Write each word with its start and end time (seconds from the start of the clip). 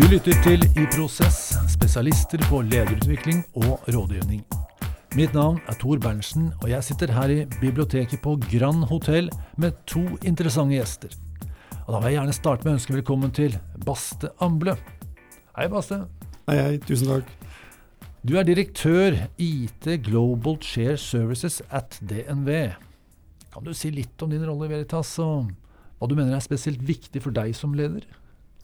Du 0.00 0.06
lytter 0.08 0.32
til 0.40 0.62
I 0.80 0.86
Prosess, 0.88 1.50
spesialister 1.68 2.40
på 2.48 2.62
lederutvikling 2.64 3.42
og 3.60 3.82
rådgivning. 3.92 4.38
Mitt 5.12 5.34
navn 5.36 5.58
er 5.68 5.76
Tor 5.76 5.98
Berntsen, 6.00 6.46
og 6.62 6.70
jeg 6.70 6.86
sitter 6.86 7.10
her 7.12 7.28
i 7.28 7.42
biblioteket 7.60 8.22
på 8.24 8.32
Grand 8.46 8.86
Hotell 8.88 9.28
med 9.60 9.76
to 9.84 10.00
interessante 10.24 10.78
gjester. 10.78 11.12
Og 11.84 11.92
Da 11.92 11.98
vil 11.98 12.08
jeg 12.08 12.16
gjerne 12.16 12.32
starte 12.32 12.64
med 12.64 12.72
å 12.72 12.78
ønske 12.78 12.96
velkommen 12.96 13.34
til 13.36 13.58
Baste 13.84 14.30
Amble. 14.40 14.78
Hei, 15.58 15.66
Baste. 15.68 15.98
Hei, 16.48 16.56
hei. 16.56 16.78
Tusen 16.78 17.10
takk. 17.10 17.34
Du 18.24 18.38
er 18.40 18.48
direktør 18.48 19.18
IT 19.36 19.90
Global 20.08 20.56
Share 20.64 20.96
Services 20.96 21.60
at 21.68 22.00
DNV. 22.00 22.72
Kan 23.52 23.68
du 23.68 23.74
si 23.76 23.92
litt 23.92 24.16
om 24.24 24.32
din 24.32 24.48
rolle 24.48 24.64
i 24.64 24.72
Veritas, 24.72 25.12
og 25.20 25.52
hva 25.98 26.08
du 26.08 26.16
mener 26.16 26.38
er 26.38 26.48
spesielt 26.48 26.80
viktig 26.88 27.20
for 27.20 27.36
deg 27.36 27.52
som 27.52 27.76
leder? 27.76 28.08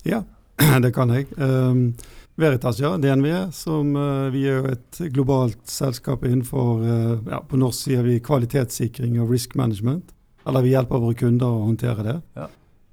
Ja, 0.06 0.24
det 0.84 0.92
kan 0.96 1.12
jeg. 1.12 1.28
Um, 1.36 1.92
Veritas, 2.36 2.80
ja. 2.80 2.96
DNV, 2.96 3.52
som 3.52 3.96
uh, 3.96 4.28
vi 4.32 4.44
er 4.48 4.60
jo 4.60 4.72
et 4.74 5.00
globalt 5.12 5.62
selskap 5.68 6.24
innenfor 6.24 6.82
uh, 6.84 7.30
ja, 7.30 7.40
På 7.40 7.56
norsk 7.60 7.88
sier 7.88 8.04
vi 8.04 8.18
kvalitetssikring 8.20 9.18
og 9.22 9.32
risk 9.32 9.56
management. 9.56 10.12
Eller 10.46 10.64
vi 10.64 10.74
hjelper 10.74 11.02
våre 11.02 11.16
kunder 11.18 11.48
å 11.48 11.64
håndtere 11.66 12.04
det. 12.06 12.16
Ja. 12.36 12.50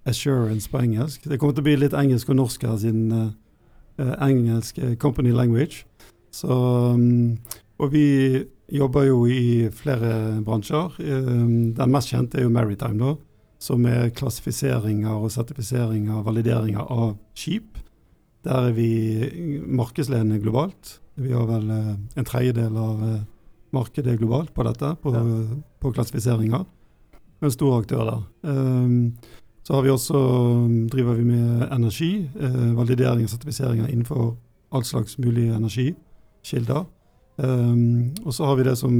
Assurance 0.09 0.71
på 0.71 0.81
engelsk. 0.81 1.27
Det 1.27 1.37
kommer 1.39 1.55
til 1.55 1.63
å 1.63 1.67
bli 1.69 1.75
litt 1.83 1.95
engelsk 1.95 2.31
og 2.31 2.39
norsk 2.39 2.63
her, 2.67 2.79
siden 2.81 3.11
uh, 3.11 4.15
engelsk 4.25 4.79
company 4.99 5.35
language. 5.35 5.83
Så, 6.33 6.49
um, 6.49 7.35
og 7.79 7.93
vi 7.93 8.07
jobber 8.73 9.05
jo 9.05 9.21
i 9.29 9.69
flere 9.75 10.41
bransjer. 10.43 10.97
Um, 11.03 11.75
den 11.77 11.93
mest 11.93 12.11
kjente 12.11 12.39
er 12.39 12.47
jo 12.47 12.55
Maritime, 12.55 12.99
da 12.99 13.15
som 13.63 13.85
er 13.87 14.11
klassifiseringer 14.15 15.13
og 15.13 15.31
sertifiseringer 15.31 16.17
og 16.19 16.27
valideringer 16.27 16.89
av 16.91 17.13
skip. 17.37 17.77
Der 18.43 18.69
er 18.69 18.73
vi 18.75 19.61
markedsledende 19.63 20.41
globalt. 20.43 20.97
Vi 21.15 21.31
har 21.31 21.45
vel 21.47 21.69
eh, 21.71 21.93
en 22.19 22.27
tredjedel 22.27 22.75
av 22.79 23.05
eh, 23.07 23.21
markedet 23.73 24.17
globalt 24.19 24.51
på 24.53 24.65
dette, 24.67 24.89
på, 24.99 25.13
ja. 25.15 25.21
på 25.79 25.93
klassifiseringer. 25.95 26.65
En 27.43 27.53
stor 27.53 27.79
aktør 27.79 28.03
der. 28.09 28.25
Um, 28.47 29.15
så 29.63 29.77
har 29.77 29.85
vi 29.85 29.91
også, 29.93 30.19
driver 30.91 31.15
vi 31.19 31.25
med 31.27 31.63
energi. 31.71 32.11
Eh, 32.35 32.75
validering 32.75 33.23
og 33.23 33.31
sertifiseringer 33.31 33.87
innenfor 33.87 34.35
all 34.75 34.83
slags 34.87 35.15
mulig 35.23 35.47
energikilder. 35.55 36.83
Um, 37.37 38.11
og 38.25 38.35
så 38.35 38.45
har 38.45 38.59
vi 38.59 38.67
det 38.67 38.75
som 38.77 38.93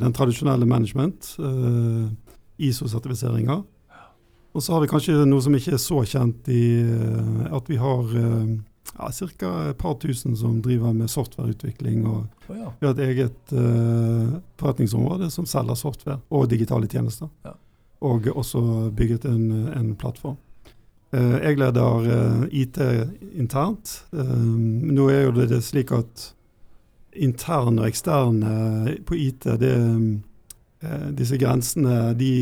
den 0.00 0.14
tradisjonelle 0.16 0.66
management. 0.66 1.34
ISO-sertifiseringer. 2.58 3.64
Og 4.54 4.62
så 4.62 4.72
har 4.72 4.84
vi 4.84 4.90
kanskje 4.90 5.24
noe 5.26 5.42
som 5.42 5.54
ikke 5.56 5.74
er 5.74 5.82
så 5.82 6.04
kjent, 6.06 6.46
i 6.46 6.78
eh, 6.78 7.46
at 7.50 7.66
vi 7.70 7.78
har 7.80 8.12
eh, 8.20 8.52
ja, 8.94 9.10
ca. 9.10 9.50
et 9.70 9.78
par 9.80 9.96
tusen 9.98 10.36
som 10.38 10.60
driver 10.62 10.94
med 10.94 11.10
softwareutvikling. 11.10 12.06
Og 12.06 12.20
oh, 12.48 12.56
ja. 12.58 12.70
vi 12.78 12.86
har 12.86 12.94
et 12.94 13.02
eget 13.08 13.54
uh, 13.56 14.38
forretningsområde 14.60 15.30
som 15.34 15.46
selger 15.50 15.74
software 15.74 16.20
og 16.30 16.48
digitale 16.52 16.86
tjenester. 16.86 17.32
Ja. 17.44 17.56
Og 18.04 18.28
også 18.30 18.92
bygget 18.94 19.26
en, 19.26 19.50
en 19.74 19.94
plattform. 19.98 20.38
Uh, 21.10 21.40
jeg 21.42 21.58
leder 21.58 22.06
uh, 22.06 22.46
IT 22.52 22.78
internt. 23.34 24.04
nå 24.12 25.10
er 25.10 25.26
jo 25.26 25.36
det, 25.40 25.50
det 25.50 25.64
slik 25.66 25.90
at 25.92 26.30
interne 27.14 27.82
og 27.82 27.88
eksterne 27.88 28.94
på 29.06 29.14
IT, 29.14 29.46
det, 29.58 29.74
disse 31.14 31.38
grensene, 31.38 32.14
de 32.18 32.32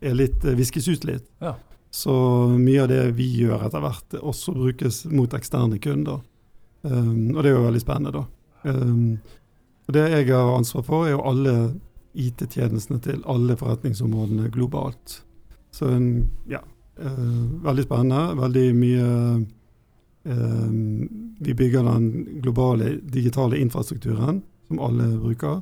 er 0.00 0.14
litt, 0.14 0.44
eh, 0.44 0.56
viskes 0.56 0.88
ut 0.88 1.04
litt. 1.04 1.24
Ja. 1.40 1.54
Så 1.90 2.12
mye 2.58 2.82
av 2.82 2.88
det 2.88 3.02
vi 3.16 3.28
gjør 3.40 3.66
etter 3.66 3.80
hvert, 3.80 4.18
også 4.20 4.52
brukes 4.52 5.04
mot 5.08 5.32
eksterne 5.32 5.78
kunder. 5.80 6.20
Um, 6.82 7.32
og 7.34 7.42
det 7.42 7.50
er 7.50 7.56
jo 7.56 7.66
veldig 7.66 7.82
spennende, 7.82 8.12
da. 8.12 8.24
Um, 8.68 9.18
det 9.88 10.02
jeg 10.10 10.26
har 10.28 10.56
ansvar 10.56 10.84
for, 10.84 11.06
er 11.06 11.14
jo 11.14 11.24
alle 11.24 11.54
IT-tjenestene 12.16 13.00
til 13.00 13.22
alle 13.24 13.56
forretningsområdene 13.56 14.50
globalt. 14.52 15.22
Så 15.72 15.88
en, 15.94 16.10
ja, 16.50 16.60
uh, 17.00 17.64
veldig 17.64 17.86
spennende. 17.86 18.36
Veldig 18.42 18.66
mye 18.76 19.06
uh, 20.26 20.76
Vi 21.46 21.54
bygger 21.54 21.86
den 21.86 22.40
globale 22.42 22.96
digitale 23.00 23.60
infrastrukturen 23.62 24.42
som 24.68 24.80
alle 24.82 25.08
bruker. 25.22 25.60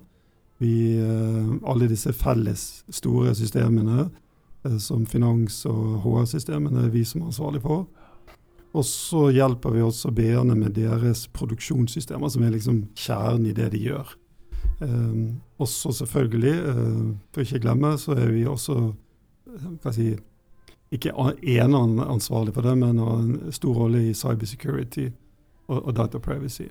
Vi, 0.59 0.99
uh, 0.99 1.55
alle 1.63 1.91
disse 1.91 2.13
felles 2.17 2.85
store 2.91 3.35
systemene 3.39 4.09
Eh, 4.09 4.24
som 4.81 5.07
finans- 5.07 5.65
og 5.69 6.01
HR-systemene 6.05 6.87
er 6.87 6.93
vi 6.93 7.05
som 7.05 7.23
er 7.23 7.33
ansvarlig 7.33 7.63
for. 7.65 7.87
Og 8.75 8.85
så 8.85 9.29
hjelper 9.31 9.71
vi 9.71 9.83
også 9.85 10.11
BA-ene 10.11 10.57
med 10.59 10.75
deres 10.75 11.27
produksjonssystemer, 11.37 12.29
som 12.29 12.43
er 12.43 12.55
liksom 12.57 12.81
kjernen 12.99 13.47
i 13.47 13.55
det 13.55 13.71
de 13.75 13.83
gjør. 13.85 14.15
Um, 14.81 15.41
også 15.63 15.93
selvfølgelig, 16.01 16.55
uh, 16.67 17.11
for 17.31 17.45
ikke 17.45 17.61
å 17.61 17.65
glemme, 17.69 17.93
så 18.01 18.17
er 18.19 18.33
vi 18.35 18.47
også 18.51 18.79
hva 19.85 19.93
si, 19.95 20.09
ikke 20.95 21.13
ene 21.15 21.83
ansvarlig 22.09 22.55
for 22.57 22.67
det, 22.67 22.75
men 22.81 22.99
har 22.99 23.21
en 23.21 23.53
stor 23.55 23.77
rolle 23.85 24.01
i 24.09 24.17
cybersecurity 24.17 25.07
og, 25.69 25.79
og 25.79 25.93
data 25.95 26.19
privacy. 26.19 26.67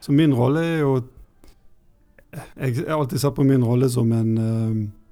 Så 0.00 0.12
min 0.16 0.34
rolle 0.34 0.64
er 0.64 0.78
jo 0.80 0.96
Jeg 2.36 2.84
har 2.88 2.98
alltid 2.98 3.20
sett 3.20 3.34
på 3.34 3.44
min 3.44 3.64
rolle 3.64 3.88
som 3.88 4.10
en 4.12 4.38
um, 4.38 4.80
Eh, 4.82 5.05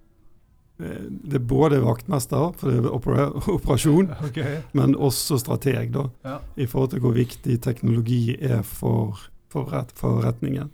det 0.78 1.38
er 1.38 1.44
både 1.46 1.78
vaktmester, 1.84 2.50
for 2.58 2.70
det 2.70 2.80
er 2.82 3.50
operasjon, 3.56 4.10
okay. 4.28 4.58
men 4.74 4.96
også 4.96 5.38
strateg. 5.38 5.92
da, 5.94 6.08
ja. 6.24 6.38
I 6.56 6.66
forhold 6.66 6.94
til 6.94 7.04
hvor 7.04 7.14
viktig 7.14 7.60
teknologi 7.62 8.36
er 8.40 8.62
for, 8.66 9.20
for 9.52 9.70
forretningen. 9.94 10.72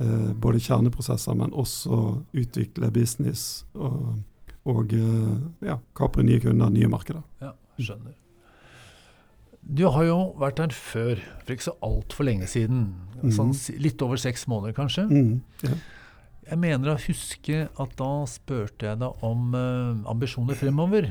Eh, 0.00 0.32
både 0.40 0.60
kjerneprosesser, 0.64 1.36
men 1.36 1.52
også 1.52 2.20
utvikle 2.36 2.90
business 2.94 3.66
og, 3.74 4.14
og 4.68 4.92
eh, 4.96 5.34
ja, 5.66 5.76
kapre 5.96 6.24
nye 6.24 6.40
kunder, 6.40 6.72
nye 6.72 6.88
markeder. 6.88 7.24
Ja, 7.42 7.52
skjønner. 7.80 8.16
Du 9.60 9.84
har 9.92 10.06
jo 10.06 10.18
vært 10.40 10.60
her 10.62 10.72
før, 10.72 11.20
for 11.44 11.54
ikke 11.54 11.66
så 11.68 11.76
altfor 11.84 12.26
lenge 12.26 12.48
siden. 12.48 12.86
Sånn, 13.34 13.52
litt 13.78 14.00
over 14.02 14.18
seks 14.18 14.46
måneder, 14.48 14.72
kanskje. 14.78 15.04
Mm, 15.10 15.34
ja. 15.66 15.76
Jeg 16.48 16.58
mener 16.58 16.94
å 16.94 17.00
huske 17.00 17.66
at 17.68 17.96
da 17.98 18.10
spurte 18.30 18.88
jeg 18.88 19.00
deg 19.02 19.24
om 19.26 19.52
uh, 19.52 20.00
ambisjoner 20.10 20.56
fremover. 20.58 21.10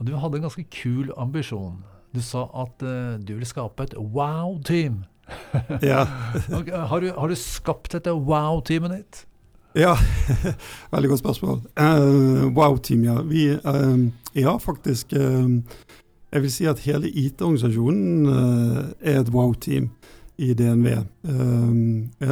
Og 0.00 0.08
du 0.08 0.14
hadde 0.16 0.40
en 0.40 0.46
ganske 0.48 0.64
kul 0.72 1.10
ambisjon. 1.20 1.82
Du 2.16 2.22
sa 2.24 2.46
at 2.62 2.82
uh, 2.82 3.18
du 3.20 3.34
ville 3.34 3.48
skape 3.48 3.84
et 3.84 3.96
wow-team. 4.00 5.02
ja. 5.84 6.06
okay, 6.56 6.72
har, 6.72 7.04
du, 7.04 7.12
har, 7.12 7.28
du, 7.28 7.36
skapt 7.38 7.92
dette 7.94 8.14
wow-teamet 8.16 8.96
ditt? 8.96 9.22
Ja, 9.78 9.92
veldig 10.94 11.12
godt 11.12 11.22
spørsmål. 11.22 11.60
Uh, 11.76 12.48
wow-team, 12.56 13.04
ja. 13.06 13.20
Vi, 13.22 13.44
ja, 14.34 14.56
faktisk. 14.58 15.12
jeg 15.12 16.42
vil 16.42 16.52
si 16.52 16.66
at 16.66 16.82
hele 16.86 17.10
IT-organisasjonen 17.12 18.26
er 18.98 19.20
et 19.20 19.30
wow-team 19.34 19.92
i 20.40 20.54
DNV. 20.56 20.86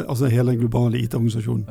altså 0.09 0.31
hele 0.33 0.51
den 0.51 0.61
globale 0.63 0.99
IT-organisasjonen. 0.99 1.67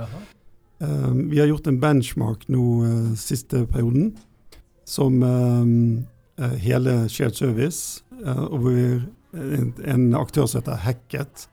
Um, 0.79 1.31
vi 1.31 1.39
har 1.39 1.47
gjort 1.47 1.67
en 1.67 1.79
benchmark 1.81 2.43
nå 2.53 2.63
uh, 2.85 3.13
siste 3.17 3.63
perioden, 3.65 4.11
som 4.85 5.23
uh, 5.23 6.53
hele 6.61 7.09
Shared 7.09 7.33
Service, 7.33 8.03
og 8.25 8.59
hvor 8.59 8.77
en, 9.33 9.73
en, 9.85 10.15
aktør 10.15 10.45
som 10.45 10.61
heter 10.61 10.77
Hacket, 10.81 11.47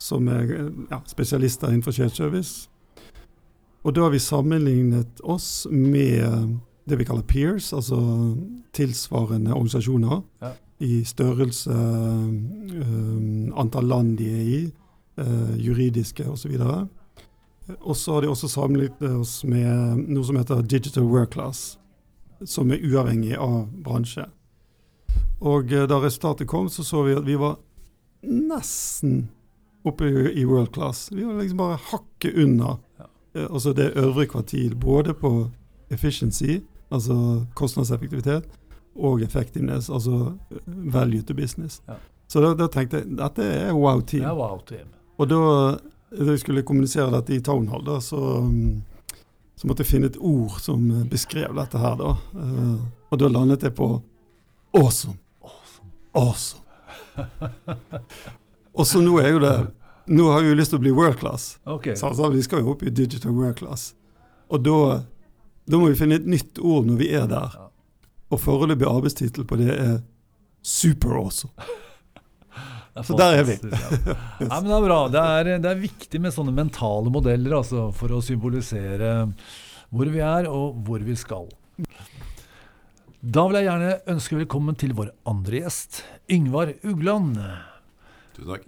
som 0.00 0.28
er 0.28 0.48
ja, 0.90 0.98
spesialister 1.06 1.68
innenfor 1.68 1.92
Shared 1.92 2.16
Service. 2.16 2.68
Og 3.84 3.94
da 3.96 4.04
har 4.04 4.12
vi 4.12 4.20
sammenlignet 4.20 5.20
oss 5.24 5.66
med 5.70 6.56
det 6.88 6.98
vi 7.00 7.06
kaller 7.08 7.24
peers, 7.24 7.72
altså 7.72 8.00
tilsvarende 8.76 9.54
organisasjoner, 9.54 10.20
ja. 10.42 10.52
I 10.80 11.02
størrelse, 11.04 11.74
antall 13.60 13.88
land 13.90 14.14
de 14.18 14.28
er 14.32 14.46
i, 14.48 14.60
juridiske 15.60 16.24
osv. 16.24 16.54
Og, 17.78 17.96
så 17.96 18.14
har 18.14 18.24
de 18.24 18.30
også 18.32 18.48
sammenlignet 18.48 19.20
oss 19.20 19.42
med 19.44 20.06
noe 20.08 20.24
som 20.26 20.38
heter 20.40 20.62
Digital 20.64 21.04
Work 21.04 21.34
Class, 21.36 21.76
som 22.48 22.72
er 22.72 22.80
uavhengig 22.80 23.36
av 23.36 23.66
bransje. 23.84 24.24
Og 25.40 25.72
eh, 25.72 25.86
da 25.88 26.00
resultatet 26.00 26.48
kom, 26.48 26.68
så 26.68 26.84
så 26.84 27.04
vi 27.06 27.16
at 27.16 27.26
vi 27.26 27.36
var 27.40 27.58
nesten 28.26 29.28
oppe 29.88 30.08
i 30.36 30.44
world 30.44 30.72
class. 30.74 31.08
Vi 31.12 31.24
var 31.24 31.40
liksom 31.40 31.58
bare 31.58 31.78
hakket 31.90 32.36
unna. 32.36 32.76
Eh, 33.34 33.46
altså 33.48 33.72
det 33.72 33.92
øvre 33.96 34.26
kvartil, 34.26 34.76
både 34.76 35.14
på 35.14 35.50
efficiency, 35.90 36.60
altså 36.90 37.46
kostnadseffektivitet, 37.54 38.44
og 38.96 39.22
effectiveness, 39.22 39.90
altså 39.90 40.32
value 40.66 41.22
to 41.22 41.34
business. 41.34 41.82
Ja. 41.88 41.98
Så 42.30 42.40
da, 42.40 42.54
da, 42.54 42.66
tenkte 42.70 43.00
jeg 43.00 43.16
dette 43.18 43.44
er 43.44 43.72
wow-team. 43.74 44.22
Ja, 44.22 44.34
wow 44.34 44.60
team. 44.66 44.86
og 45.18 45.28
da 45.30 45.40
da 46.10 46.32
jeg 46.32 46.42
skulle 46.42 46.64
kommunisere 46.66 47.10
dette 47.14 47.36
i 47.36 47.42
Townhall, 47.44 47.84
da, 47.86 48.00
så, 48.02 48.18
um, 48.42 48.82
så, 49.54 49.68
måtte 49.68 49.84
jeg 49.84 49.92
finne 49.92 50.10
et 50.10 50.18
ord 50.18 50.58
som 50.62 50.88
beskrev 51.10 51.54
dette 51.58 51.78
her. 51.78 51.94
da. 52.00 52.16
Uh, 52.34 52.80
og 53.10 53.20
da 53.22 53.30
landet 53.30 53.62
jeg 53.66 53.76
på 53.78 53.92
awesome. 54.74 55.18
Awesome. 55.42 55.92
awesome. 56.14 56.64
Og 58.74 58.86
så 58.86 59.00
nå 59.02 59.18
er 59.20 59.32
jo 59.34 59.40
det 59.42 59.54
Nå 60.10 60.24
har 60.30 60.40
vi 60.42 60.48
jo 60.48 60.54
lyst 60.58 60.72
til 60.72 60.80
å 60.80 60.82
bli 60.82 60.90
world 60.90 61.20
class. 61.20 61.60
Okay. 61.68 61.94
Så 61.94 62.08
altså, 62.08 62.30
vi 62.32 62.40
skal 62.42 62.64
jo 62.64 62.72
opp 62.72 62.80
i 62.82 62.90
digital 62.90 63.30
world 63.30 63.60
class. 63.60 63.92
Og 64.50 64.64
da, 64.64 65.04
da 65.70 65.78
må 65.78 65.86
vi 65.92 65.98
finne 66.00 66.16
et 66.18 66.26
nytt 66.26 66.58
ord 66.58 66.88
når 66.88 66.96
vi 66.98 67.10
er 67.14 67.28
der. 67.30 67.54
Og 68.30 68.40
foreløpig 68.40 68.86
arbeidstittel 68.88 69.46
på 69.48 69.58
det 69.60 69.70
er 69.74 69.94
super 70.62 71.16
awesome. 71.18 71.54
Så 73.06 73.14
der 73.16 73.38
er 73.38 73.46
vi. 73.46 73.54
ja. 73.62 74.14
Nei, 74.42 74.56
men 74.60 74.68
Det 74.68 74.76
er 74.76 74.84
bra. 74.84 75.00
Det 75.08 75.20
er, 75.22 75.50
det 75.62 75.70
er, 75.70 75.82
viktig 75.82 76.20
med 76.20 76.34
sånne 76.34 76.54
mentale 76.54 77.12
modeller 77.12 77.60
altså, 77.60 77.88
for 77.96 78.12
å 78.16 78.22
symbolisere 78.24 79.12
hvor 79.90 80.10
vi 80.10 80.22
er 80.22 80.48
og 80.50 80.80
hvor 80.86 81.02
vi 81.06 81.14
skal. 81.18 81.48
Da 83.20 83.44
vil 83.46 83.60
jeg 83.60 83.68
gjerne 83.68 83.94
ønske 84.10 84.38
velkommen 84.38 84.76
til 84.80 84.94
vår 84.96 85.12
andre 85.28 85.62
gjest, 85.62 86.02
Yngvar 86.32 86.74
Ugland. 86.88 87.38
Tusen 88.36 88.52
takk. 88.54 88.66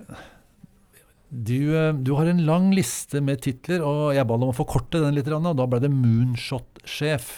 Du, 1.32 1.72
eh, 1.72 1.94
du, 1.96 2.12
har 2.18 2.28
en 2.28 2.42
lang 2.44 2.66
liste 2.76 3.22
med 3.24 3.40
titler, 3.40 3.80
og 3.80 4.12
jeg 4.12 4.26
ba 4.28 4.36
deg 4.36 4.44
om 4.44 4.52
å 4.52 4.56
forkorte 4.56 5.00
den 5.00 5.16
litt. 5.16 5.30
Og 5.32 5.56
da 5.56 5.66
ble 5.66 5.80
det 5.80 5.88
Moonshot-sjef. 5.92 7.30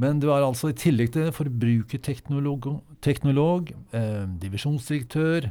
Men 0.00 0.18
du 0.18 0.28
er 0.32 0.42
altså 0.42 0.72
i 0.72 0.76
tillegg 0.78 1.12
til 1.14 1.30
forbrukerteknolog, 1.34 2.66
teknolog, 3.04 3.70
eh, 3.94 4.24
divisjonsdirektør 4.42 5.50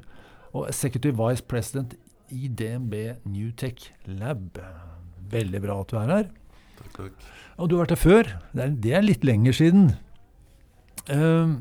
og 0.53 0.67
executive 0.67 1.15
vice 1.15 1.43
president 1.47 1.95
i 2.33 2.49
DNB 2.49 2.93
Newtech 3.25 3.91
Lab. 4.05 4.59
Veldig 5.31 5.61
bra 5.63 5.79
at 5.79 5.91
du 5.91 5.97
er 5.97 6.11
her. 6.11 6.29
Takk, 6.79 6.91
takk. 6.97 7.27
Og 7.57 7.69
du 7.69 7.77
har 7.77 7.85
vært 7.85 7.95
her 7.95 8.03
før. 8.03 8.31
Det 8.51 8.63
er, 8.65 8.75
det 8.83 8.93
er 8.97 9.05
litt 9.05 9.23
lenger 9.23 9.55
siden. 9.55 9.85
Eh, 11.07 11.53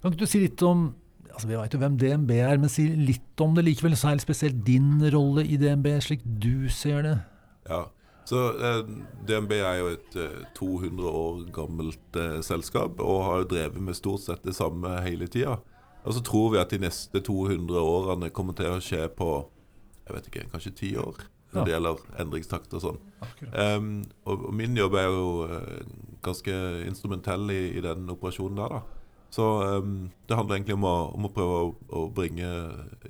kan 0.00 0.12
ikke 0.12 0.24
du 0.24 0.30
si 0.30 0.44
litt 0.44 0.62
om 0.64 0.92
altså 1.34 1.48
Vi 1.48 1.56
vet 1.58 1.72
jo 1.74 1.78
hvem 1.80 1.96
DNB 1.98 2.28
er, 2.36 2.58
men 2.62 2.70
si 2.70 2.84
litt 2.94 3.42
om 3.42 3.56
det 3.56 3.64
likevel. 3.66 3.96
Særlig 3.98 4.22
spesielt 4.22 4.60
din 4.66 5.02
rolle 5.10 5.42
i 5.42 5.56
DNB, 5.58 5.88
slik 6.04 6.22
du 6.22 6.68
ser 6.70 7.02
det. 7.02 7.16
Ja, 7.66 7.80
så 8.24 8.40
eh, 8.56 8.80
DNB 9.28 9.52
er 9.58 9.78
jo 9.82 9.90
et 9.92 10.16
eh, 10.16 10.44
200 10.56 11.10
år 11.10 11.42
gammelt 11.52 12.18
eh, 12.20 12.38
selskap 12.44 13.00
og 13.04 13.22
har 13.26 13.42
jo 13.42 13.50
drevet 13.52 13.84
med 13.84 13.98
stort 13.98 14.24
sett 14.24 14.46
det 14.46 14.56
samme 14.56 14.96
hele 15.04 15.28
tida. 15.28 15.58
Og 16.04 16.16
så 16.16 16.22
tror 16.24 16.54
vi 16.54 16.60
at 16.60 16.72
de 16.72 16.80
neste 16.84 17.20
200 17.24 17.80
årene 17.80 18.32
kommer 18.32 18.56
til 18.56 18.72
å 18.72 18.80
skje 18.82 19.06
på 19.16 19.30
jeg 20.04 20.16
vet 20.16 20.26
ikke, 20.28 20.48
kanskje 20.52 20.76
ti 20.76 20.90
år 21.00 21.22
når 21.54 21.60
ja. 21.60 21.64
det 21.64 21.72
gjelder 21.72 22.00
endringstakt 22.20 22.74
og 22.76 22.82
sånn. 22.82 22.98
Um, 23.54 23.90
og, 24.26 24.48
og, 24.48 24.50
min 24.58 24.74
jobb 24.76 24.96
er 24.98 25.06
jo 25.06 25.28
uh, 25.46 25.84
ganske 26.24 26.56
instrumentell 26.88 27.46
i, 27.54 27.60
i, 27.78 27.82
den 27.84 28.10
operasjonen 28.10 28.58
der. 28.58 28.74
da. 28.74 29.14
Så 29.32 29.46
um, 29.78 29.94
det 30.26 30.36
handler 30.36 30.58
egentlig 30.58 30.76
om 30.76 30.88
å, 30.90 30.96
om 31.14 31.28
å 31.28 31.32
prøve 31.32 31.60
å, 31.60 31.70
å, 31.94 32.02
bringe, 32.14 32.50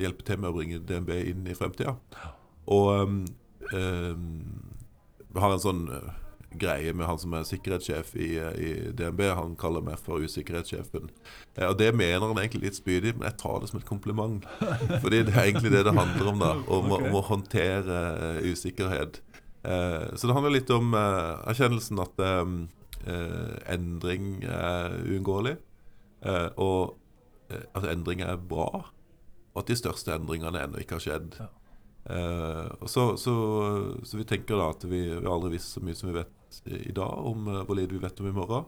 hjelpe 0.01 0.27
til 0.29 0.43
med 0.43 0.53
å 0.53 0.59
bringe 0.59 0.83
DNB 0.85 1.17
inn 1.33 1.49
i 1.49 1.57
fremtida. 1.57 1.97
Og 2.77 2.93
um, 3.01 3.25
har 5.43 5.55
en 5.55 5.63
sånn 5.63 5.83
uh, 5.91 6.13
greie 6.55 6.93
med 6.95 7.09
han 7.09 7.19
som 7.19 7.35
er 7.35 7.47
sikkerhetssjef 7.49 8.15
i, 8.15 8.29
i, 8.39 8.71
DNB. 8.95 9.25
Han 9.35 9.57
kaller 9.59 9.85
meg 9.85 9.99
for 10.03 10.23
usikkerhetssjefen. 10.23 11.11
Uh, 11.59 11.67
og 11.71 11.79
det 11.81 11.91
mener 11.97 12.27
han 12.27 12.41
egentlig 12.43 12.69
litt 12.69 12.79
spydig, 12.79 13.17
men 13.17 13.29
jeg 13.31 13.41
tar 13.43 13.61
det 13.63 13.73
som 13.73 13.81
et 13.81 13.89
kompliment. 13.89 14.47
Fordi 15.03 15.25
det 15.27 15.35
er 15.35 15.49
egentlig 15.49 15.75
det 15.75 15.85
det 15.89 15.97
handler 15.99 16.33
om, 16.33 16.43
da. 16.45 16.55
Om, 16.63 16.91
okay. 16.95 17.11
om 17.11 17.19
å 17.19 17.27
håndtere 17.33 18.01
uh, 18.21 18.41
usikkerhet. 18.45 19.23
så 19.65 20.29
det 20.29 20.35
handler 20.37 20.53
litt 20.53 20.71
om 20.75 20.91
erkjennelsen 20.93 22.03
at 22.03 22.19
endring 23.73 24.43
er 24.45 24.99
uunngåelig. 25.07 25.55
Uh, 26.25 26.49
og 26.57 26.97
uh, 27.53 27.65
at 27.77 27.85
endring 27.93 28.23
er 28.25 28.37
bra, 28.41 28.87
og 29.53 29.61
at 29.61 29.69
de 29.69 29.77
største 29.77 30.15
endringene 30.15 30.63
ennå 30.65 30.81
ikke 30.81 30.97
har 30.97 31.05
skjedd. 31.05 31.37
Ja. 31.39 31.51
Uh, 32.05 32.87
så, 32.87 33.15
så, 33.17 33.35
så, 34.05 34.19
vi 34.21 34.27
tenker 34.29 34.61
da 34.61 34.71
at 34.75 34.85
vi, 34.85 35.07
vi 35.09 35.29
aldri 35.31 35.55
visst 35.57 35.77
så 35.77 35.85
mye 35.85 35.97
som 35.97 36.11
vi 36.11 36.19
vet 36.19 36.59
i 36.85 36.93
dag 36.95 37.27
om 37.27 37.49
hvor 37.65 37.75
lite 37.75 37.97
vi 37.97 38.03
vet 38.03 38.21
om 38.21 38.31
i 38.31 38.35
morgen. 38.37 38.67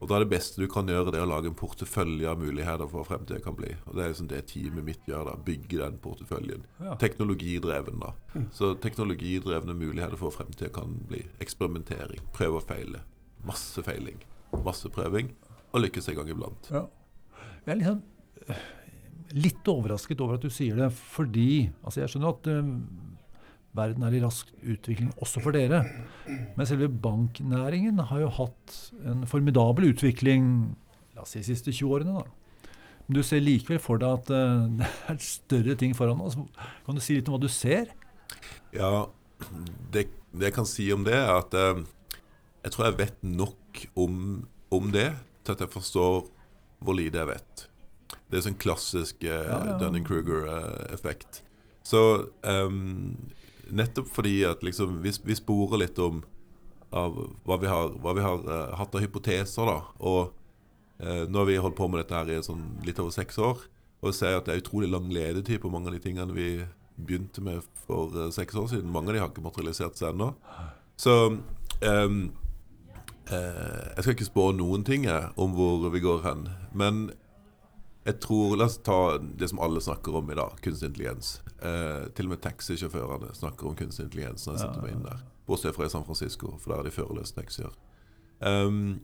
Og 0.00 0.08
da 0.08 0.16
er 0.16 0.24
det 0.24 0.32
beste 0.32 0.62
du 0.62 0.68
kan 0.70 0.88
gjøre, 0.88 1.12
det 1.12 1.20
å 1.20 1.28
lage 1.28 1.50
en 1.50 1.56
portefølje 1.56 2.28
av 2.30 2.40
muligheter 2.40 2.88
for 2.88 3.02
hva 3.02 3.08
fremtiden 3.10 3.42
kan 3.44 3.56
bli. 3.58 3.74
Og 3.84 3.96
Det 3.96 4.02
er 4.02 4.12
liksom 4.14 4.30
det 4.30 4.46
teamet 4.48 4.86
mitt 4.86 5.08
gjør. 5.08 5.26
da, 5.28 5.34
Bygge 5.44 5.76
den 5.82 5.98
porteføljen. 6.00 6.64
Ja. 6.80 6.94
Teknologidreven, 7.02 8.00
da. 8.00 8.14
Mm. 8.32 8.46
Så 8.56 8.72
teknologidrevne 8.80 9.76
muligheter 9.76 10.16
for 10.16 10.30
hva 10.30 10.40
fremtiden 10.40 10.72
kan 10.72 10.96
bli 11.10 11.20
eksperimentering, 11.44 12.24
prøve 12.32 12.62
og 12.62 12.64
feile. 12.70 13.04
Masse 13.44 13.84
feiling. 13.84 14.24
Masse 14.64 14.88
prøving 14.88 15.34
og 15.70 15.84
lykkes 15.84 16.08
en 16.08 16.16
gang 16.16 16.32
iblant. 16.32 16.72
Ja. 16.72 16.86
Jeg 17.66 17.74
er 17.74 17.80
liksom 17.82 18.00
litt 19.36 19.68
overrasket 19.70 20.20
over 20.24 20.38
at 20.38 20.44
du 20.44 20.50
sier 20.52 20.78
det, 20.78 20.90
fordi 20.90 21.70
altså 21.84 22.02
Jeg 22.02 22.12
skjønner 22.12 22.34
at 22.34 22.50
uh, 22.50 22.70
verden 23.78 24.04
er 24.06 24.16
i 24.16 24.22
rask 24.24 24.50
utvikling 24.66 25.12
også 25.22 25.42
for 25.44 25.54
dere. 25.54 25.84
Men 26.26 26.66
selve 26.66 26.88
banknæringen 26.90 28.00
har 28.10 28.24
jo 28.24 28.30
hatt 28.40 28.78
en 29.06 29.26
formidabel 29.30 29.92
utvikling 29.92 30.74
la 31.14 31.24
oss 31.24 31.34
si, 31.34 31.42
de 31.42 31.50
siste 31.52 31.74
20 31.74 31.94
årene. 31.94 32.20
da. 32.20 32.70
Men 33.06 33.18
du 33.18 33.22
ser 33.26 33.42
likevel 33.42 33.80
for 33.82 34.00
deg 34.00 34.18
at 34.20 34.32
uh, 34.34 34.66
det 34.78 34.90
er 35.14 35.22
større 35.24 35.78
ting 35.78 35.94
foran 35.96 36.22
oss. 36.24 36.38
Kan 36.86 36.98
du 36.98 37.04
si 37.04 37.18
litt 37.18 37.30
om 37.30 37.36
hva 37.36 37.42
du 37.42 37.50
ser? 37.52 37.92
Ja, 38.74 39.08
det, 39.92 40.08
det 40.32 40.50
jeg 40.50 40.56
kan 40.56 40.68
si 40.68 40.90
om 40.94 41.06
det, 41.06 41.16
er 41.18 41.34
at 41.38 41.56
uh, 41.56 41.82
jeg 42.64 42.74
tror 42.74 42.90
jeg 42.90 43.00
vet 43.00 43.24
nok 43.24 43.84
om, 43.98 44.14
om 44.70 44.92
det 44.94 45.10
til 45.44 45.56
at 45.56 45.64
jeg 45.64 45.72
forstår 45.72 46.22
hvor 46.80 46.96
lite 46.96 47.20
jeg 47.20 47.28
vet. 47.34 47.69
Det 48.30 48.38
er 48.38 48.46
sånn 48.46 48.58
klassisk 48.60 49.24
eh, 49.26 49.46
ja, 49.46 49.60
ja. 49.66 49.76
Dunning-Kruger-effekt. 49.80 51.42
Så 51.86 52.02
um, 52.42 53.16
nettopp 53.74 54.10
fordi 54.14 54.40
at 54.46 54.62
liksom 54.66 55.00
vi, 55.04 55.12
vi, 55.26 55.36
sporer 55.38 55.82
litt 55.82 55.98
om 56.02 56.22
av 56.94 57.16
hva 57.46 57.56
vi 57.62 57.70
har, 57.70 57.94
hva 58.02 58.14
vi 58.18 58.24
har 58.24 58.42
uh, 58.46 58.74
hatt 58.78 58.94
av 58.94 59.02
hypoteser, 59.02 59.66
da. 59.66 59.78
Og 60.02 60.32
uh, 61.02 61.24
nå 61.30 61.42
har 61.42 61.48
vi 61.50 61.60
holdt 61.62 61.78
på 61.78 61.88
med 61.90 62.02
dette 62.02 62.18
her 62.18 62.30
i 62.34 62.42
sånn 62.44 62.64
litt 62.86 62.98
over 63.02 63.14
seks 63.14 63.38
år. 63.42 63.64
Og 64.00 64.16
ser 64.16 64.38
at 64.38 64.46
det 64.48 64.54
er 64.54 64.62
utrolig 64.62 64.90
lang 64.90 65.10
ledetid 65.12 65.60
på 65.62 65.70
mange 65.72 65.90
av 65.90 65.96
de 65.96 66.02
tingene 66.02 66.34
vi 66.34 66.52
begynte 67.00 67.42
med 67.44 67.64
for 67.86 68.14
uh, 68.14 68.28
seks 68.34 68.58
år 68.58 68.70
siden. 68.74 68.92
Mange 68.92 69.10
av 69.10 69.16
de 69.16 69.24
har 69.24 69.32
ikke 69.32 69.46
materialisert 69.46 69.98
seg 69.98 70.14
ennå. 70.14 70.32
Så 71.00 71.16
um, 71.30 72.22
Eh, 73.30 73.90
jeg 73.96 74.02
skal 74.02 74.14
ikke 74.16 74.26
spå 74.26 74.44
noen 74.58 74.84
ting 74.86 75.06
om 75.38 75.54
hvor 75.54 75.86
vi 75.92 76.02
går 76.02 76.22
hen. 76.24 76.46
Men 76.74 77.10
jeg 78.10 78.18
tror 78.24 78.56
La 78.58 78.66
oss 78.66 78.78
ta 78.84 79.18
det 79.18 79.48
som 79.50 79.60
alle 79.62 79.82
snakker 79.82 80.16
om 80.20 80.30
i 80.32 80.38
dag, 80.38 80.56
kunstig 80.64 80.90
intelligens. 80.90 81.38
Eh, 81.62 82.08
til 82.16 82.28
og 82.28 82.34
med 82.34 82.42
taxisjåførene 82.44 83.34
snakker 83.36 83.70
om 83.70 83.76
kunstig 83.78 84.08
intelligens 84.08 84.46
når 84.46 84.56
jeg 84.56 84.64
setter 84.64 84.84
meg 84.84 84.96
inn 84.96 85.06
der. 85.06 85.22
Bortsett 85.48 85.76
fra 85.76 85.86
i 85.86 85.92
San 85.92 86.06
Francisco, 86.06 86.54
for 86.58 86.72
der 86.72 86.82
er 86.82 86.88
de 86.88 86.94
førerløse 86.94 87.36
taxier. 87.36 87.72
Um, 88.40 89.00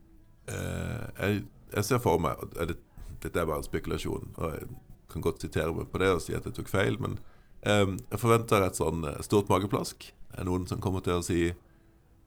eh, 0.48 1.06
jeg, 1.18 1.44
jeg, 1.74 1.84
ser 1.84 2.00
for 2.00 2.22
meg 2.22 2.40
det, 2.56 2.78
Dette 3.20 3.40
er 3.40 3.48
bare 3.48 3.60
en 3.60 3.66
spekulasjon, 3.66 4.30
og 4.36 4.54
jeg 4.54 4.68
kan 5.12 5.24
godt 5.24 5.44
sitere 5.44 5.74
meg 5.74 5.90
på 5.92 6.00
det 6.00 6.12
og 6.14 6.22
si 6.24 6.34
at 6.36 6.46
jeg 6.46 6.56
tok 6.56 6.70
feil, 6.70 6.98
men 7.00 7.18
um, 7.66 7.96
jeg 8.10 8.20
forventer 8.20 8.64
et 8.64 8.78
sånn 8.78 9.04
eh, 9.08 9.22
stort 9.24 9.50
mageplask. 9.52 10.10
Er 10.36 10.48
noen 10.48 10.66
som 10.68 10.82
kommer 10.84 11.04
til 11.04 11.18
å 11.18 11.24
si 11.24 11.40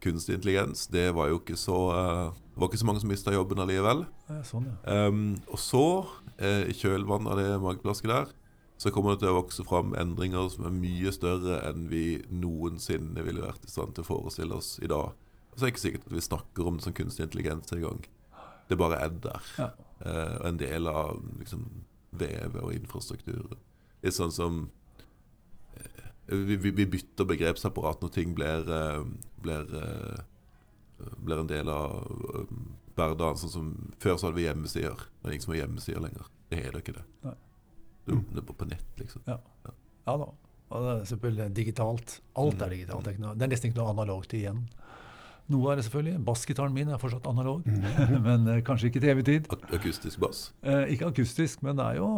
kunstig 0.04 0.38
intelligens, 0.38 0.88
det 0.88 1.10
var 1.16 1.30
jo 1.32 1.40
ikke 1.42 1.58
så 1.60 1.78
uh, 1.92 2.36
Det 2.54 2.62
var 2.62 2.70
ikke 2.70 2.82
så 2.82 2.88
mange 2.88 3.02
som 3.04 3.12
mista 3.12 3.34
jobben 3.34 3.62
allikevel. 3.64 4.04
Sånn, 4.48 4.68
ja. 4.68 5.08
Um, 5.08 5.38
og 5.48 5.60
så, 5.64 5.86
uh, 6.42 6.64
i 6.68 6.76
kjølvannet 6.76 7.32
av 7.34 7.40
det 7.40 7.48
mageplasket 7.64 8.12
der, 8.12 8.34
så 8.80 8.92
kommer 8.96 9.16
det 9.16 9.24
til 9.24 9.34
å 9.34 9.40
vokse 9.42 9.64
fram 9.68 9.92
endringer 10.00 10.48
som 10.52 10.68
er 10.68 10.76
mye 10.76 11.12
større 11.16 11.60
enn 11.68 11.90
vi 11.92 12.22
noensinne 12.32 13.26
ville 13.26 13.44
vært 13.44 13.68
i 13.68 13.72
stand 13.72 13.96
til 13.96 14.06
å 14.06 14.10
forestille 14.10 14.56
oss 14.56 14.78
i 14.84 14.88
dag. 14.92 15.12
Så 15.56 15.62
er 15.62 15.68
det 15.68 15.74
ikke 15.74 15.84
sikkert 15.84 16.08
at 16.08 16.16
vi 16.16 16.24
snakker 16.24 16.68
om 16.68 16.80
det 16.80 16.88
som 16.88 16.96
kunstig 16.96 17.26
intelligens 17.26 17.76
engang. 17.76 18.04
Det 18.70 18.78
bare 18.80 19.02
er 19.04 19.16
der. 19.24 19.54
Ja. 19.60 19.72
Uh, 20.00 20.36
og 20.40 20.46
en 20.54 20.60
del 20.62 20.88
av 20.88 21.24
liksom, 21.42 21.66
vevet 22.16 22.62
og 22.64 22.76
infrastrukturen. 22.76 23.60
Litt 24.04 24.16
sånn 24.16 24.32
som 24.32 24.62
vi, 26.30 26.56
vi, 26.56 26.72
vi, 26.72 26.86
bytter 26.86 27.28
begrepsapparat 27.30 28.04
når 28.04 28.12
ting 28.14 28.34
blir, 28.38 28.68
eh, 28.70 29.04
blir, 29.44 29.70
eh, 29.80 31.08
blir 31.18 31.44
en 31.44 31.52
del 31.52 31.72
av 31.74 31.96
eh, 32.34 32.52
hverdagen. 32.98 33.40
Sånn 33.44 33.54
som 33.54 33.72
Før 34.00 34.18
så 34.18 34.30
hadde 34.30 34.40
vi 34.40 34.48
hjemmesider. 34.48 35.08
Det 35.20 35.30
er 35.30 35.38
ingen 35.38 35.48
som 35.48 35.56
har 35.56 35.62
hjemmesider 35.64 36.06
lenger. 36.06 36.30
Det 36.50 36.62
er 36.66 36.74
det 36.74 36.84
ikke 36.84 36.98
det. 37.00 37.06
Nei. 37.28 37.38
Det, 38.06 38.20
det 38.34 38.42
er 38.42 38.46
bare 38.48 38.60
på 38.62 38.70
nett, 38.70 38.92
liksom. 38.98 39.26
Ja, 39.30 39.40
ja. 39.66 39.74
ja 40.08 40.18
da. 40.24 40.30
Og 40.70 40.86
det 40.86 40.92
er 40.94 41.06
selvfølgelig 41.10 41.50
digitalt. 41.58 42.20
Alt 42.38 42.62
er 42.62 42.70
mm. 42.70 42.76
digitalt. 42.76 43.10
Det 43.10 43.46
er 43.46 43.52
nesten 43.52 43.72
ikke 43.72 43.82
noe 43.82 43.94
analogt 43.94 44.34
igjen. 44.38 44.64
Noe 45.50 45.72
er 45.72 45.80
det 45.80 45.86
selvfølgelig. 45.88 46.22
Bassgitaren 46.28 46.74
min 46.76 46.92
er 46.94 47.02
fortsatt 47.02 47.26
analog, 47.30 47.66
mm. 47.66 48.18
men 48.28 48.50
kanskje 48.66 48.92
ikke 48.92 49.02
til 49.02 49.14
evig 49.16 49.26
tid. 49.26 49.50
Akustisk 49.74 50.22
bass? 50.22 50.50
Eh, 50.62 50.94
ikke 50.94 51.10
akustisk, 51.10 51.64
men 51.66 51.80
det 51.80 51.88
er 51.88 52.02
jo 52.02 52.10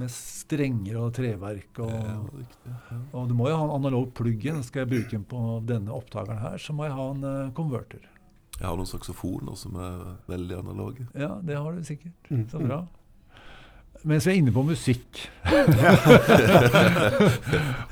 med 0.00 0.10
strenger 0.12 0.98
og 1.00 1.12
treverk. 1.16 1.78
Og, 1.84 1.92
ja, 1.92 2.98
og 3.12 3.28
du 3.30 3.36
må 3.38 3.48
jo 3.50 3.60
ha 3.60 3.68
en 3.68 3.76
analog 3.78 4.10
plugg-in. 4.16 4.62
Skal 4.66 4.84
jeg 4.84 4.92
bruke 4.94 5.14
den 5.16 5.28
på 5.28 5.44
denne 5.68 5.94
opptakeren 5.94 6.42
her, 6.42 6.58
så 6.60 6.74
må 6.76 6.88
jeg 6.88 6.96
ha 6.98 7.06
en 7.12 7.24
uh, 7.24 7.54
konverter. 7.56 8.02
Jeg 8.54 8.68
har 8.68 8.76
noen 8.78 8.86
saksofoner 8.86 9.56
som 9.58 9.78
er 9.82 10.02
veldig 10.30 10.60
analoge. 10.60 11.06
Ja, 11.18 11.34
det 11.42 11.56
har 11.58 11.72
du 11.74 11.82
sikkert. 11.86 12.14
Mm. 12.30 12.44
Så 12.50 12.58
bra. 12.62 12.84
mens 14.04 14.26
vi 14.26 14.30
er 14.34 14.36
inne 14.36 14.52
på 14.52 14.62
musikk 14.66 15.20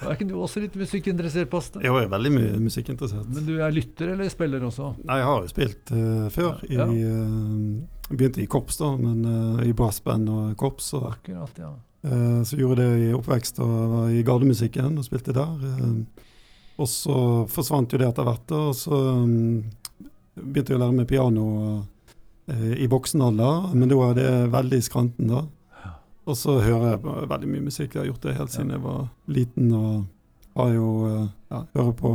Er 0.02 0.10
ikke 0.12 0.26
du 0.28 0.34
også 0.36 0.60
litt 0.60 0.74
musikkinteressert, 0.76 1.48
Paste? 1.50 1.80
Jo, 1.80 1.96
jeg 1.96 2.06
er 2.06 2.12
veldig 2.12 2.32
mye 2.34 2.60
musikkinteressert. 2.60 3.30
Men 3.32 3.46
du 3.48 3.54
er 3.58 3.74
lytter 3.74 4.12
eller 4.14 4.30
spiller 4.30 4.66
også? 4.68 4.92
Nei, 5.02 5.18
jeg 5.22 5.28
har 5.30 5.40
jo 5.40 5.50
spilt 5.50 5.94
uh, 5.96 6.26
før. 6.34 6.62
Ja. 6.70 6.86
I, 6.86 7.00
uh, 7.06 8.12
begynte 8.12 8.42
i 8.42 8.50
korps, 8.50 8.76
da, 8.82 8.92
men 9.00 9.24
uh, 9.24 9.62
i 9.66 9.72
brassband 9.76 10.28
og 10.30 10.52
korps. 10.60 10.92
Og, 10.98 11.08
Akkurat, 11.14 11.58
ja. 11.58 11.72
Så 12.02 12.56
gjorde 12.58 12.82
det 12.82 13.06
i 13.06 13.12
oppvekst 13.14 13.60
og 13.62 13.72
var 13.92 14.08
i 14.10 14.24
gardemusikken 14.26 14.96
og 14.98 15.04
spilte 15.06 15.34
der. 15.36 15.60
og 16.74 16.88
så 16.90 17.16
forsvant 17.46 17.94
jo 17.94 18.00
det 18.00 18.08
etter 18.08 18.26
hvert, 18.26 18.54
og 18.58 18.72
så 18.74 18.98
um, 19.22 19.62
begynte 20.34 20.74
jeg 20.74 20.80
å 20.80 20.82
lære 20.82 20.96
meg 20.96 21.06
piano 21.06 21.44
i 22.50 22.88
voksen 22.90 23.22
alder, 23.22 23.68
men 23.78 23.86
da 23.86 24.00
var 24.00 24.16
det 24.18 24.30
veldig 24.50 24.80
skranten, 24.82 25.30
da. 25.30 25.44
Og 26.26 26.38
så 26.38 26.58
hører 26.62 26.92
jeg 26.92 27.28
veldig 27.30 27.50
mye 27.50 27.64
musikk. 27.66 27.94
Jeg 27.94 28.02
har 28.02 28.10
gjort 28.10 28.26
det 28.26 28.36
helt 28.36 28.54
siden 28.54 28.74
jeg 28.74 28.82
var 28.84 29.00
liten. 29.26 29.72
Og 29.74 30.04
har 30.58 30.74
jo 30.76 30.90
ja, 31.08 31.62
hører 31.74 31.94
på 31.98 32.12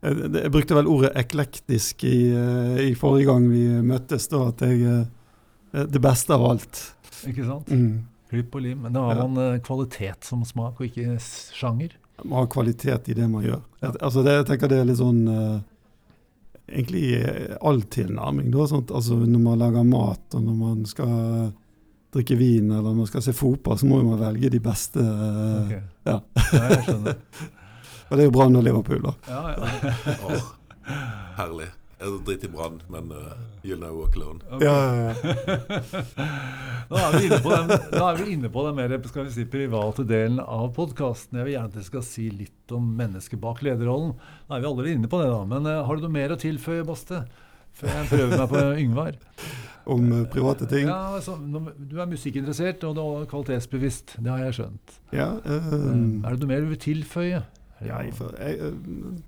jeg, 0.00 0.16
jeg, 0.32 0.50
brukte 0.52 0.76
vel 0.78 0.88
ordet 0.88 1.10
eklektisk 1.20 2.04
i, 2.08 2.32
i, 2.32 2.94
forrige 2.96 3.28
gang 3.28 3.46
vi 3.50 3.64
møttes, 3.84 4.30
da, 4.32 4.46
at 4.48 4.62
jeg 4.64 5.04
Det 5.92 6.00
beste 6.02 6.34
av 6.34 6.46
alt. 6.48 6.80
Ikke 7.28 7.44
sant? 7.46 7.68
Mm. 7.70 8.09
Klipp 8.30 8.54
og 8.54 8.62
lim. 8.62 8.84
Men 8.86 8.94
da 8.94 9.08
har 9.08 9.20
man 9.26 9.60
kvalitet 9.66 10.26
som 10.26 10.44
smak, 10.46 10.78
og 10.78 10.86
ikke 10.86 11.18
sjanger. 11.20 11.96
Man 12.22 12.38
har 12.42 12.50
kvalitet 12.52 13.08
i 13.10 13.16
det 13.16 13.26
man 13.28 13.44
gjør. 13.44 13.62
Altså 13.90 14.22
det, 14.22 14.36
jeg 14.40 14.48
tenker 14.50 14.70
det 14.70 14.80
er 14.80 14.88
litt 14.90 15.00
sånn 15.00 15.20
uh, 15.26 15.60
Egentlig 16.70 17.16
all 17.66 17.80
tilnærming. 17.90 18.52
Da, 18.54 18.68
sånt, 18.70 18.92
altså 18.94 19.16
når 19.18 19.40
man 19.42 19.58
lager 19.58 19.86
mat, 19.88 20.22
og 20.38 20.44
når 20.44 20.58
man 20.60 20.84
skal 20.86 21.16
drikke 22.14 22.36
vin 22.38 22.68
eller 22.70 22.84
når 22.84 23.00
man 23.00 23.08
skal 23.10 23.24
se 23.26 23.34
fotball, 23.34 23.78
så 23.78 23.88
må 23.90 23.98
man 24.06 24.20
velge 24.20 24.52
de 24.54 24.60
beste. 24.62 25.02
Okay. 25.64 25.82
Ja. 26.06 26.20
ja, 26.36 26.62
jeg 26.68 26.84
skjønner. 26.86 27.18
og 28.06 28.14
det 28.14 28.22
er 28.22 28.30
jo 28.30 28.36
Brann 28.38 28.60
og 28.60 28.66
Liverpool, 28.66 29.02
da. 29.08 29.16
Ja, 29.26 29.42
ja. 29.56 30.14
oh, 30.30 30.48
herlig. 31.40 31.72
Jeg 32.00 32.20
driter 32.24 32.48
i 32.48 32.52
Brann, 32.54 32.78
men 32.88 33.10
uh, 33.12 33.34
you'll 33.60 33.76
know 33.76 33.92
walk 33.98 34.14
alone. 34.16 34.40
Okay. 34.48 34.64
Ja, 34.64 34.76
ja, 34.88 35.10
nå, 36.88 36.96
er 36.96 37.16
vi 37.18 37.26
inne 37.26 37.40
på 37.44 37.52
den, 37.52 37.68
da 37.92 38.06
er 38.06 38.16
vi 38.22 38.32
inne 38.32 38.50
på 38.54 38.64
den 38.64 38.78
mer 38.78 38.94
skal 39.04 39.26
vi 39.26 39.34
si, 39.34 39.44
private 39.52 40.06
delen 40.08 40.40
av 40.40 40.70
podkasten. 40.78 41.36
Jeg 41.36 41.50
vil 41.50 41.54
gjerne 41.58 41.68
at 41.68 41.76
dere 41.76 41.88
skal 41.90 42.06
si 42.08 42.30
litt 42.32 42.72
om 42.72 42.88
mennesket 42.96 43.42
bak 43.42 43.60
lederrollen. 43.66 44.14
Da 44.48 44.56
er 44.56 44.64
vi 44.64 44.70
allerede 44.72 44.96
inne 44.96 45.12
på 45.12 45.20
det, 45.20 45.28
da. 45.28 45.44
Men 45.52 45.68
uh, 45.68 45.82
har 45.84 46.00
du 46.00 46.06
noe 46.06 46.16
mer 46.16 46.32
å 46.32 46.40
tilføye, 46.40 46.88
Baste? 46.88 47.20
Før 47.76 47.92
jeg 47.92 48.08
prøver 48.14 48.32
meg 48.32 48.48
på 48.50 48.64
Yngvar 48.86 49.20
om 49.90 50.12
uh, 50.12 50.24
private 50.32 50.66
ting. 50.72 50.88
Ja, 50.88 51.16
altså, 51.18 51.36
Du 51.36 52.00
er 52.00 52.08
musikkinteressert 52.08 52.84
og 52.88 52.96
du 52.96 53.02
er 53.04 53.28
kvalitetsbevisst. 53.30 54.16
Det 54.18 54.30
har 54.32 54.44
jeg 54.48 54.56
skjønt. 54.60 55.00
Ja, 55.12 55.32
uh, 55.36 55.60
er 55.60 56.32
det 56.32 56.38
noe 56.40 56.50
mer 56.50 56.64
du 56.64 56.72
vil 56.72 56.80
tilføye? 56.80 57.44
Ja, 57.80 58.00
jeg, 58.04 58.16
jeg, 58.40 58.72
uh, 58.72 59.20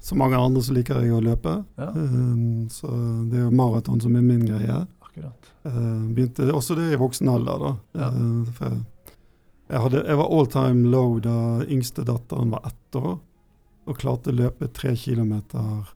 som 0.00 0.20
mange 0.20 0.38
andre 0.38 0.62
så 0.62 0.74
liker 0.76 1.02
jeg 1.02 1.14
å 1.16 1.22
løpe. 1.24 1.54
Ja. 1.80 1.88
så 2.72 2.90
det 3.30 3.40
er 3.40 3.46
jo 3.46 3.56
maraton 3.58 4.00
som 4.00 4.16
er 4.16 4.24
min 4.24 4.44
greie. 4.46 4.84
Akkurat. 5.02 5.50
begynte 6.14 6.46
også 6.54 6.76
det 6.78 6.92
i 6.94 7.00
voksen 7.00 7.28
alder, 7.32 7.64
da. 7.64 7.72
Ja. 7.98 8.10
Jeg, 8.12 8.82
jeg, 9.68 9.80
hadde, 9.84 10.04
jeg, 10.04 10.18
var 10.20 10.34
all 10.38 10.46
time 10.52 10.92
low 10.92 11.18
da 11.20 11.38
yngste 11.66 12.06
datteren 12.08 12.54
var 12.54 12.68
ett 12.70 13.00
år, 13.00 13.18
og 13.88 13.98
klarte 13.98 14.30
å 14.30 14.38
løpe 14.38 14.68
tre 14.76 14.94
kilometer 14.96 15.94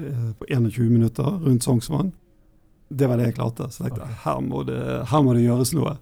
på 0.00 0.46
21 0.48 0.88
minutter 0.88 1.28
rundt 1.44 1.66
Sognsvann. 1.66 2.14
Det 2.88 3.06
var 3.06 3.20
det 3.20 3.28
jeg 3.28 3.36
klarte. 3.36 3.68
Så 3.70 3.84
jeg 3.84 3.92
tenkte 3.92 4.06
okay. 4.08 4.20
her, 4.24 4.40
må 4.42 4.62
det, 4.66 4.80
her 5.10 5.22
må 5.22 5.34
det 5.36 5.44
gjøres 5.44 5.74
noe. 5.76 5.94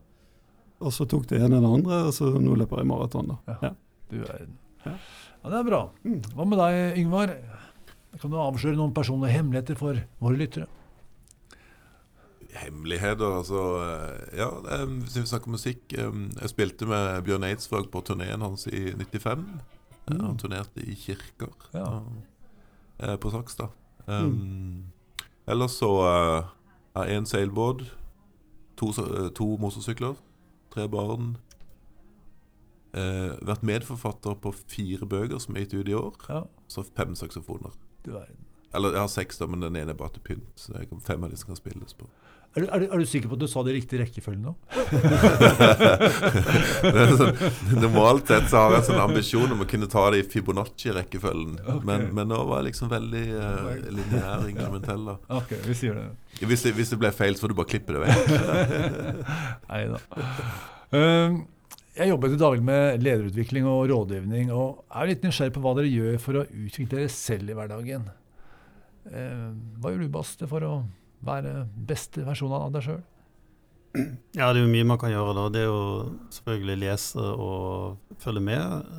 Og 0.79 0.95
så 0.95 1.05
tok 1.11 1.27
det 1.29 1.41
ene 1.43 1.61
det 1.61 1.69
andre, 1.69 2.05
og 2.09 2.15
så 2.17 2.31
nå 2.39 2.55
løper 2.57 2.81
jeg 2.81 2.89
maraton. 2.89 3.35
Ja. 3.49 3.57
Ja. 3.67 3.73
Du 4.09 4.23
er, 4.23 4.47
ja. 4.87 4.95
Ja, 5.43 5.51
det 5.53 5.61
er 5.61 5.69
bra. 5.69 5.81
Mm. 6.05 6.19
Hva 6.35 6.47
med 6.49 6.61
deg, 6.61 6.99
Yngvar? 7.03 7.35
Kan 8.19 8.33
du 8.33 8.39
avsløre 8.41 8.79
noen 8.79 8.95
personlige 8.97 9.37
hemmeligheter 9.37 9.79
for 9.79 10.01
våre 10.23 10.41
lyttere? 10.41 10.67
Hemmeligheter, 12.59 13.37
altså 13.39 13.61
Ja, 14.35 14.49
hvis 14.89 15.19
vi 15.19 15.27
snakker 15.29 15.53
musikk 15.53 15.93
Jeg 15.93 16.49
spilte 16.51 16.89
med 16.89 17.21
Bjørn 17.27 17.45
Eidsvåg 17.47 17.91
på 17.93 18.01
turneen 18.03 18.43
hans 18.43 18.65
i 18.67 18.89
95. 18.97 19.45
Mm. 20.09 20.23
Han 20.25 20.39
turnerte 20.41 20.83
i 20.83 20.97
kirker 20.97 21.53
ja. 21.77 21.85
og, 21.85 23.21
på 23.21 23.31
Saks, 23.31 23.61
Um, 24.09 24.15
mm. 24.25 24.85
Ellers 25.47 25.71
så 25.71 25.89
uh, 26.01 26.45
har 26.97 27.11
én 27.13 27.27
seilbåt, 27.29 27.83
to, 28.77 28.89
eh, 28.89 29.29
to, 29.37 29.57
motorsykler, 29.61 30.15
tre 30.73 30.89
barn. 30.89 31.37
Eh, 32.99 33.33
vært 33.47 33.65
medforfatter 33.67 34.39
på 34.43 34.53
fire 34.67 35.07
bøker 35.09 35.41
som 35.43 35.57
er 35.57 35.67
gitt 35.67 35.79
ut 35.79 35.91
i 35.91 35.97
år. 35.99 36.15
Ja. 36.29 36.45
Så 36.71 36.87
fem 36.89 37.15
saksofoner. 37.19 37.77
Eller 38.75 38.97
jeg 38.97 39.01
har 39.01 39.13
seks, 39.13 39.39
da, 39.41 39.47
men 39.49 39.63
den 39.65 39.77
ene 39.79 39.95
er 39.95 39.99
bare 39.99 40.17
til 40.17 40.25
pynt. 40.25 40.51
Så 40.61 40.75
jeg 40.77 40.91
kan 40.91 41.05
fem 41.05 41.25
av 41.25 41.37
som 41.37 41.53
kan 41.53 41.61
spilles 41.61 41.95
på. 41.97 42.09
Er 42.57 42.65
du, 42.65 42.67
er, 42.73 42.81
du, 42.81 42.87
er 42.89 42.99
du, 43.03 43.05
sikker 43.07 43.29
på 43.29 43.37
at 43.37 43.43
du 43.43 43.47
sa 43.51 43.61
det 43.63 43.75
i 43.75 43.77
riktig 43.77 43.99
rekkefølge 44.01 44.41
nå? 44.41 44.55
sånn, 47.21 47.35
normalt 47.85 48.31
sett 48.33 48.49
så 48.49 48.63
har 48.63 48.73
jeg 48.73 48.81
en 48.81 48.87
sånn 48.87 49.03
ambisjon 49.03 49.53
om 49.53 49.61
å 49.63 49.67
kunne 49.69 49.89
ta 49.93 50.07
det 50.15 50.23
i 50.23 50.27
Fibonacci-rekkefølgen. 50.33 51.59
Okay. 51.61 51.85
Men, 51.87 52.07
men, 52.17 52.33
nå 52.33 52.41
var 52.49 52.63
jeg 52.63 52.71
liksom 52.71 52.91
veldig 52.91 53.25
uh, 53.37 53.69
lineær 53.93 54.47
inkrementell. 54.55 55.05
Da. 55.11 55.19
Ok, 55.43 55.53
vi 55.69 55.77
sier 55.77 56.01
det. 56.01 56.09
Hvis, 56.41 56.65
det. 56.65 56.73
hvis 56.81 56.95
det 56.95 57.01
ble 57.05 57.13
feil, 57.15 57.37
så 57.37 57.45
får 57.45 57.53
du 57.53 57.59
bare 57.61 57.73
klippe 57.77 57.95
det 57.95 58.01
vekk. 58.09 58.17
Nei 59.71 59.85
da. 59.93 60.03
Um, 60.97 61.43
jeg 61.99 62.13
jobber 62.13 62.31
til 62.31 62.41
daglig 62.41 62.65
med 62.65 63.03
lederutvikling 63.03 63.67
og 63.67 63.89
rådgivning, 63.91 64.53
og 64.55 64.85
er 64.95 65.11
litt 65.11 65.25
nysgjerrig 65.27 65.55
på 65.57 65.63
hva 65.65 65.75
dere 65.79 65.91
gjør 65.91 66.19
for 66.23 66.41
å 66.41 66.47
utvikle 66.47 66.95
dere 66.95 67.13
selv 67.13 67.51
i 67.51 67.57
hverdagen. 67.59 68.09
Uh, 69.09 69.51
hva 69.81 69.93
gjør 69.93 70.05
du, 70.05 70.11
Baste, 70.15 70.49
for 70.51 70.67
å 70.67 70.75
være 71.27 71.65
beste 71.89 72.23
versjon 72.27 72.55
av 72.55 72.71
deg 72.75 72.87
sjøl? 72.87 73.01
Ja, 74.37 74.51
det 74.53 74.61
er 74.61 74.63
jo 74.63 74.71
mye 74.71 74.87
man 74.87 75.01
kan 75.01 75.11
gjøre. 75.11 75.35
da. 75.35 75.47
Det 75.51 75.63
er 75.65 75.71
jo 75.71 75.81
selvfølgelig 76.37 76.77
lese 76.85 77.25
og 77.25 78.19
følge 78.23 78.45
med. 78.45 78.93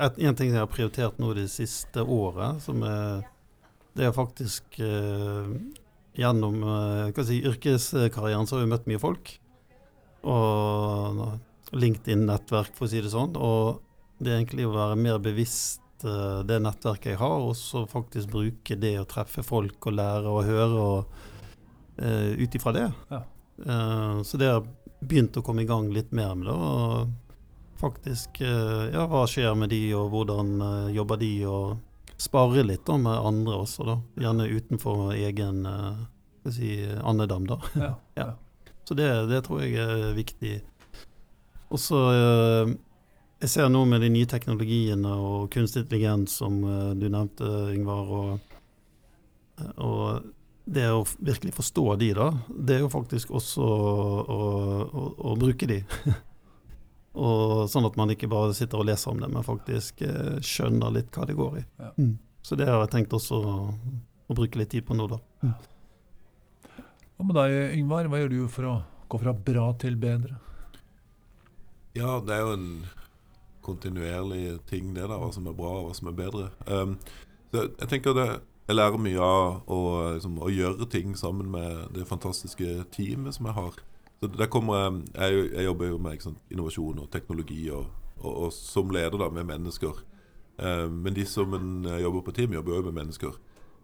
En 0.00 0.38
ting 0.38 0.50
jeg 0.50 0.58
har 0.58 0.70
prioritert 0.72 1.20
nå 1.22 1.34
det 1.36 1.46
siste 1.52 2.02
året, 2.02 2.62
som 2.64 2.82
er, 2.86 3.22
det 3.94 4.08
er 4.08 4.16
faktisk 4.16 4.80
eh, 4.82 5.54
Gjennom 6.12 6.58
eh, 6.68 7.20
si, 7.24 7.38
yrkeskarrieren 7.48 8.44
så 8.44 8.58
har 8.58 8.66
vi 8.66 8.68
møtt 8.68 8.88
mye 8.90 9.00
folk. 9.00 9.30
Og 10.28 11.22
LinkedIn-nettverk, 11.72 12.74
for 12.76 12.88
å 12.88 12.92
si 12.92 13.00
det 13.04 13.12
sånn. 13.12 13.36
Og 13.36 13.82
det 14.22 14.32
er 14.32 14.40
egentlig 14.40 14.68
å 14.68 14.74
være 14.76 14.98
mer 15.00 15.20
bevisst 15.22 16.06
eh, 16.06 16.40
det 16.46 16.60
nettverket 16.62 17.14
jeg 17.14 17.20
har, 17.22 17.38
og 17.48 17.56
så 17.58 17.84
faktisk 17.90 18.32
bruke 18.32 18.76
det 18.78 18.96
å 19.00 19.08
treffe 19.08 19.44
folk 19.46 19.90
og 19.90 19.96
lære 19.98 20.32
og 20.32 20.48
høre. 20.48 20.86
og 20.86 21.30
uh, 22.02 22.30
ut 22.42 22.54
ifra 22.54 22.72
det. 22.72 22.92
Ja. 23.08 23.22
Uh, 23.66 24.22
så 24.22 24.36
det 24.36 24.46
har 24.46 24.66
begynt 25.00 25.36
å 25.36 25.42
komme 25.42 25.62
i 25.62 25.68
gang 25.68 25.90
litt 25.92 26.12
mer 26.12 26.34
med 26.34 26.48
det. 26.48 26.54
Og 26.56 27.78
faktisk 27.82 28.42
uh, 28.42 28.88
Ja, 28.92 29.06
hva 29.10 29.26
skjer 29.30 29.54
med 29.58 29.72
de, 29.74 29.82
og 29.98 30.12
hvordan 30.14 30.54
uh, 30.62 30.92
jobber 30.94 31.20
de? 31.20 31.32
Og 31.50 32.22
spare 32.22 32.64
litt 32.66 32.86
da 32.86 32.98
med 33.00 33.28
andre 33.32 33.62
også, 33.64 33.86
da. 33.88 33.98
Gjerne 34.22 34.50
utenfor 34.50 35.12
egen 35.16 35.66
uh, 35.66 36.04
si, 36.48 36.78
andedam, 37.02 37.48
da. 37.50 37.60
Ja, 37.86 37.94
ja. 38.18 38.30
Så 38.82 38.96
det, 38.98 39.08
det, 39.30 39.44
tror 39.46 39.62
jeg 39.62 39.78
er 39.78 40.08
viktig. 40.16 40.56
Og 41.72 41.80
så 41.80 41.98
Jeg 43.42 43.50
ser 43.50 43.70
nå 43.72 43.80
med 43.88 44.04
de 44.04 44.10
nye 44.12 44.28
teknologiene 44.28 45.12
og 45.16 45.48
kunstig 45.50 45.82
intelligens, 45.82 46.36
som 46.38 46.60
du 46.62 47.08
nevnte, 47.08 47.48
Yngvar, 47.72 48.12
og, 48.12 48.58
og 49.82 50.28
det 50.64 50.84
å 50.90 51.02
virkelig 51.18 51.54
forstå 51.56 51.84
de, 52.00 52.12
da, 52.16 52.28
det 52.48 52.76
er 52.76 52.84
jo 52.84 52.90
faktisk 52.92 53.32
også 53.34 53.64
å, 53.64 54.44
å, 54.84 55.06
å 55.32 55.34
bruke 55.38 55.66
de. 55.68 55.80
og 57.24 57.64
Sånn 57.70 57.88
at 57.88 57.98
man 57.98 58.12
ikke 58.14 58.30
bare 58.30 58.54
sitter 58.56 58.82
og 58.82 58.88
leser 58.88 59.12
om 59.12 59.22
det, 59.22 59.30
men 59.32 59.46
faktisk 59.46 60.04
eh, 60.06 60.38
skjønner 60.44 60.94
litt 60.94 61.10
hva 61.16 61.26
det 61.28 61.36
går 61.38 61.58
i. 61.58 61.64
Ja. 61.82 61.90
Mm. 61.98 62.14
Så 62.42 62.58
det 62.58 62.66
har 62.70 62.80
jeg 62.82 62.92
tenkt 62.94 63.14
også 63.14 63.38
å, 63.38 63.56
å 64.26 64.38
bruke 64.38 64.58
litt 64.60 64.72
tid 64.74 64.86
på 64.86 64.96
nå, 64.98 65.08
da. 65.10 65.18
Mm. 65.42 65.52
Hva 67.16 67.26
med 67.26 67.36
deg, 67.38 67.58
Yngvar? 67.80 68.10
Hva 68.10 68.22
gjør 68.22 68.32
du 68.32 68.40
for 68.50 68.70
å 68.70 68.78
gå 69.10 69.22
fra 69.22 69.34
bra 69.50 69.68
til 69.82 69.98
bedre? 70.00 70.38
Ja, 71.96 72.20
det 72.24 72.34
er 72.34 72.46
jo 72.46 72.54
en 72.56 72.70
kontinuerlig 73.62 74.58
ting, 74.66 74.94
det 74.96 75.04
da, 75.06 75.18
hva 75.20 75.28
som 75.34 75.46
er 75.46 75.56
bra 75.56 75.74
og 75.80 75.90
hva 75.90 75.96
som 75.96 76.08
er 76.10 76.16
bedre. 76.18 76.48
Um, 76.66 76.96
jeg 77.52 77.88
tenker 77.90 78.16
det 78.16 78.30
jeg 78.68 78.78
lærer 78.78 79.00
mye 79.02 79.20
av 79.20 79.70
å, 79.70 79.78
liksom, 80.14 80.38
å, 80.40 80.50
gjøre 80.52 80.86
ting 80.90 81.16
sammen 81.18 81.50
med 81.52 81.96
det 81.96 82.06
fantastiske 82.08 82.86
teamet 82.94 83.36
som 83.36 83.48
jeg 83.50 83.56
har. 83.58 83.80
Så 84.22 84.30
der 84.30 84.46
kommer 84.46 85.00
Jeg, 85.16 85.48
jeg 85.50 85.64
jobber 85.66 85.90
jo 85.90 85.98
med 85.98 86.22
sant, 86.22 86.38
innovasjon 86.50 87.02
og 87.02 87.10
teknologi, 87.10 87.64
og, 87.74 87.90
og, 88.22 88.32
og, 88.32 88.52
som 88.54 88.92
leder 88.94 89.18
da 89.18 89.28
med 89.34 89.48
mennesker. 89.50 90.04
Eh, 90.62 90.86
men 90.88 91.16
de 91.16 91.26
som 91.26 91.54
en 91.58 91.90
jobber 92.00 92.22
på 92.22 92.36
team, 92.38 92.54
jobber 92.54 92.78
jo 92.78 92.86
med 92.86 93.00
mennesker. 93.02 93.34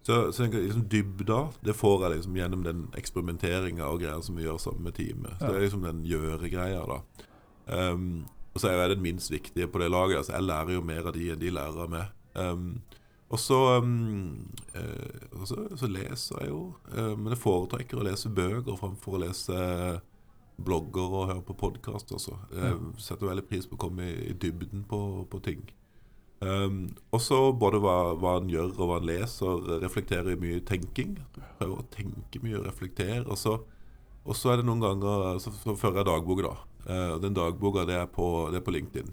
Så, 0.01 0.31
så 0.31 0.47
liksom 0.47 0.87
dybda 0.89 1.39
det 1.61 1.75
får 1.75 2.05
jeg 2.05 2.15
liksom 2.15 2.37
gjennom 2.39 2.63
den 2.63 2.85
eksperimenteringa 2.97 3.85
og 3.85 3.99
greier 3.99 4.23
som 4.23 4.39
vi 4.39 4.47
gjør 4.47 4.57
sammen 4.63 4.87
med 4.87 4.95
teamet. 4.95 5.35
Så 5.37 5.51
Det 5.51 5.57
er 5.57 5.65
liksom 5.67 5.83
den 5.83 6.05
gjøre-greia, 6.07 6.85
da. 6.87 7.27
Um, 7.69 8.25
og 8.53 8.61
så 8.61 8.69
er 8.69 8.79
jeg 8.81 8.95
den 8.95 9.03
minst 9.05 9.31
viktige 9.31 9.67
på 9.67 9.79
det 9.79 9.91
laget. 9.91 10.17
Altså 10.17 10.33
Jeg 10.33 10.43
lærer 10.43 10.73
jo 10.73 10.85
mer 10.85 11.07
av 11.07 11.13
de 11.15 11.29
enn 11.31 11.41
de 11.41 11.53
lærer 11.53 11.83
av 11.85 11.91
meg. 11.93 12.15
Um, 12.35 12.81
og 13.29 13.39
så, 13.39 13.57
um, 13.77 14.49
uh, 14.73 15.41
og 15.41 15.47
så, 15.47 15.63
så 15.77 15.87
leser 15.87 16.39
jeg 16.41 16.49
jo, 16.49 16.61
uh, 16.95 17.13
men 17.17 17.33
jeg 17.35 17.43
foretrekker 17.43 17.99
å 17.99 18.05
lese 18.07 18.31
bøker 18.33 18.79
framfor 18.79 19.17
å 19.17 19.21
lese 19.21 19.59
blogger 20.59 21.13
og 21.13 21.27
høre 21.29 21.43
på 21.45 21.55
podkast 21.61 22.09
også. 22.11 22.35
Jeg 22.51 22.79
setter 22.99 23.29
veldig 23.29 23.45
pris 23.47 23.67
på 23.69 23.77
å 23.77 23.83
komme 23.85 24.09
i, 24.09 24.15
i 24.31 24.33
dybden 24.35 24.83
på, 24.89 24.99
på 25.29 25.39
ting. 25.45 25.61
Um, 26.39 26.89
også 27.15 27.51
både 27.59 27.81
hva, 27.83 28.15
hva 28.19 28.37
han 28.37 28.49
gjør 28.51 28.73
og 28.73 28.81
hva 28.81 28.97
han 28.97 29.07
leser, 29.07 29.69
reflekterer 29.83 30.33
i 30.33 30.39
mye 30.39 30.63
tenking. 30.67 31.17
Prøver 31.59 31.79
å 31.79 31.87
tenke 31.93 32.41
mye 32.43 32.59
og 32.59 32.67
reflektere. 32.67 33.25
Og 33.27 33.39
så, 33.39 33.55
og 34.25 34.35
så 34.35 34.53
er 34.53 34.59
det 34.59 34.67
noen 34.67 34.83
ganger 34.83 35.39
Så, 35.43 35.53
så 35.63 35.77
fører 35.79 36.01
jeg 36.01 36.09
dagbok, 36.11 36.43
da. 36.47 36.55
Eh, 36.85 37.15
den 37.21 37.33
dagboka 37.33 37.85
det 37.85 37.97
er, 37.99 38.05
på, 38.05 38.49
det 38.51 38.61
er 38.61 38.65
på 38.65 38.71
LinkedIn. 38.75 39.11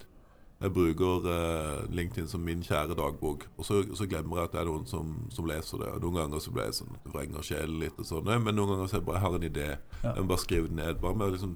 Jeg 0.57 0.73
bruker 0.73 1.27
eh, 1.29 1.81
LinkedIn 1.93 2.29
som 2.31 2.45
min 2.45 2.63
kjære 2.65 2.97
dagbok. 2.97 3.45
Og 3.57 3.67
så, 3.69 3.83
så 3.99 4.07
glemmer 4.09 4.41
jeg 4.41 4.49
at 4.49 4.55
det 4.55 4.63
er 4.63 4.71
noen 4.71 4.87
som, 4.89 5.13
som 5.35 5.49
leser 5.49 5.83
det. 5.83 5.91
Og 5.97 6.07
Noen 6.07 6.23
ganger 6.23 6.41
så 6.41 6.55
blir 6.55 6.71
jeg 6.71 6.79
sånn 6.79 6.97
vrenger 7.13 7.45
sjelen 7.45 7.83
litt, 7.83 7.99
og 8.01 8.09
sånn. 8.09 8.31
Men 8.31 8.57
noen 8.57 8.73
ganger 8.73 8.89
så 8.89 9.01
det 9.01 9.09
bare 9.09 9.21
jeg 9.21 9.27
har 9.27 9.39
en 9.39 9.51
idé. 9.51 9.69
Ja. 10.01 10.15
Jeg 10.15 10.23
må 10.25 10.33
bare 10.33 10.45
skrive 10.47 10.71
den 10.71 10.81
ned. 10.81 11.03
Bare 11.03 11.19
med, 11.19 11.29
å 11.29 11.37
liksom, 11.37 11.55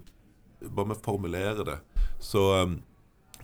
bare 0.67 0.91
med 0.93 0.99
å 0.99 1.05
formulere 1.07 1.67
det, 1.71 1.79
så, 2.21 2.45
um, 2.61 2.77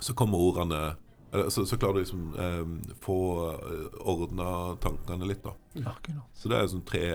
så 0.05 0.13
kommer 0.19 0.43
ordene 0.51 0.85
eller, 1.33 1.49
så, 1.51 1.65
så 1.67 1.77
klarer 1.81 1.99
du 1.99 2.05
liksom 2.05 2.29
um, 2.37 2.77
få 3.03 3.17
ordna 4.09 4.77
tankene 4.81 5.27
litt, 5.27 5.43
da. 5.45 5.57
Akkurat. 5.91 6.29
Så 6.39 6.49
det 6.53 6.61
er 6.61 6.69
sånn 6.71 6.85
tre, 6.87 7.09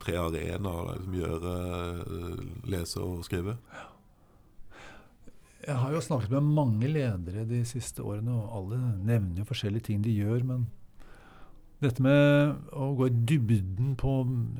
tre 0.00 0.14
arenaer. 0.20 0.92
som 1.00 1.16
Liksom 1.16 1.16
gjør 1.18 2.68
lese 2.70 3.02
og 3.02 3.24
skrive. 3.26 3.56
Jeg 5.64 5.80
har 5.80 5.92
jo 5.94 6.00
snakket 6.04 6.32
med 6.34 6.48
mange 6.58 6.88
ledere 6.90 7.44
de 7.48 7.62
siste 7.64 8.04
årene, 8.04 8.34
og 8.36 8.56
alle 8.58 8.80
nevner 9.06 9.40
jo 9.40 9.48
forskjellige 9.48 9.88
ting 9.88 10.02
de 10.04 10.12
gjør, 10.12 10.42
men 10.44 10.66
dette 11.84 12.04
med 12.04 12.68
å 12.72 12.90
gå 12.96 13.08
i 13.08 13.14
dybden 13.30 13.94
på 14.00 14.12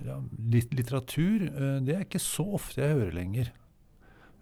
ja, 0.05 0.17
litt 0.53 0.73
litteratur, 0.77 1.45
eh, 1.49 1.77
det 1.85 1.95
er 1.95 2.07
ikke 2.07 2.23
så 2.23 2.47
ofte 2.59 2.83
jeg 2.83 2.97
hører 2.97 3.15
lenger. 3.17 3.53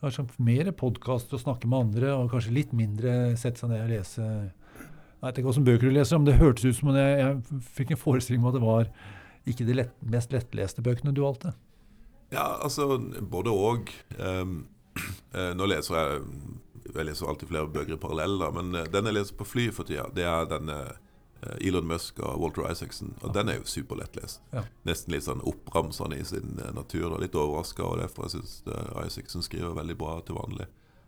Jeg 0.03 0.17
har 0.17 0.31
mer 0.43 0.71
podkast 0.75 1.35
og 1.35 1.43
snakke 1.43 1.69
med 1.71 1.87
andre, 1.87 2.15
og 2.17 2.31
kanskje 2.33 2.55
litt 2.57 2.73
mindre 2.75 3.37
sette 3.39 3.63
seg 3.63 3.71
ned 3.71 3.85
og 3.85 3.93
lese 3.93 4.23
Jeg 4.25 5.23
vet 5.23 5.37
ikke 5.39 5.47
hva 5.47 5.55
som 5.55 5.67
bøker 5.67 5.87
du 5.87 5.95
leser, 5.95 6.19
men 6.19 6.31
det 6.31 6.41
hørtes 6.41 6.67
ut 6.67 6.79
som 6.79 6.91
om 6.91 6.99
jeg, 6.99 7.19
jeg 7.21 7.61
fikk 7.77 7.93
en 7.95 8.01
forestilling 8.01 8.43
om 8.43 8.51
at 8.51 8.57
det 8.57 8.65
var 8.65 8.89
ikke 9.53 9.67
de 9.67 9.77
lett, 9.79 9.93
mest 10.15 10.35
lettleste 10.35 10.83
bøkene 10.83 11.15
du 11.15 11.23
valgte. 11.23 11.53
Ja, 12.33 12.49
altså 12.65 12.97
både 13.31 13.53
eh, 13.53 14.57
nå 15.57 15.67
leser 15.71 15.97
jeg 15.97 16.27
Jeg 16.93 17.07
leser 17.07 17.31
alltid 17.31 17.49
flere 17.49 17.71
bøker 17.73 17.95
i 17.95 18.01
parallell, 18.03 18.35
da, 18.41 18.51
men 18.53 18.75
eh, 18.75 18.89
den 18.91 19.07
jeg 19.09 19.17
leser 19.17 19.37
på 19.39 19.47
fly 19.47 19.69
for 19.73 19.89
tida, 19.89 20.09
det 20.13 20.27
er 20.27 20.49
denne 20.51 20.79
eh, 20.91 21.69
Elon 21.69 21.87
Musk 21.87 22.19
og 22.21 22.41
Walter 22.43 22.67
Isaacson. 22.69 23.15
Og 23.23 23.33
den 23.37 23.49
er 23.49 23.61
jo 23.61 23.69
superlettlest. 23.71 24.43
Ja. 24.53 24.65
Nesten 24.89 25.15
litt 25.15 25.29
sånn 25.29 25.45
oppramsende 25.47 26.19
i 26.19 26.27
sin 26.27 26.59
eh, 26.59 26.73
natur. 26.75 27.07
Da. 27.15 27.23
Litt 27.23 27.39
overraska 27.39 27.87
over 27.87 28.03
det, 28.03 28.11
for 28.13 28.27
jeg 28.27 28.35
syns 28.35 28.59
Isaacson 29.07 29.47
skriver 29.47 29.79
veldig 29.79 29.97
bra 30.03 30.19
til 30.27 30.37
vanlig. 30.41 30.67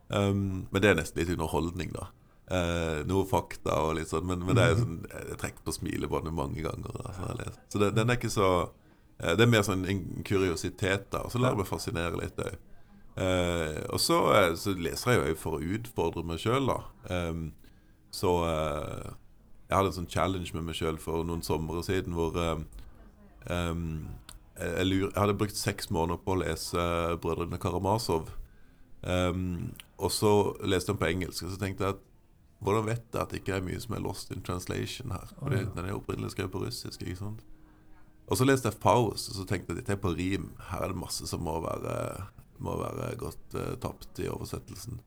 Um, 0.08 0.68
men 0.70 0.84
det 0.84 0.92
er 0.92 0.98
nesten 1.00 1.20
litt 1.20 1.34
underholdning, 1.34 1.90
da. 1.96 2.08
Eh, 2.44 2.98
noe 3.08 3.24
fakta 3.24 3.78
og 3.86 3.94
litt 3.96 4.10
sånn, 4.10 4.26
men, 4.28 4.42
men 4.44 4.58
det 4.58 4.64
er 4.68 4.74
sånn, 4.82 4.98
jeg 5.08 5.38
trekker 5.40 5.64
på 5.64 5.76
smilebåndet 5.78 6.36
mange 6.36 6.64
ganger. 6.64 6.98
Da, 7.00 7.48
så 7.72 7.80
det, 7.80 7.94
den 7.96 8.12
er 8.12 8.20
ikke 8.20 8.32
så 8.32 8.50
eh, 8.60 9.32
Det 9.32 9.46
er 9.46 9.50
mer 9.50 9.64
sånn 9.66 9.86
en 9.88 10.04
kuriositet, 10.26 11.08
da. 11.14 11.24
Og 11.24 11.32
så 11.32 11.40
lar 11.40 11.54
det 11.54 11.62
meg 11.62 11.70
fascinere 11.70 12.20
litt 12.20 12.40
òg. 12.44 12.60
Eh, 13.16 13.82
og 13.94 14.00
så, 14.02 14.18
eh, 14.34 14.54
så 14.58 14.74
leser 14.74 15.14
jeg 15.14 15.34
jo 15.34 15.38
for 15.38 15.58
å 15.58 15.74
utfordre 15.76 16.24
meg 16.26 16.40
sjøl, 16.42 16.66
da. 16.66 16.78
Em, 17.14 17.44
så 18.14 18.32
eh, 18.48 19.12
jeg 19.68 19.76
hadde 19.76 19.92
en 19.92 19.98
sånn 20.00 20.10
challenge 20.10 20.54
med 20.54 20.66
meg 20.68 20.78
sjøl 20.78 20.98
for 21.02 21.26
noen 21.26 21.42
somre 21.46 21.82
siden 21.86 22.14
hvor 22.14 22.36
em, 22.36 22.66
jeg, 24.54 24.86
lurer, 24.86 25.08
jeg 25.08 25.18
hadde 25.18 25.36
brukt 25.38 25.58
seks 25.58 25.88
måneder 25.94 26.20
på 26.22 26.34
å 26.34 26.40
lese 26.42 26.82
Brødrene 27.22 27.58
Karamazov. 27.58 28.28
Og 29.04 30.12
så 30.12 30.34
leste 30.62 30.92
jeg 30.92 30.94
den 30.94 31.00
på 31.00 31.08
engelsk, 31.08 31.46
og 31.46 31.54
så 31.54 31.58
tenkte 31.60 31.86
jeg 31.86 31.96
at 31.96 32.04
hvordan 32.64 32.86
vet 32.86 33.02
jeg 33.12 33.20
at 33.20 33.32
det 33.32 33.40
ikke 33.42 33.56
er 33.58 33.64
mye 33.66 33.80
som 33.82 33.96
er 33.96 34.04
lost 34.04 34.30
in 34.32 34.44
translation 34.46 35.12
her? 35.12 35.32
Fordi 35.40 35.58
ja. 35.58 35.72
den 35.74 35.88
er 35.88 35.96
opprinnelig 35.96 36.32
skrevet 36.32 36.54
på 36.54 36.62
russisk. 36.62 37.02
ikke 37.02 37.18
sant? 37.18 37.42
Og 38.24 38.38
så 38.40 38.46
leste 38.46 38.70
jeg 38.70 38.80
Faust, 38.80 39.32
og 39.32 39.36
så 39.36 39.44
tenkte 39.48 39.74
jeg 39.74 39.82
dette 39.82 39.92
er 39.92 40.00
på 40.00 40.14
rim. 40.14 40.52
Her 40.70 40.86
er 40.86 40.94
det 40.94 41.02
masse 41.02 41.26
som 41.28 41.42
må 41.44 41.58
være, 41.64 41.96
må 42.64 42.78
være 42.80 43.12
gått 43.20 43.58
uh, 43.58 43.74
tapt 43.82 44.22
i 44.24 44.30
oversettelsen. 44.32 45.00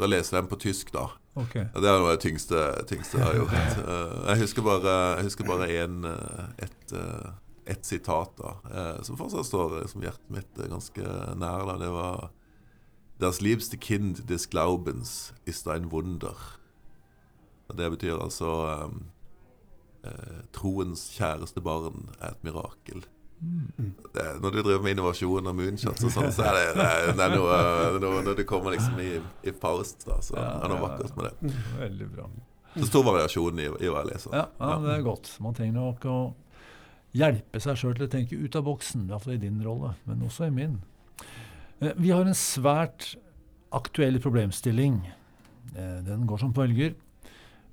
Da 0.00 0.08
leser 0.10 0.36
jeg 0.36 0.42
den 0.42 0.50
på 0.50 0.58
tysk, 0.64 0.90
da. 0.94 1.06
Okay. 1.38 1.66
Det 1.74 1.86
er 1.86 1.98
noe 1.98 2.12
av 2.12 2.16
det 2.16 2.22
tyngste, 2.24 2.60
tyngste 2.90 3.18
jeg 3.18 3.26
har 3.26 3.36
gjort. 3.40 3.54
Eh, 3.94 4.18
jeg 4.30 4.40
husker 4.44 4.64
bare, 4.66 4.94
jeg 5.18 5.28
husker 5.28 5.48
bare 5.48 5.66
en, 5.82 5.96
eh, 6.08 6.44
et, 6.66 6.94
eh, 6.98 7.30
et 7.74 7.86
sitat 7.86 8.34
da, 8.38 8.54
eh, 8.70 9.02
som 9.06 9.18
fortsatt 9.18 9.46
står 9.48 9.78
eh, 9.80 9.86
som 9.90 10.02
hjertet 10.02 10.30
mitt 10.34 10.60
ganske 10.70 11.14
nær. 11.38 11.66
Da. 11.70 11.76
Det 11.82 11.90
var 11.94 12.30
Das 13.22 13.40
liebste 13.40 13.76
Kind 13.76 14.26
des 14.28 14.48
Glaubens 14.50 15.32
ist 15.46 15.68
ein 15.68 15.90
Wunder. 15.92 16.36
Det 17.70 17.90
betyr 17.90 18.18
altså 18.18 18.50
eh, 18.68 20.10
eh, 20.10 20.40
Troens 20.52 21.08
kjæreste 21.14 21.62
barn 21.62 22.08
er 22.20 22.34
et 22.34 22.44
mirakel. 22.46 23.06
Det, 24.14 24.24
når 24.42 24.50
du 24.54 24.58
driver 24.62 24.82
med 24.84 24.94
innovasjon 24.94 25.46
og 25.50 25.56
moonshots 25.58 26.04
og 26.06 26.12
sånn, 26.14 26.30
så 26.32 26.44
er 26.48 26.56
det, 26.58 26.64
det, 26.78 26.88
det 27.18 27.24
er 27.26 27.32
noe, 27.34 28.20
noe 28.24 28.34
det 28.38 28.44
kommer 28.48 28.74
liksom 28.76 28.98
i, 29.02 29.10
i 29.48 29.52
Faust, 29.60 30.04
da, 30.06 30.20
så 30.22 30.36
Ja, 30.38 30.44
er 30.58 30.62
det 30.64 30.70
noe 30.74 30.84
vakkert 30.84 31.16
med 31.18 31.26
det. 31.28 31.52
Veldig 31.80 32.08
bra. 32.14 32.28
Så 32.76 32.88
stor 32.90 33.04
variasjon 33.06 33.58
i, 33.62 33.66
i 33.84 33.90
hva 33.90 34.00
jeg 34.04 34.10
leser. 34.12 34.34
Ja, 34.34 34.46
ja, 34.58 34.72
det 34.82 34.94
er 34.96 35.04
godt. 35.06 35.32
Man 35.44 35.54
trenger 35.54 35.76
nok 35.80 36.06
å 36.10 36.16
hjelpe 37.14 37.60
seg 37.62 37.78
sjøl 37.78 37.94
til 37.98 38.06
å 38.08 38.12
tenke 38.14 38.38
ut 38.38 38.56
av 38.58 38.64
boksen, 38.66 39.04
i 39.06 39.12
hvert 39.12 39.26
fall 39.26 39.36
i 39.36 39.42
din 39.44 39.60
rolle, 39.62 39.92
men 40.08 40.24
også 40.26 40.48
i 40.48 40.54
min. 40.54 40.80
Eh, 41.80 41.92
Vi 41.98 42.10
har 42.14 42.26
en 42.26 42.34
svært 42.38 43.12
aktuell 43.74 44.18
problemstilling. 44.22 45.00
Eh, 45.74 45.98
Den 46.06 46.26
går 46.30 46.42
som 46.42 46.54
følger. 46.54 46.94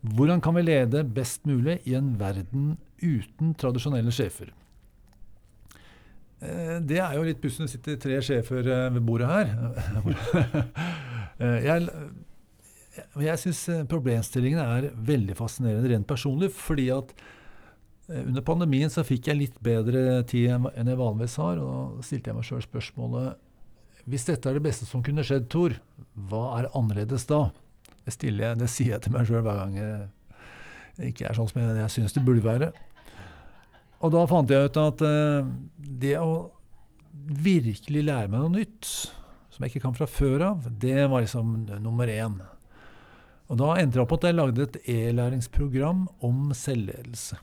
Hvordan 0.02 0.42
kan 0.42 0.56
vi 0.58 0.64
lede 0.66 1.04
best 1.06 1.46
mulig 1.46 1.80
i 1.86 1.94
en 1.98 2.16
verden 2.18 2.76
uten 3.02 3.54
tradisjonelle 3.58 4.14
sjefer? 4.14 4.50
Eh, 6.42 6.80
Det 6.82 7.00
er 7.00 7.16
jo 7.18 7.26
litt 7.28 7.42
pussig. 7.42 7.66
Det 7.68 7.74
sitter 7.76 8.00
tre 8.02 8.20
sjefer 8.26 8.68
eh, 8.68 8.90
ved 8.98 9.06
bordet 9.08 9.30
her. 9.32 9.56
Eh, 11.42 11.64
Jeg, 11.66 11.88
jeg 13.24 13.40
syns 13.42 13.62
problemstillingen 13.90 14.60
er 14.62 14.92
veldig 14.94 15.34
fascinerende 15.40 15.90
rent 15.90 16.06
personlig. 16.06 16.52
Fordi 16.54 16.86
at 16.94 17.14
under 18.12 18.44
pandemien 18.46 18.92
så 18.94 19.02
fikk 19.08 19.32
jeg 19.32 19.40
litt 19.40 19.58
bedre 19.64 20.20
tid 20.30 20.52
enn 20.54 20.92
jeg 20.92 21.00
vanligvis 21.00 21.40
har. 21.42 21.58
Og 21.64 21.96
da 21.98 22.06
stilte 22.06 22.30
jeg 22.30 22.38
meg 22.38 22.46
sjøl 22.46 22.62
spørsmålet 22.62 24.06
Hvis 24.06 24.28
dette 24.30 24.52
er 24.52 24.60
det 24.60 24.66
beste 24.68 24.86
som 24.86 25.02
kunne 25.02 25.26
skjedd, 25.26 25.48
Tor, 25.50 25.74
hva 26.30 26.44
er 26.60 26.70
annerledes 26.78 27.26
da? 27.32 27.48
Det, 28.06 28.14
stiller 28.14 28.54
det 28.60 28.70
sier 28.70 28.96
jeg 28.98 29.06
til 29.08 29.16
meg 29.18 29.26
sjøl 29.30 29.42
hver 29.48 29.64
gang 29.64 29.80
jeg 29.82 31.14
ikke 31.16 31.26
er 31.32 31.38
sånn 31.38 31.50
som 31.50 31.62
jeg, 31.64 31.76
jeg 31.80 31.94
syns 31.96 32.14
det 32.18 32.26
burde 32.28 32.46
være. 32.46 32.72
Og 34.02 34.14
da 34.14 34.24
fant 34.30 34.50
jeg 34.50 34.70
ut 34.70 34.80
at 34.82 35.04
eh, 35.06 35.50
det 36.02 36.16
å 36.18 36.32
virkelig 37.12 38.06
lære 38.08 38.32
meg 38.32 38.42
noe 38.42 38.54
nytt, 38.56 38.88
som 39.52 39.64
jeg 39.64 39.74
ikke 39.74 39.86
kan 39.86 39.98
fra 39.98 40.08
før 40.10 40.48
av, 40.48 40.66
det 40.82 41.06
var 41.12 41.24
liksom 41.24 41.54
nummer 41.84 42.10
én. 42.10 42.40
Og 43.52 43.60
da 43.60 43.76
endte 43.78 44.00
det 44.00 44.04
opp 44.06 44.16
at 44.16 44.30
jeg 44.30 44.38
lagde 44.38 44.66
et 44.66 44.78
e-læringsprogram 44.90 46.06
om 46.24 46.54
selvledelse. 46.56 47.38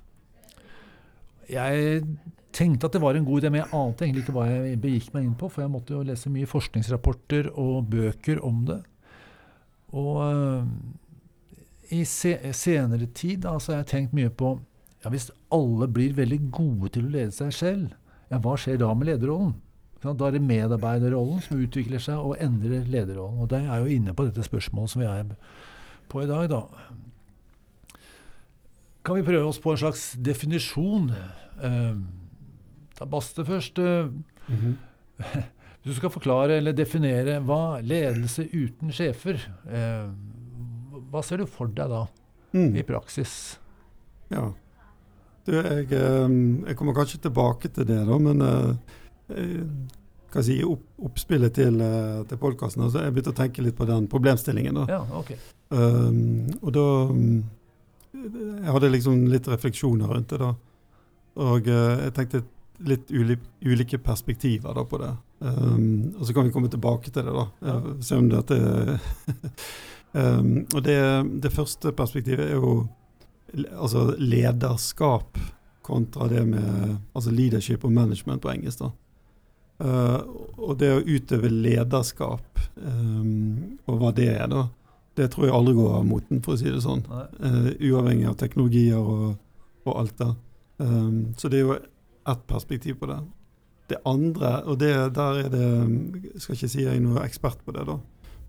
Jeg 1.48 2.02
tenkte 2.52 2.88
at 2.88 2.96
det 2.96 3.02
var 3.04 3.16
en 3.16 3.26
god 3.28 3.42
idé, 3.42 3.50
men 3.52 3.62
jeg 3.62 3.72
ante 3.76 4.04
egentlig 4.06 4.24
ikke 4.24 4.36
hva 4.36 4.46
jeg 4.48 4.80
begikk 4.82 5.12
meg 5.14 5.26
inn 5.26 5.36
på, 5.38 5.50
for 5.52 5.64
jeg 5.64 5.72
måtte 5.72 5.94
jo 5.94 6.04
lese 6.08 6.32
mye 6.32 6.48
forskningsrapporter 6.48 7.52
og 7.60 7.90
bøker 7.92 8.40
om 8.44 8.64
det. 8.68 8.80
Og 9.96 10.16
øh, 10.24 10.64
i 11.94 12.02
se 12.08 12.34
senere 12.56 13.08
tid 13.16 13.44
da, 13.44 13.54
så 13.60 13.74
har 13.74 13.82
jeg 13.82 13.90
tenkt 13.92 14.16
mye 14.16 14.32
på 14.32 14.56
ja, 15.04 15.10
Hvis 15.10 15.30
alle 15.54 15.88
blir 15.88 16.16
veldig 16.16 16.50
gode 16.50 16.88
til 16.94 17.06
å 17.06 17.12
lede 17.12 17.32
seg 17.32 17.52
selv, 17.54 17.92
ja, 18.30 18.38
hva 18.42 18.56
skjer 18.58 18.80
da 18.82 18.92
med 18.94 19.06
lederrollen? 19.08 19.54
Da 20.02 20.12
er 20.28 20.36
det 20.36 20.42
medarbeiderrollen 20.46 21.40
som 21.42 21.58
utvikler 21.58 21.98
seg 22.02 22.18
og 22.22 22.36
endrer 22.42 22.84
lederrollen. 22.86 23.40
Og 23.42 23.48
det 23.50 23.64
er 23.64 23.80
jo 23.82 23.94
inne 23.96 24.14
på 24.14 24.28
dette 24.28 24.44
spørsmålet 24.46 24.92
som 24.92 25.02
vi 25.02 25.08
er 25.10 25.32
på 26.08 26.22
i 26.22 26.28
dag, 26.30 26.46
da. 26.52 26.60
Kan 29.04 29.18
vi 29.18 29.26
prøve 29.26 29.48
oss 29.48 29.58
på 29.62 29.72
en 29.72 29.80
slags 29.80 30.04
definisjon? 30.22 31.10
Eh, 31.64 31.96
ta 32.98 33.04
Baste 33.06 33.44
først. 33.44 33.78
Mm 33.78 34.24
-hmm. 34.48 34.74
Du 35.84 35.94
skal 35.94 36.10
forklare 36.10 36.56
eller 36.56 36.72
definere 36.72 37.38
hva 37.40 37.80
ledelse 37.80 38.42
uten 38.52 38.90
sjefer 38.92 39.38
eh, 39.70 40.10
Hva 41.10 41.22
ser 41.22 41.36
du 41.36 41.46
for 41.46 41.66
deg 41.66 41.88
da, 41.88 42.06
Mm. 42.52 42.76
i 42.76 42.82
praksis? 42.82 43.58
Ja. 44.30 44.52
Du, 45.48 45.54
jeg, 45.56 45.86
jeg, 45.88 46.76
kommer 46.76 46.96
kanskje 46.96 47.22
tilbake 47.24 47.70
til 47.72 47.86
det, 47.88 48.02
da, 48.04 48.18
men 48.20 48.42
hva 50.28 50.42
si, 50.44 50.58
opp, 50.64 50.82
oppspillet 51.08 51.54
til, 51.56 51.78
til 52.28 52.40
podkasten 52.40 52.84
altså, 52.84 53.06
Jeg 53.06 53.14
begynte 53.16 53.32
å 53.32 53.38
tenke 53.38 53.64
litt 53.64 53.78
på 53.78 53.86
den 53.88 54.08
problemstillingen. 54.12 54.82
da. 54.82 54.98
Ja, 54.98 55.00
okay. 55.16 55.38
Um, 55.72 56.50
og 56.60 56.74
da 56.76 56.84
Jeg 58.12 58.74
hadde 58.74 58.92
liksom 58.92 59.24
litt 59.32 59.48
refleksjoner 59.48 60.12
rundt 60.12 60.34
det. 60.34 60.42
da. 60.42 60.52
Og 61.48 61.72
jeg 61.72 62.12
tenkte 62.16 62.44
litt 62.86 63.10
uli, 63.10 63.38
ulike 63.64 63.98
perspektiver 63.98 64.74
da 64.76 64.84
på 64.86 65.00
det. 65.02 65.14
Um, 65.40 66.14
og 66.18 66.26
så 66.26 66.34
kan 66.34 66.46
vi 66.46 66.52
komme 66.54 66.70
tilbake 66.70 67.10
til 67.10 67.24
det, 67.24 67.34
da. 67.34 67.46
Ja. 67.62 67.78
Se 68.02 68.18
om 68.18 68.28
dette 68.30 68.58
um, 70.12 70.54
Og 70.76 70.82
det, 70.84 71.00
det 71.42 71.54
første 71.54 71.92
perspektivet 71.92 72.48
er 72.48 72.58
jo 72.58 72.80
altså 73.54 74.10
lederskap 74.18 75.38
kontra 75.88 76.28
det 76.28 76.44
med 76.44 76.96
altså 77.16 77.32
leadership 77.32 77.84
og 77.84 77.92
management 77.92 78.42
på 78.42 78.50
engelsk. 78.52 78.82
da. 78.84 78.90
Uh, 79.78 80.20
og 80.58 80.74
det 80.80 80.90
å 80.90 81.04
utøve 81.06 81.48
lederskap, 81.52 82.60
um, 82.82 83.78
og 83.86 84.00
hva 84.00 84.10
det 84.16 84.26
er, 84.34 84.48
da, 84.50 84.66
det 85.18 85.30
tror 85.32 85.46
jeg 85.46 85.54
aldri 85.54 85.74
går 85.78 85.94
av 86.00 86.06
moten, 86.06 86.42
for 86.42 86.56
å 86.56 86.60
si 86.60 86.68
det 86.68 86.82
sånn. 86.82 87.04
Uh, 87.38 87.70
uavhengig 87.78 88.28
av 88.28 88.36
teknologier 88.40 88.98
og, 88.98 89.38
og 89.86 89.92
alt 90.02 90.18
det. 90.18 90.30
Um, 90.82 91.18
så 91.38 91.50
det 91.50 91.60
er 91.60 91.66
jo 91.66 91.78
ett 91.78 92.46
perspektiv 92.50 92.98
på 93.00 93.08
det. 93.10 93.20
Det 93.88 94.02
andre, 94.04 94.52
og 94.68 94.80
det, 94.82 94.92
der 95.16 95.38
er 95.46 95.48
det 95.48 95.64
Jeg 96.34 96.42
skal 96.42 96.58
ikke 96.58 96.68
si 96.68 96.82
jeg 96.82 96.98
er 96.98 97.00
noen 97.00 97.22
ekspert 97.22 97.62
på 97.64 97.72
det, 97.72 97.86
da. 97.88 97.96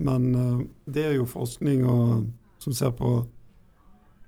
Men 0.04 0.30
uh, 0.36 0.64
det 0.90 1.06
er 1.08 1.18
jo 1.20 1.30
forskning 1.30 1.86
og, 1.88 2.26
som 2.60 2.76
ser 2.76 2.92
på 2.98 3.22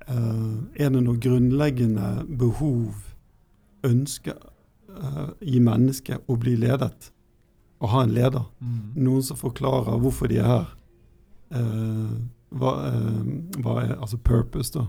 Er 0.10 0.90
det 0.90 1.02
noen 1.04 1.20
grunnleggende 1.22 2.26
behov, 2.40 3.04
ønsker 3.86 4.38
uh, 4.90 5.32
i 5.42 5.60
mennesket 5.64 6.30
å 6.30 6.38
bli 6.40 6.56
ledet. 6.60 7.12
Å 7.82 7.90
ha 7.90 8.04
en 8.06 8.14
leder. 8.14 8.46
Mm. 8.62 8.94
Noen 9.02 9.26
som 9.26 9.40
forklarer 9.40 10.00
hvorfor 10.02 10.30
de 10.30 10.40
er 10.42 10.50
her. 10.50 10.70
Uh, 11.52 12.18
hva, 12.52 12.74
hva, 13.64 13.78
er 13.82 13.96
altså 13.96 14.20
purpose, 14.20 14.74
da. 14.76 14.84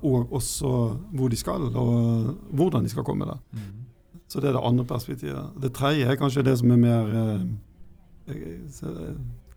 og 0.00 0.32
også 0.32 0.70
hvor 1.12 1.28
de 1.28 1.36
skal, 1.36 1.66
og 1.76 2.30
hvordan 2.56 2.86
de 2.86 2.92
skal 2.92 3.04
komme 3.04 3.28
der. 3.28 3.42
Mm. 3.52 3.82
Så 4.24 4.40
det 4.40 4.48
er 4.48 4.56
det 4.56 4.62
andre 4.64 4.86
perspektivet. 4.88 5.58
Det 5.60 5.74
tredje 5.76 6.08
er 6.08 6.16
kanskje 6.16 6.46
det 6.46 6.54
som 6.62 6.72
er 6.72 6.80
mer 6.80 7.12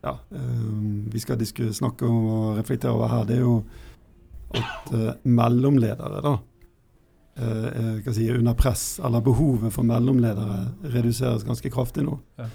ja, 0.04 0.13
vi 1.13 1.19
skal 1.23 1.39
snakke 1.73 2.06
om 2.06 2.28
og 2.28 2.58
reflektere 2.60 2.91
over 2.91 3.08
her, 3.08 3.23
det 3.23 3.38
er 3.38 3.45
jo 3.45 3.63
at 4.53 4.91
mellomledere, 5.23 6.21
da 6.23 6.38
uh, 7.39 8.05
uh, 8.08 8.13
si, 8.13 8.31
under 8.31 8.53
press, 8.53 8.99
eller 9.03 9.21
behovet 9.21 9.73
for 9.73 9.84
mellomledere, 9.84 10.67
reduseres 10.81 11.43
ganske 11.43 11.69
kraftig 11.69 12.05
nå. 12.05 12.17
Ja. 12.39 12.49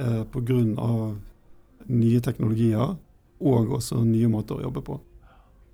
Uh, 0.00 0.22
Pga. 0.24 1.14
nye 1.86 2.20
teknologier 2.20 2.96
og 3.44 3.72
også 3.76 4.00
nye 4.04 4.28
måter 4.32 4.56
å 4.56 4.64
jobbe 4.64 4.82
på. 4.82 4.98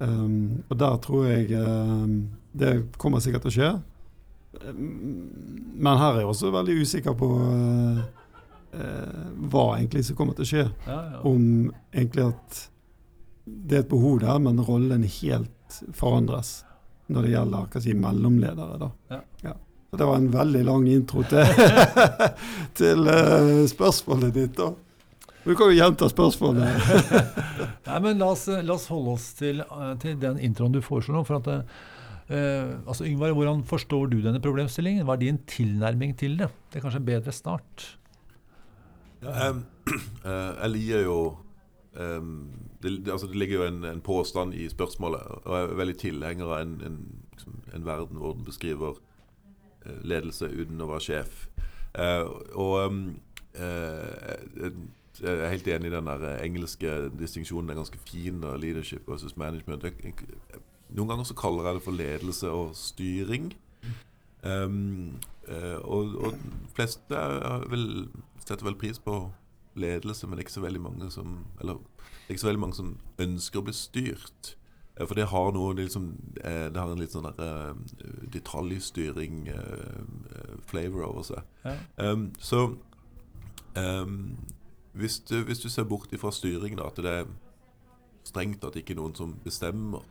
Um, 0.01 0.63
og 0.69 0.79
der 0.81 0.97
tror 1.05 1.27
jeg 1.29 1.53
um, 1.61 2.31
Det 2.57 2.71
kommer 2.97 3.21
sikkert 3.21 3.45
til 3.45 3.51
å 3.51 3.55
skje. 3.55 3.69
Men 4.73 6.01
her 6.01 6.15
er 6.15 6.23
jeg 6.23 6.31
også 6.31 6.51
veldig 6.55 6.77
usikker 6.81 7.15
på 7.21 7.29
uh, 7.37 8.01
uh, 8.73 9.29
hva 9.53 9.67
egentlig 9.77 10.07
som 10.09 10.17
kommer 10.19 10.35
til 10.35 10.47
å 10.47 10.51
skje. 10.51 10.65
Ja, 10.89 10.99
ja. 11.13 11.21
Om 11.29 11.71
egentlig 11.93 12.27
at 12.33 12.65
det 13.45 13.77
er 13.77 13.85
et 13.85 13.93
behov 13.93 14.19
der, 14.25 14.41
men 14.43 14.65
rollen 14.65 15.05
helt 15.05 15.53
forandres 15.97 16.61
når 17.11 17.27
det 17.27 17.33
gjelder 17.35 17.67
hva 17.73 17.83
si, 17.83 17.95
mellomledere. 17.99 18.79
Da. 18.81 18.91
Ja. 19.11 19.21
Ja. 19.49 19.57
Det 19.91 20.07
var 20.07 20.21
en 20.21 20.29
veldig 20.31 20.61
lang 20.69 20.87
intro 20.87 21.25
til, 21.27 21.43
til 22.79 23.09
uh, 23.11 23.65
spørsmålet 23.71 24.35
ditt. 24.37 24.55
da. 24.59 24.71
Du 25.43 25.55
kan 25.57 25.71
jo 25.71 25.79
gjenta 25.79 26.07
spørsmålet. 26.11 26.69
Nei, 27.89 27.99
men 28.05 28.21
la 28.21 28.29
oss, 28.37 28.45
la 28.47 28.77
oss, 28.77 28.87
holde 28.93 29.17
oss 29.17 29.31
til, 29.39 29.63
eh, 29.65 29.95
til 30.03 30.19
den 30.21 30.39
introen 30.47 30.75
du 30.75 30.83
foreslår 30.85 31.17
nå. 31.17 31.25
for 31.27 31.41
at 31.41 31.49
uh, 32.31 32.77
altså 32.85 33.09
Yngvar, 33.09 33.33
Hvordan 33.35 33.65
forstår 33.67 34.13
du 34.13 34.21
denne 34.23 34.43
problemstillingen? 34.45 35.07
Hva 35.09 35.17
er 35.17 35.25
din 35.25 35.41
tilnærming 35.51 36.13
til 36.21 36.37
det? 36.39 36.51
Det 36.71 36.79
er 36.79 36.85
kanskje 36.85 37.01
en 37.01 37.09
bedre 37.09 37.35
start? 37.35 37.87
Ja, 39.25 39.51
um, 39.51 39.65
uh, 39.91 40.53
jeg 40.63 40.75
liker 40.77 41.07
jo 41.09 41.19
um, 41.97 42.37
det, 42.83 43.11
altså 43.11 43.27
det, 43.27 43.37
ligger 43.37 43.57
jo 43.57 43.65
en, 43.67 43.85
en, 43.85 44.01
påstand 44.01 44.55
i 44.55 44.69
spørsmålet, 44.69 45.21
og 45.45 45.57
jeg 45.57 45.65
er 45.65 45.75
veldig 45.75 45.97
tilhenger 45.99 46.45
av 46.45 46.63
en, 46.63 46.77
en, 46.87 47.01
liksom, 47.33 47.59
en 47.75 47.87
verden 47.87 48.21
hvor 48.21 48.33
den 48.33 48.45
beskriver 48.45 48.95
uh, 49.87 49.99
ledelse 50.05 50.49
uten 50.49 50.81
å 50.81 50.89
være 50.89 51.05
sjef. 51.05 51.47
Eh, 51.99 52.23
og 52.55 52.77
um, 52.87 53.01
uh, 53.59 54.71
jeg 55.21 55.33
er 55.35 55.51
helt 55.51 55.69
enig 55.69 55.91
i 55.91 55.95
den 55.97 56.07
der 56.07 56.39
engelske 56.41 57.11
distinksjonen. 57.19 57.71
Er 57.71 57.81
ganske 57.81 57.99
fin. 58.07 58.41
Leadership 58.63 59.09
versus 59.11 59.37
management. 59.37 59.85
Noen 60.89 61.11
ganger 61.11 61.27
så 61.29 61.37
kaller 61.37 61.67
jeg 61.67 61.77
det 61.77 61.83
for 61.85 61.99
ledelse 61.99 62.53
og 62.55 62.71
styring. 62.79 63.51
Um, 64.47 65.19
og, 65.83 66.15
og 66.15 66.39
fleste 66.73 67.25
vel, 67.69 68.07
setter 68.47 68.65
vel 68.65 68.79
pris 68.81 69.03
på 69.03 69.19
ledelse, 69.79 70.27
men 70.27 70.41
ikke 70.43 70.53
så 70.53 70.65
veldig 70.65 70.81
mange 70.83 71.11
som 71.11 71.45
Eller 71.61 71.79
det 72.31 72.35
er 72.35 72.37
ikke 72.37 72.41
så 72.41 72.47
veldig 72.47 72.63
mange 72.63 72.79
som 72.79 72.91
ønsker 73.19 73.59
å 73.59 73.67
bli 73.67 73.73
styrt. 73.75 74.55
Eh, 74.95 75.07
for 75.07 75.19
det 75.19 75.29
har 75.33 75.53
noe 75.53 75.75
liksom, 75.75 76.13
eh, 76.45 76.69
Det 76.71 76.79
har 76.79 76.93
en 76.93 77.01
litt 77.01 77.11
sånn 77.11 77.27
der, 77.27 77.41
uh, 77.43 77.75
detaljstyring, 78.31 79.49
uh, 79.49 80.61
flavor 80.71 81.09
over 81.09 81.23
seg. 81.27 81.43
Ja. 81.65 81.75
Um, 81.97 82.33
så 82.39 82.77
um, 83.75 84.37
hvis, 84.93 85.19
du, 85.21 85.43
hvis, 85.45 85.59
du, 85.59 85.69
ser 85.69 85.85
bort 85.85 86.13
ifra 86.13 86.31
styring, 86.31 86.77
da, 86.77 86.87
at 86.87 86.97
det 87.03 87.11
er 87.11 87.27
strengt 88.25 88.65
at 88.65 88.75
det 88.75 88.85
ikke 88.85 88.95
er 88.95 89.03
noen 89.03 89.17
som 89.19 89.35
bestemmer, 89.45 90.07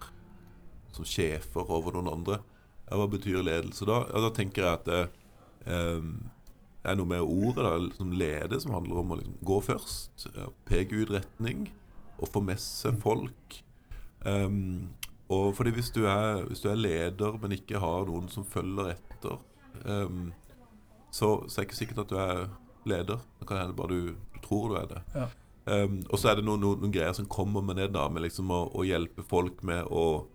som 0.92 1.06
sjefer 1.06 1.72
over 1.72 1.96
noen 1.96 2.12
andre, 2.12 2.42
ja, 2.90 2.98
hva 2.98 3.08
betyr 3.08 3.44
ledelse 3.46 3.86
da? 3.86 4.02
Ja, 4.10 4.24
da 4.26 4.34
tenker 4.34 4.66
jeg 4.66 4.80
at 4.82 4.88
det, 6.80 6.88
um, 6.88 6.92
er 6.92 6.96
noe 6.96 7.10
med 7.10 7.22
ordet 7.22 7.66
da, 7.66 7.96
som 7.98 8.12
leder, 8.12 8.60
som 8.60 8.74
handler 8.74 9.02
om 9.02 9.12
å 9.12 9.20
liksom 9.20 9.40
gå 9.46 9.60
først, 9.62 10.28
peke 10.66 11.04
ut 11.04 11.12
retning 11.12 11.68
og 12.20 12.32
få 12.32 12.42
med 12.44 12.60
seg 12.60 13.00
folk. 13.02 13.60
Um, 14.26 14.90
og 15.30 15.54
fordi 15.56 15.72
hvis 15.76 15.92
du, 15.92 16.06
er, 16.10 16.46
hvis 16.48 16.64
du, 16.64 16.70
er, 16.72 16.80
leder, 16.80 17.38
men 17.42 17.56
ikke 17.56 17.80
har 17.80 18.08
noen 18.10 18.30
som 18.32 18.48
følger 18.48 18.96
etter, 18.96 19.38
um, 19.86 20.32
så, 21.12 21.46
så, 21.48 21.60
er 21.60 21.64
det 21.64 21.68
ikke 21.70 21.80
sikkert 21.80 22.04
at 22.06 22.10
du 22.10 22.18
er 22.20 22.42
leder. 22.90 23.22
Det 23.40 23.48
kan 23.48 23.62
hende 23.62 23.78
bare 23.78 23.94
du, 23.94 24.16
du 24.34 24.42
tror 24.44 24.72
du 24.72 24.80
er 24.80 24.90
det. 24.90 25.04
Ja. 25.16 25.30
Um, 25.70 26.02
og 26.10 26.18
så 26.18 26.32
er 26.32 26.40
det 26.40 26.48
noen, 26.48 26.64
noen, 26.64 26.82
noen, 26.82 26.94
greier 26.94 27.14
som 27.14 27.30
kommer 27.30 27.62
med 27.62 27.78
det, 27.78 27.92
da, 27.94 28.08
med 28.10 28.26
liksom 28.26 28.50
å, 28.52 28.64
å, 28.74 28.86
hjelpe 28.88 29.24
folk 29.28 29.62
med 29.68 29.86
å 29.86 30.26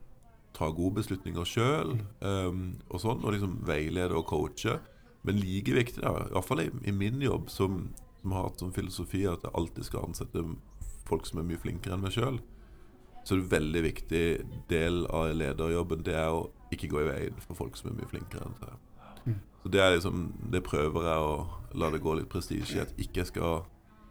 ta 0.54 0.68
gode 0.70 1.00
beslutninger 1.00 1.48
sjøl, 1.50 1.96
og 2.22 3.00
sånn, 3.02 3.24
og 3.26 3.32
liksom 3.34 3.56
veilede 3.66 4.14
og 4.14 4.28
coache. 4.30 4.76
Men 5.24 5.40
like 5.40 5.72
viktig, 5.72 6.02
da, 6.04 6.14
i 6.26 6.32
hvert 6.34 6.48
fall 6.48 6.64
i, 6.64 6.70
i 6.84 6.92
min 6.92 7.22
jobb, 7.22 7.48
som, 7.50 7.86
som 8.20 8.34
har 8.36 8.48
hatt 8.48 8.60
som 8.60 8.72
filosofi 8.76 9.24
at 9.28 9.44
jeg 9.44 9.56
alltid 9.56 9.88
skal 9.88 10.08
ansette 10.08 10.44
folk 11.08 11.28
som 11.28 11.40
er 11.40 11.48
mye 11.48 11.60
flinkere 11.60 11.96
enn 11.96 12.04
meg 12.04 12.14
sjøl. 12.16 12.40
Så 13.24 13.34
er 13.34 13.40
det 13.40 13.44
en 13.46 13.54
veldig 13.54 13.82
viktig 13.86 14.24
del 14.68 15.04
av 15.08 15.32
lederjobben 15.32 16.04
det 16.04 16.16
er 16.20 16.32
å 16.32 16.50
ikke 16.74 16.90
gå 16.92 17.00
i 17.00 17.08
veien 17.08 17.38
for 17.46 17.56
folk 17.56 17.78
som 17.80 17.90
er 17.90 17.98
mye 18.00 18.10
flinkere 18.10 18.48
enn 18.48 18.58
seg. 18.60 18.80
Mm. 19.24 19.38
Så 19.62 19.70
det 19.72 19.84
liksom 19.94 20.24
Det 20.52 20.60
prøver 20.64 21.06
jeg 21.08 21.28
å 21.28 21.36
la 21.80 21.88
det 21.90 22.02
gå 22.04 22.14
litt 22.18 22.28
prestisje 22.28 22.76
i. 22.76 22.82
At 22.84 22.92
ikke 23.00 23.22
jeg 23.22 23.32
skal 23.32 23.64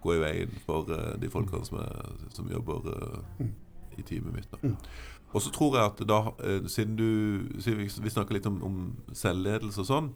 gå 0.04 0.16
i 0.16 0.24
veien 0.24 0.56
for 0.66 0.90
uh, 0.90 1.14
de 1.20 1.30
folkene 1.32 1.66
som, 1.68 1.80
er, 1.80 2.10
som 2.34 2.50
jobber 2.52 2.90
uh, 2.90 3.46
i 3.98 4.02
teamet 4.02 4.34
mitt. 4.34 4.50
Da. 4.52 4.74
Og 5.34 5.42
så 5.42 5.54
tror 5.54 5.78
jeg 5.78 5.92
at 5.92 6.02
da, 6.10 6.20
uh, 6.34 6.66
siden 6.68 6.98
du 6.98 7.62
siden 7.62 7.84
vi, 7.84 7.90
vi 8.04 8.14
snakker 8.14 8.36
litt 8.36 8.50
om, 8.50 8.60
om 8.66 8.82
selvledelse 9.16 9.86
og 9.86 9.90
sånn, 9.90 10.12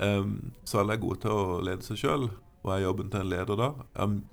um, 0.00 0.32
så 0.64 0.78
er 0.78 0.84
alle 0.84 1.00
gode 1.02 1.22
til 1.24 1.34
å 1.34 1.60
lede 1.64 1.86
seg 1.86 2.00
sjøl. 2.00 2.30
Hva 2.60 2.76
er 2.76 2.84
jobben 2.84 3.08
til 3.12 3.22
en 3.22 3.30
leder 3.30 3.56
da? 3.56 3.70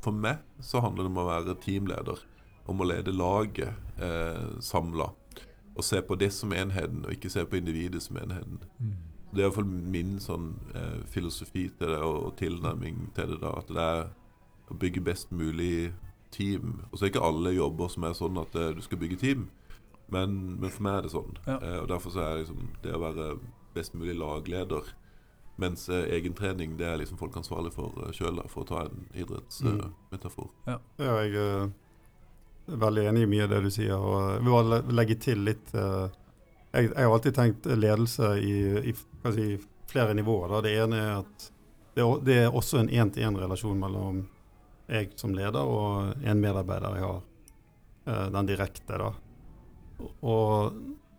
For 0.04 0.16
meg 0.16 0.42
så 0.64 0.82
handler 0.84 1.06
det 1.06 1.12
om 1.14 1.22
å 1.22 1.28
være 1.30 1.56
teamleder. 1.64 2.24
Om 2.68 2.84
å 2.84 2.88
lede 2.90 3.14
laget 3.16 4.02
eh, 4.04 4.50
samla. 4.60 5.14
Og 5.78 5.86
se 5.86 6.02
på 6.04 6.18
det 6.20 6.34
som 6.36 6.52
enheten, 6.52 7.06
og 7.06 7.14
ikke 7.14 7.32
se 7.32 7.46
på 7.48 7.60
individet 7.62 8.02
som 8.04 8.20
enheten. 8.20 8.60
Mm. 8.82 8.98
Det 9.32 9.44
er 9.44 9.48
iallfall 9.48 9.68
min 9.68 10.18
sånn 10.24 10.50
eh, 10.76 11.06
filosofi 11.12 11.68
til 11.80 11.94
det, 11.94 12.02
og, 12.02 12.18
og, 12.26 12.36
tilnærming 12.40 13.14
til 13.16 13.36
det. 13.36 13.40
da, 13.46 13.54
At 13.62 13.72
det 13.72 13.86
er 13.86 14.04
å 14.68 14.78
bygge 14.82 15.06
best 15.08 15.32
mulig 15.32 15.94
team. 16.36 16.82
Og 16.92 16.98
så 16.98 17.06
er 17.06 17.14
ikke 17.14 17.24
alle 17.24 17.56
jobber 17.56 17.92
som 17.94 18.08
er 18.08 18.18
sånn 18.18 18.44
at 18.44 18.60
eh, 18.60 18.74
du 18.76 18.84
skal 18.84 19.00
bygge 19.00 19.22
team. 19.24 19.48
Men, 20.12 20.36
men, 20.58 20.72
for 20.72 20.84
meg 20.88 21.00
er 21.00 21.08
det 21.08 21.16
sånn. 21.16 21.36
Ja. 21.48 21.60
Eh, 21.62 21.80
og 21.84 21.88
Derfor 21.92 22.16
så 22.16 22.24
er 22.24 22.34
det, 22.34 22.46
liksom, 22.46 22.72
det 22.84 22.96
å 22.96 23.04
være 23.04 23.30
best 23.76 23.96
mulig 23.96 24.16
lagleder 24.20 24.92
mens 25.58 25.90
eh, 25.90 26.06
egentrening 26.18 26.78
det 26.78 26.86
er 26.86 27.00
liksom 27.02 27.18
folk 27.18 27.36
ansvarlig 27.40 27.74
for 27.74 27.96
uh, 27.98 28.12
sjøl, 28.14 28.40
for 28.52 28.62
å 28.62 28.68
ta 28.70 28.84
en 28.86 29.08
idrettsmetafor. 29.18 30.52
Uh, 30.54 30.70
mm. 30.70 30.70
ja. 30.70 30.78
ja. 31.02 31.16
jeg 31.24 31.34
uh, 31.42 32.74
er 32.74 32.82
veldig 32.86 33.06
enig 33.10 33.26
i 33.26 33.30
mye 33.32 33.48
av 33.48 33.56
det 33.56 33.62
du 33.66 33.70
sier. 33.74 33.96
og 33.98 34.36
Jeg 34.36 34.46
vil 34.46 34.54
bare 34.54 34.80
legge 35.00 35.18
til 35.24 35.42
litt 35.48 35.74
uh, 35.74 36.06
jeg, 36.76 36.92
jeg, 36.92 37.02
har 37.02 37.14
alltid 37.16 37.38
tenkt 37.40 37.70
ledelse 37.74 38.32
i, 38.38 38.56
i 38.92 38.96
si, 39.34 39.48
flere 39.90 40.14
nivåer. 40.18 40.54
Da. 40.54 40.64
Det 40.68 40.76
ene 40.84 41.00
er 41.02 41.14
at 41.24 41.48
det 41.98 42.06
er, 42.06 42.20
det 42.28 42.42
er 42.44 42.60
også 42.62 42.84
en 42.84 42.92
én-til-én-relasjon 42.94 43.80
mellom 43.82 44.28
jeg 44.88 45.10
som 45.20 45.34
leder 45.36 45.66
og 45.68 46.22
en 46.22 46.44
medarbeider 46.44 47.00
jeg 47.00 47.08
har. 47.08 47.24
Uh, 48.08 48.28
den 48.38 48.54
direkte, 48.54 49.02
da. 49.02 49.10
Og 50.22 50.78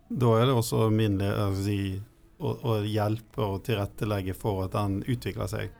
da 0.09 0.37
er 0.38 0.46
det 0.46 0.55
også 0.55 0.87
min 0.94 1.18
si, 1.59 1.98
å, 2.38 2.53
å, 2.55 2.79
hjelpe 2.87 3.42
og 3.44 3.62
tilrettelegge 3.66 4.35
for 4.38 4.66
at 4.66 4.77
den 4.77 5.03
utvikler 5.07 5.51
seg. 5.51 5.74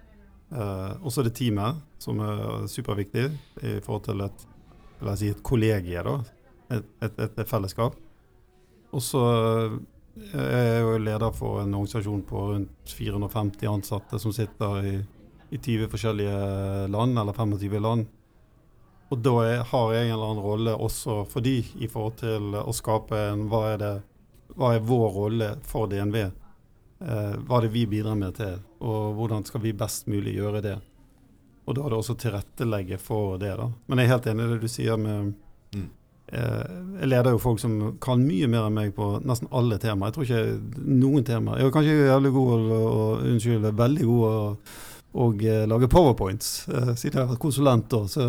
Så 0.49 1.21
er 1.21 1.27
det 1.27 1.35
teamet, 1.37 1.83
som 2.01 2.23
er 2.25 2.67
superviktig 2.73 3.27
i 3.61 3.75
forhold 3.85 4.07
til 4.07 4.23
et, 4.25 4.45
si, 5.21 5.29
et 5.29 5.43
kollegie, 5.45 6.01
da. 6.07 6.15
Et, 6.73 6.89
et, 7.05 7.21
et 7.29 7.49
fellesskap. 7.49 7.97
Og 8.97 9.05
så 9.05 9.23
eh, 10.33 10.41
er 10.41 10.67
jeg 10.73 10.85
jo 10.85 10.99
leder 11.05 11.35
for 11.37 11.63
en 11.63 11.75
organisasjon 11.77 12.25
på 12.29 12.45
rundt 12.53 12.95
450 12.97 13.71
ansatte 13.71 14.21
som 14.23 14.35
sitter 14.35 14.89
i, 14.89 14.95
i 15.53 15.61
20 15.61 15.91
forskjellige 15.93 16.39
land, 16.93 17.19
eller 17.21 17.37
25 17.37 17.79
land. 17.85 18.09
Og 19.09 19.21
da 19.25 19.35
er, 19.45 19.63
har 19.71 19.95
jeg 19.95 20.09
en 20.09 20.15
eller 20.15 20.33
annen 20.33 20.45
rolle 20.45 20.75
også 20.77 21.23
for 21.31 21.45
de 21.45 21.63
i 21.81 21.89
forhold 21.89 22.19
til 22.21 22.59
å 22.61 22.75
skape 22.77 23.17
en 23.31 23.47
Hva 23.49 23.63
er, 23.71 23.79
det, 23.81 23.95
hva 24.57 24.75
er 24.77 24.85
vår 24.85 25.09
rolle 25.15 25.55
for 25.65 25.89
DNV? 25.89 26.27
Eh, 26.99 27.35
hva 27.47 27.59
er 27.59 27.67
det 27.67 27.75
vi 27.75 27.85
bidrar 27.87 28.17
med 28.19 28.35
til, 28.41 28.57
og 28.83 29.13
hvordan 29.19 29.45
skal 29.47 29.63
vi 29.63 29.77
best 29.77 30.09
mulig 30.11 30.35
gjøre 30.35 30.63
det? 30.65 30.79
Og 31.69 31.77
da 31.77 31.85
er 31.85 31.93
det 31.93 32.01
også 32.01 32.17
tilrettelegge 32.19 32.99
for 32.99 33.39
det. 33.39 33.55
da. 33.61 33.69
Men 33.87 34.01
jeg 34.01 34.09
er 34.09 34.15
helt 34.17 34.27
enig 34.27 34.47
i 34.47 34.51
det 34.55 34.59
du 34.63 34.73
sier 34.73 34.99
med 34.99 35.35
mm. 35.77 35.87
eh, 36.33 36.75
Jeg 37.03 37.11
leder 37.13 37.37
jo 37.37 37.43
folk 37.45 37.61
som 37.61 37.77
kan 38.03 38.25
mye 38.25 38.49
mer 38.51 38.67
enn 38.67 38.75
meg 38.75 38.95
på 38.97 39.13
nesten 39.23 39.51
alle 39.53 39.79
temaer. 39.79 40.09
Jeg 40.09 40.17
tror 40.17 40.27
ikke 40.27 40.91
noen 41.05 41.29
temaer. 41.29 41.61
Jeg 41.61 41.69
er 41.69 41.77
kanskje 41.77 41.97
jævlig 42.09 42.35
god 42.35 42.69
og, 42.81 43.25
unnskyld, 43.31 43.73
veldig 43.85 44.11
god 44.11 44.29
å 44.33 44.37
og 45.19 45.41
eh, 45.41 45.63
lage 45.67 45.89
powerpoints. 45.89 46.49
Siden 46.69 47.15
jeg 47.15 47.23
har 47.23 47.31
vært 47.31 47.41
konsulent, 47.41 47.87
da. 47.91 48.03
Så 48.13 48.25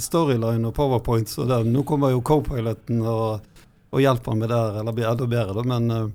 storyline 0.00 0.70
og 0.70 0.72
powerpoints 0.74 1.36
og 1.42 1.50
den. 1.50 1.74
Nå 1.74 1.82
kommer 1.86 2.10
jo 2.10 2.22
co-piloten 2.24 3.02
og, 3.04 3.44
og, 3.92 3.98
hjelper 4.00 4.38
meg 4.40 4.50
der, 4.50 4.78
eller 4.80 4.96
blir 4.96 5.10
enda 5.10 5.28
bedre, 5.28 5.58
da. 5.58 5.66
Men 5.74 6.12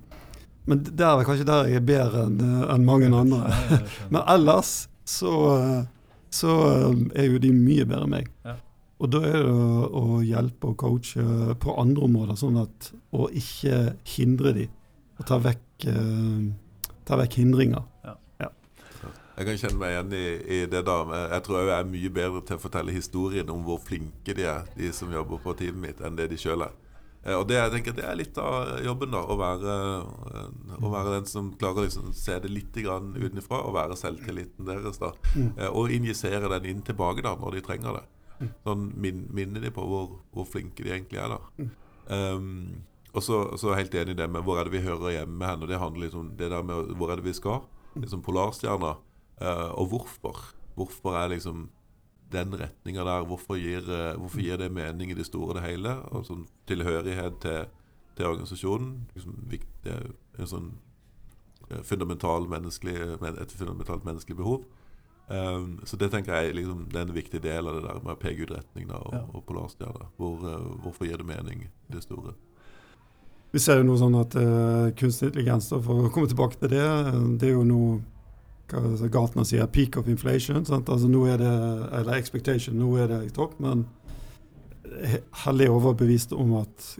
men 0.68 0.82
det 0.84 1.04
er 1.04 1.24
kanskje 1.24 1.46
der 1.48 1.68
jeg 1.70 1.80
er 1.80 1.86
bedre 1.88 2.26
enn 2.28 2.40
eh, 2.44 2.64
en 2.74 2.84
mange 2.84 3.08
andre. 3.08 3.52
Men 4.12 4.20
ellers 4.28 4.72
så, 5.08 5.32
så, 6.28 6.56
eh, 6.68 7.22
er 7.22 7.30
jo 7.30 7.40
de 7.40 7.52
mye 7.56 7.86
bedre 7.88 8.04
enn 8.04 8.16
meg. 8.18 8.32
Og 8.98 9.12
da 9.14 9.22
er 9.24 9.44
det 9.46 9.52
å, 9.54 10.18
hjelpe 10.26 10.72
og 10.72 10.76
coache 10.80 11.54
på 11.62 11.76
andre 11.78 12.04
områder, 12.08 12.36
sånn 12.36 12.58
at 12.60 12.90
å 13.14 13.28
ikke 13.30 13.94
hindre 14.16 14.52
de, 14.56 14.64
og 15.20 15.28
ta 15.28 15.38
vekk, 15.38 15.86
ta 17.06 17.18
vekk 17.20 17.36
hindringer. 17.38 17.84
Ja. 18.02 18.16
Ja. 18.42 18.48
Jeg 19.36 19.46
kan 19.46 19.60
kjenne 19.62 19.78
meg 19.78 19.94
igjen 19.94 20.16
i, 20.18 20.24
i, 20.42 20.58
det 20.74 20.82
da. 20.90 20.98
Jeg 21.36 21.46
tror 21.46 21.60
jeg 21.62 21.76
er 21.76 21.88
mye 21.94 22.10
bedre 22.18 22.42
til 22.50 22.58
å 22.58 22.64
fortelle 22.64 22.96
historien 22.96 23.54
om 23.54 23.62
hvor 23.68 23.78
flinke 23.86 24.34
de 24.34 24.48
er, 24.50 24.66
de 24.74 24.90
som 24.92 25.14
jobber 25.14 25.38
på 25.46 25.54
teamet 25.62 25.84
mitt, 25.84 26.02
enn 26.02 26.18
det 26.18 26.26
de 26.34 26.40
sjøl 26.42 26.66
er. 26.66 26.74
Eh, 27.24 27.34
og 27.34 27.46
det, 27.48 27.58
jeg 27.58 27.72
tenker, 27.74 27.96
det 27.96 28.04
er 28.06 28.18
litt 28.18 28.38
av 28.40 28.78
jobben, 28.84 29.12
da. 29.14 29.22
Å 29.22 29.38
være, 29.38 29.78
eh, 30.38 30.76
å 30.78 30.92
være 30.92 31.16
den 31.16 31.30
som 31.30 31.50
klarer 31.58 31.82
å 31.82 31.86
liksom 31.88 32.12
se 32.16 32.38
det 32.44 32.50
litt 32.52 32.76
utenfra, 32.76 33.62
og 33.62 33.74
være 33.76 33.98
selvtilliten 33.98 34.68
deres. 34.68 35.00
da. 35.02 35.12
Mm. 35.34 35.50
Eh, 35.56 35.70
og 35.70 35.94
injisere 35.94 36.50
den 36.56 36.70
inn 36.72 36.82
tilbake 36.82 37.24
da, 37.26 37.34
når 37.36 37.58
de 37.58 37.64
trenger 37.66 38.00
det. 38.00 38.06
Mm. 38.38 38.52
Sånn 38.64 38.92
min, 38.94 39.24
Minne 39.34 39.60
de 39.60 39.70
på 39.74 39.82
hvor, 39.82 40.20
hvor, 40.32 40.46
flinke 40.46 40.84
de 40.84 40.94
egentlig 40.94 41.18
er. 41.18 41.34
da. 41.34 41.40
Mm. 41.58 41.70
Um, 42.08 42.84
og 43.12 43.24
så, 43.24 43.40
så 43.58 43.74
helt 43.74 43.94
enig 43.94 44.14
i 44.14 44.20
det 44.20 44.28
med 44.30 44.44
hvor 44.46 44.60
er 44.60 44.68
det 44.68 44.76
vi 44.76 44.84
hører 44.84 45.16
hjemme 45.16 45.48
hen. 45.48 45.64
og 45.64 45.68
Det 45.68 45.80
handler 45.80 46.06
liksom 46.06 46.20
om 46.20 46.30
det 46.38 46.50
der 46.52 46.62
med 46.62 46.94
hvor 47.00 47.10
er 47.10 47.18
det 47.18 47.26
vi 47.26 47.34
skal. 47.34 47.64
Liksom 47.98 48.22
Polarstjerna. 48.22 48.94
Uh, 49.42 49.70
og 49.80 49.90
hvorfor. 49.90 50.38
Hvorfor 50.78 51.18
er 51.18 51.32
liksom 51.34 51.66
den 52.32 52.54
retninga 52.60 53.04
der, 53.04 53.24
hvorfor 53.24 53.56
gir, 53.56 53.84
eh, 53.88 54.16
hvorfor 54.16 54.40
gir, 54.40 54.56
det 54.56 54.72
mening 54.72 55.10
i 55.10 55.14
det 55.14 55.26
store 55.26 55.54
og 55.54 55.54
det 55.58 55.64
hele? 55.64 55.94
Og 56.12 56.26
sånn 56.28 56.46
tilhørighet 56.68 57.40
til, 57.44 57.70
til 58.16 58.28
organisasjonen. 58.28 59.06
Liksom, 59.14 59.38
det 59.52 59.94
er 59.94 60.10
en 60.38 60.50
sånn 60.50 60.68
eh, 61.70 61.80
fundamental 61.82 62.48
et 62.52 63.56
fundamentalt 63.56 64.04
menneskelig 64.04 64.36
behov. 64.36 64.66
Um, 65.28 65.80
så 65.84 65.96
det 66.00 66.08
tenker 66.08 66.32
jeg 66.40 66.54
liksom, 66.56 66.86
det 66.88 66.96
er 66.96 67.04
en 67.04 67.14
viktig 67.14 67.40
del 67.44 67.66
av 67.68 67.74
det 67.76 67.82
der 67.84 67.98
med 68.00 68.16
peke 68.16 68.46
ut 68.46 68.52
retning 68.54 68.88
og, 68.96 69.10
ja. 69.12 69.24
og 69.28 69.42
polarstjerner. 69.44 70.06
Hvor, 70.16 70.38
uh, 70.40 70.70
hvorfor 70.84 71.04
gir 71.04 71.20
det 71.20 71.26
mening 71.28 71.66
det 71.92 72.02
store? 72.02 72.32
Vi 73.52 73.60
ser 73.60 73.80
jo 73.80 73.88
noe 73.88 74.00
sånn 74.00 74.16
at 74.16 74.36
uh, 74.40 74.88
kunstig 74.96 75.28
intelligens, 75.28 75.68
for 75.68 76.06
å 76.06 76.12
komme 76.12 76.28
tilbake 76.28 76.56
til 76.60 76.72
det, 76.72 76.86
det 77.40 77.50
er 77.50 77.54
jo 77.58 77.66
noe 77.68 77.98
hva 78.68 79.08
Gartner 79.08 79.46
sier, 79.48 79.66
peak 79.72 79.96
of 79.96 80.08
inflation. 80.08 80.64
Sant? 80.68 80.90
Altså 80.92 81.08
nå 81.08 81.24
er 81.32 81.40
det, 81.40 81.54
eller 82.00 82.18
expectation, 82.18 82.76
nå 82.78 82.90
er 83.00 83.10
det 83.12 83.32
topp. 83.36 83.56
Men 83.64 83.86
hellig 85.44 85.70
overbevist 85.70 86.32
om 86.32 86.54
at 86.62 86.94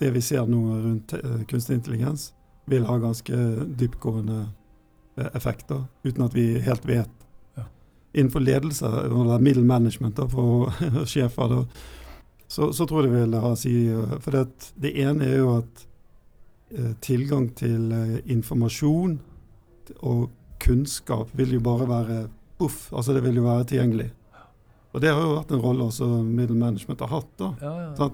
det 0.00 0.10
vi 0.10 0.22
ser 0.24 0.46
nå 0.48 0.60
rundt 0.80 1.12
uh, 1.12 1.42
kunstig 1.48 1.76
intelligens, 1.76 2.32
vil 2.70 2.86
ha 2.88 2.96
ganske 2.98 3.36
dyptgående 3.76 4.40
uh, 5.18 5.26
effekter, 5.36 5.84
uten 6.02 6.24
at 6.24 6.36
vi 6.36 6.46
helt 6.64 6.86
vet. 6.88 7.12
Ja. 7.58 7.66
Innenfor 8.12 8.40
ledelse, 8.40 8.88
eller 8.88 9.38
middle 9.38 9.64
management 9.64 10.16
da, 10.16 10.28
for 10.28 10.72
sjefer, 11.12 11.52
da, 11.52 11.64
så, 12.48 12.72
så, 12.72 12.86
tror 12.86 13.04
jeg 13.04 13.12
det 13.12 13.18
vil 13.20 13.38
ha 13.38 13.52
å 13.52 13.58
si 13.58 13.74
uh, 13.92 14.16
For 14.24 14.34
det, 14.34 14.72
det, 14.80 14.96
ene 15.04 15.28
er 15.28 15.40
jo 15.42 15.54
at 15.60 15.86
tilgang 17.02 17.48
til 17.58 17.88
informasjon 18.30 19.16
og 20.06 20.28
kunnskap 20.60 21.32
vil 21.36 21.56
jo 21.56 21.60
bare 21.64 21.88
være 21.88 22.18
uff, 22.60 22.90
altså 22.92 23.16
det 23.16 23.24
vil 23.24 23.40
jo 23.40 23.46
være 23.46 23.68
tilgjengelig. 23.72 24.10
Og 24.90 25.02
det 25.02 25.12
har 25.12 25.22
jo 25.22 25.36
vært 25.36 25.52
en 25.54 25.62
rolle 25.62 25.86
også 25.86 26.06
middle 26.26 26.58
management 26.58 27.02
har 27.04 27.12
hatt. 27.12 27.32
da. 27.38 27.50
Ja, 27.62 27.74
ja. 27.86 28.08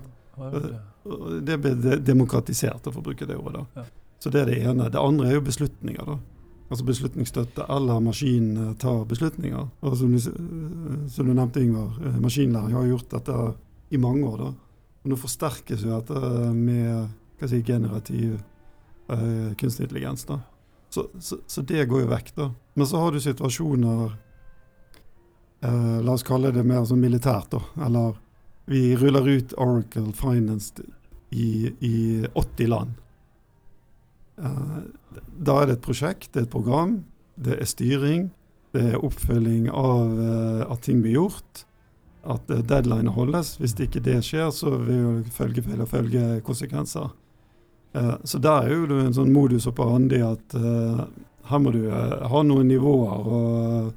ja. 0.45 1.41
Det 1.47 1.57
ble 1.63 2.01
demokratisert, 2.05 2.85
for 2.91 3.01
å 3.01 3.07
bruke 3.07 3.29
det 3.29 3.39
ordet. 3.39 3.65
da. 3.75 3.87
Så 4.21 4.33
det 4.33 4.43
er 4.43 4.51
det 4.51 4.59
ene. 4.67 4.91
Det 4.93 5.01
andre 5.01 5.31
er 5.31 5.39
jo 5.39 5.45
beslutninger. 5.47 6.05
da. 6.05 6.19
Altså 6.67 6.85
beslutningsstøtte 6.85 7.67
eller 7.71 8.03
maskin 8.03 8.75
tar 8.83 9.05
beslutninger. 9.09 9.69
Og 9.81 9.97
som 9.97 10.13
du, 10.13 10.19
som 10.21 11.29
du 11.29 11.33
nevnte, 11.33 11.63
Yngvar, 11.63 11.95
eh, 12.03 12.19
maskinlæring 12.21 12.75
har 12.75 12.89
gjort 12.91 13.11
dette 13.15 13.37
i 13.91 14.01
mange 14.03 14.27
år. 14.27 14.37
da. 14.39 14.51
Og 15.05 15.13
nå 15.13 15.17
forsterkes 15.17 15.85
jo 15.87 15.95
dette 15.95 16.53
med 16.53 17.09
hva 17.39 17.49
si, 17.49 17.63
generativ 17.63 18.41
uh, 19.09 19.55
kunstig 19.61 19.87
intelligens. 19.87 20.25
da. 20.27 20.41
Så, 20.97 21.11
så, 21.21 21.37
så, 21.47 21.63
det 21.63 21.85
går 21.91 22.07
jo 22.07 22.09
vekk, 22.09 22.31
da. 22.39 22.47
Men 22.75 22.87
så 22.89 23.01
har 23.03 23.13
du 23.13 23.21
situasjoner 23.21 24.15
eh, 25.61 25.99
La 26.07 26.15
oss 26.15 26.25
kalle 26.25 26.55
det 26.57 26.63
mer 26.65 26.87
som 26.89 27.03
militært, 27.03 27.51
da. 27.53 27.61
Eller 27.85 28.15
vi 28.65 28.95
ruller 28.97 29.29
ut 29.29 29.53
Oracle 29.61 30.15
Finance 30.17 30.87
i, 31.37 31.69
i 31.85 31.99
80 32.33 32.73
land. 32.73 32.97
Eh, 34.41 34.81
da 35.37 35.59
er 35.61 35.69
det 35.69 35.77
et 35.77 35.85
prosjekt, 35.85 36.31
det 36.33 36.47
er 36.47 36.49
et 36.49 36.57
program, 36.57 36.97
det 37.37 37.61
er 37.61 37.69
styring, 37.69 38.31
det 38.73 38.87
er 38.95 39.05
oppfølging 39.05 39.69
av 39.69 40.17
eh, 40.31 40.65
at 40.65 40.85
ting 40.89 41.05
blir 41.05 41.19
gjort. 41.19 41.67
At 42.25 42.49
eh, 42.49 42.65
deadline 42.73 43.13
holdes. 43.13 43.59
Hvis 43.61 43.77
ikke 43.85 44.01
det 44.09 44.23
skjer, 44.25 44.49
så 44.49 44.79
vil 44.81 45.29
følgefeil 45.37 45.85
og 45.85 45.93
følgekonsekvenser. 45.93 47.13
Eh, 47.13 47.26
så 48.25 48.41
der 48.43 48.67
er 48.67 48.75
jo 48.75 48.99
en 49.01 49.15
sånn 49.15 49.33
modus 49.33 49.69
operandi 49.71 50.19
at 50.25 50.57
uh, 50.59 51.07
her 51.49 51.63
må 51.63 51.73
du 51.75 51.87
uh, 51.89 52.27
ha 52.29 52.43
noen 52.45 52.69
nivåer 52.69 53.31
og, 53.39 53.89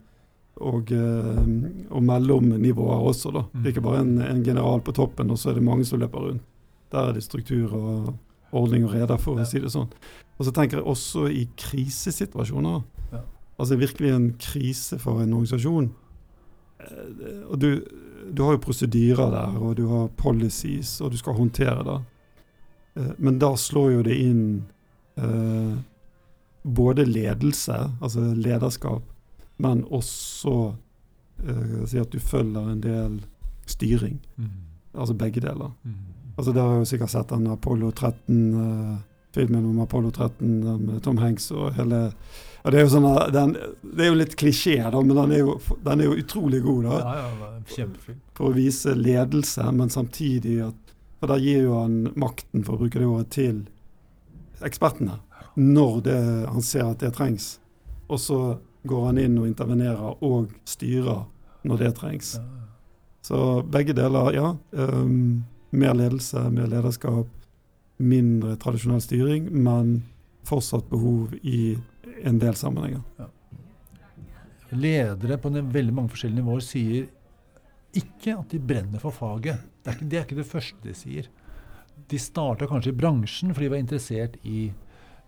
og, 0.59 0.93
og 0.93 2.05
mellomnivåer 2.05 3.09
også. 3.11 3.33
da. 3.35 3.45
Mm. 3.51 3.67
Ikke 3.71 3.83
bare 3.85 4.03
en, 4.05 4.15
en, 4.23 4.43
general 4.45 4.83
på 4.85 4.95
toppen, 4.95 5.31
og 5.33 5.39
så 5.41 5.51
er 5.51 5.59
det 5.59 5.65
mange 5.67 5.87
som 5.87 6.01
løper 6.01 6.29
rundt. 6.29 6.45
Der 6.93 7.09
er 7.09 7.17
det 7.17 7.25
struktur 7.25 7.73
og 7.77 8.13
ordning 8.55 8.85
og 8.87 8.95
reder, 8.95 9.19
for 9.21 9.37
å 9.37 9.45
si 9.45 9.61
det 9.61 9.69
sånn. 9.73 9.89
Og 10.39 10.47
så 10.47 10.53
tenker 10.55 10.79
jeg 10.79 10.89
også 10.89 11.27
i 11.29 11.43
krisesituasjoner. 11.59 12.79
Ja. 13.13 13.23
Altså 13.59 13.77
virkelig 13.77 14.13
en 14.15 14.29
krise 14.41 14.97
for 15.01 15.21
en 15.21 15.35
organisasjon. 15.35 15.91
Og 17.49 17.59
du, 17.59 17.83
du 18.31 18.41
har 18.45 18.55
jo 18.55 18.63
prosedyrer 18.63 19.33
der, 19.35 19.59
og 19.59 19.75
du 19.77 19.83
har 19.91 20.07
policies, 20.17 20.95
og 21.03 21.11
du 21.11 21.19
skal 21.19 21.37
håndtere 21.37 21.83
det. 21.85 21.99
Eh, 22.99 23.13
men 23.17 23.39
da 23.39 23.53
slår 23.57 23.91
jo 23.97 24.03
det 24.09 24.19
inn 24.19 24.43
eh, 25.15 25.79
både 26.63 27.05
ledelse, 27.07 27.77
altså 28.01 28.33
lederskap, 28.35 29.03
men 29.57 29.83
også 29.85 30.55
eh, 31.47 31.85
si 31.87 31.99
at 31.99 32.11
du 32.11 32.19
følger 32.19 32.71
en 32.71 32.83
del 32.83 33.19
styring. 33.69 34.19
Mm. 34.35 34.51
Altså 34.93 35.13
begge 35.13 35.41
deler. 35.43 35.71
Mm. 35.83 35.95
Altså 36.37 36.53
Dere 36.55 36.67
har 36.71 36.81
jo 36.81 36.87
sikkert 36.87 37.11
sett 37.11 37.31
den 37.33 37.47
Apollo 37.51 37.91
13, 37.91 38.37
eh, 38.63 38.93
filmen 39.35 39.65
om 39.65 39.81
Apollo 39.83 40.11
13 40.11 40.53
med 40.85 41.01
Tom 41.03 41.19
Hanks 41.21 41.51
og 41.51 41.73
hele 41.77 42.09
ja, 42.63 42.71
det, 42.71 42.79
er 42.79 42.81
jo 42.83 42.91
sånn, 42.91 43.05
den, 43.31 43.53
det 43.95 44.03
er 44.03 44.09
jo 44.09 44.17
litt 44.19 44.33
klisjé, 44.39 44.79
da, 44.83 44.99
men 44.99 45.15
den 45.15 45.31
er, 45.31 45.43
jo, 45.45 45.53
den 45.85 46.01
er 46.01 46.09
jo 46.09 46.15
utrolig 46.19 46.59
god. 46.65 46.87
da. 46.89 46.97
Ja, 46.99 47.27
ja, 47.29 47.51
kjempefilm. 47.71 48.17
For 48.35 48.49
å 48.49 48.55
vise 48.57 48.95
ledelse, 48.99 49.63
men 49.75 49.93
samtidig 49.93 50.57
at 50.65 50.91
for 51.19 51.31
da 51.31 51.37
gir 51.39 51.65
jo 51.65 51.79
han 51.81 52.13
makten, 52.19 52.63
for 52.63 52.75
å 52.75 52.83
bruke 52.83 52.99
det 52.99 53.07
ordet, 53.07 53.29
til 53.35 53.65
ekspertene 54.65 55.19
når 55.59 56.01
det, 56.05 56.19
han 56.47 56.63
ser 56.63 56.87
at 56.87 57.01
det 57.03 57.13
trengs. 57.17 57.57
Og 58.07 58.19
så 58.21 58.39
går 58.87 59.05
han 59.09 59.19
inn 59.21 59.35
og 59.41 59.49
intervenerer 59.49 60.23
og 60.23 60.53
styrer 60.67 61.25
når 61.67 61.81
det 61.83 61.91
trengs. 61.99 62.37
Så 63.25 63.61
begge 63.67 63.93
deler, 63.93 64.31
ja. 64.33 64.53
Um, 64.71 65.43
mer 65.75 65.93
ledelse, 65.93 66.45
mer 66.49 66.69
lederskap, 66.71 67.27
mindre 67.99 68.55
tradisjonell 68.61 69.01
styring, 69.03 69.49
men 69.51 69.99
fortsatt 70.47 70.87
behov 70.89 71.35
i 71.43 71.75
en 72.23 72.39
del 72.39 72.55
sammenhenger. 72.55 73.03
Ja. 73.19 73.27
Ledere 74.69 75.37
på 75.41 75.51
veldig 75.51 75.93
mange 75.93 76.13
forskjellige 76.13 76.39
nivåer 76.39 76.63
sier 76.63 77.07
ikke 77.99 78.35
at 78.37 78.51
de 78.53 78.59
brenner 78.61 79.01
for 79.01 79.13
faget. 79.13 79.61
Det 79.89 79.95
er 79.95 79.97
ikke 79.97 80.09
det, 80.09 80.19
er 80.19 80.27
ikke 80.27 80.39
det 80.39 80.49
første 80.49 80.83
de 80.85 80.93
sier. 80.97 81.29
De 82.09 82.19
starta 82.21 82.67
kanskje 82.69 82.93
i 82.93 82.99
bransjen 82.99 83.53
fordi 83.55 83.67
de 83.67 83.73
var 83.73 83.81
interessert 83.81 84.37
i, 84.45 84.69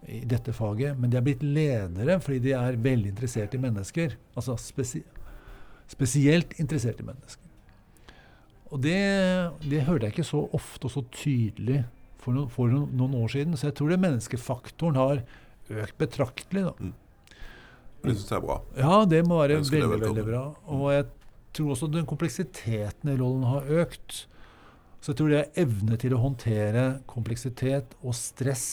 i, 0.06 0.22
dette 0.30 0.54
faget, 0.56 1.00
men 1.00 1.12
de 1.12 1.18
er 1.18 1.26
blitt 1.26 1.44
ledere 1.44 2.20
fordi 2.22 2.44
de 2.46 2.54
er 2.58 2.78
veldig 2.78 3.12
interessert 3.14 3.58
i 3.58 3.62
mennesker. 3.62 4.18
Altså 4.36 4.58
spesi 4.62 5.04
spesielt 5.92 6.54
interessert 6.62 7.02
i 7.02 7.04
mennesker. 7.04 7.50
Og 8.72 8.80
det, 8.80 9.00
det, 9.66 9.82
hørte 9.84 10.08
jeg 10.08 10.16
ikke 10.16 10.24
så 10.24 10.46
ofte 10.56 10.88
og 10.88 10.94
så 10.94 11.02
tydelig 11.12 11.82
for, 12.22 12.32
no, 12.32 12.46
for 12.48 12.72
noen 12.72 13.18
år 13.20 13.34
siden. 13.34 13.58
Så 13.60 13.68
jeg 13.68 13.76
tror 13.76 13.92
det 13.92 14.00
menneskefaktoren 14.00 14.96
har 14.96 15.24
økt 15.68 15.98
betraktelig. 16.00 16.70
da. 16.70 16.76
Mm. 16.80 16.94
Det 18.02 18.16
syns 18.16 18.32
jeg 18.32 18.38
er 18.40 18.46
bra. 18.46 18.62
Ja, 18.80 19.02
det 19.06 19.26
må 19.28 19.42
være 19.42 19.60
veldig, 19.60 20.00
veldig 20.08 20.26
bra. 20.26 20.46
Og 20.72 20.86
jeg 20.94 21.10
tror 21.58 21.74
også 21.76 21.90
den 21.92 22.08
kompleksiteten 22.10 23.12
i 23.12 23.18
rollen 23.20 23.44
har 23.50 23.68
økt. 23.84 24.26
Så 25.02 25.12
jeg 25.12 25.18
tror 25.18 25.32
det 25.34 25.40
er 25.42 25.62
evne 25.64 25.98
til 25.98 26.14
å 26.14 26.22
håndtere 26.22 26.86
kompleksitet 27.10 27.96
og 28.06 28.14
stress 28.16 28.68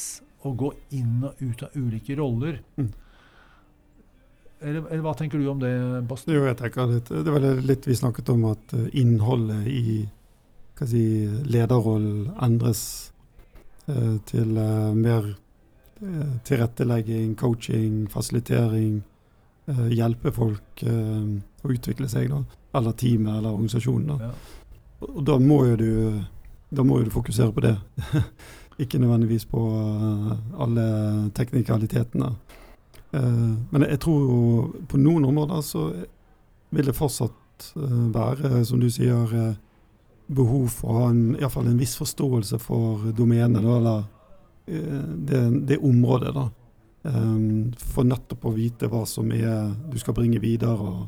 og 0.46 0.58
gå 0.60 0.72
inn 0.96 1.22
og 1.24 1.40
ut 1.40 1.62
av 1.64 1.76
ulike 1.78 2.16
roller. 2.18 2.60
Mm. 2.76 2.90
Eller, 4.60 4.82
eller, 4.90 5.02
hva 5.06 5.14
tenker 5.16 5.38
du 5.40 5.48
om 5.48 5.60
det, 5.62 5.72
Basten? 6.10 6.34
Jo, 6.34 6.44
jeg 6.48 6.58
tenker 6.58 6.90
litt, 6.90 7.08
Det 7.08 7.32
var 7.32 7.44
litt 7.62 7.86
vi 7.86 7.96
snakket 7.96 8.32
om 8.34 8.48
at 8.50 8.74
eh, 8.74 8.88
innholdet 9.00 9.68
i 9.70 9.84
si, 10.82 11.02
lederrollen 11.46 12.32
endres 12.42 12.82
eh, 13.86 14.16
til 14.28 14.58
eh, 14.58 14.90
mer 14.98 15.30
eh, 15.30 16.34
tilrettelegging, 16.48 17.36
coaching, 17.38 18.04
fasilitering. 18.10 19.00
Eh, 19.70 19.86
hjelpe 19.94 20.34
folk 20.34 20.82
eh, 20.82 21.32
å 21.62 21.72
utvikle 21.72 22.10
seg, 22.10 22.34
da. 22.34 22.42
Eller 22.78 22.98
teamet 22.98 23.38
eller 23.38 23.54
organisasjonen. 23.54 24.10
Da. 24.10 24.28
Ja. 24.28 24.58
Og 25.06 25.22
da 25.26 25.38
må 25.38 25.64
jo 25.68 25.76
du 25.78 26.82
må 26.84 26.98
jo 26.98 27.08
du 27.08 27.10
fokusere 27.10 27.52
på 27.52 27.64
det. 27.64 27.76
Ikke 28.82 28.98
nødvendigvis 28.98 29.46
på 29.50 29.62
alle 30.60 30.86
teknikalitetene. 31.34 32.32
Eh, 33.10 33.54
men 33.70 33.86
jeg 33.88 34.00
tror 34.04 34.20
jo 34.20 34.38
på 34.88 35.00
noen 35.00 35.24
områder 35.24 35.62
så 35.64 35.86
vil 36.76 36.90
det 36.90 36.96
fortsatt 36.96 37.70
eh, 37.80 38.04
være, 38.14 38.62
som 38.68 38.80
du 38.82 38.88
sier, 38.92 39.32
eh, 39.34 39.56
behov 40.28 40.68
for 40.68 40.92
å 40.92 41.02
ha 41.02 41.10
en, 41.14 41.22
i 41.38 41.48
fall 41.48 41.70
en 41.70 41.80
viss 41.80 41.96
forståelse 41.96 42.60
for 42.60 43.08
domenet, 43.16 43.64
eller 43.64 44.04
det, 44.68 45.38
det, 45.64 45.78
området. 45.80 46.34
da. 46.36 46.42
For 47.80 48.04
nettopp 48.04 48.42
å 48.44 48.52
vite 48.52 48.90
hva 48.92 49.06
som 49.08 49.30
er 49.32 49.70
du 49.88 49.96
skal 49.96 50.12
bringe 50.18 50.42
videre, 50.42 50.76
og, 50.76 51.06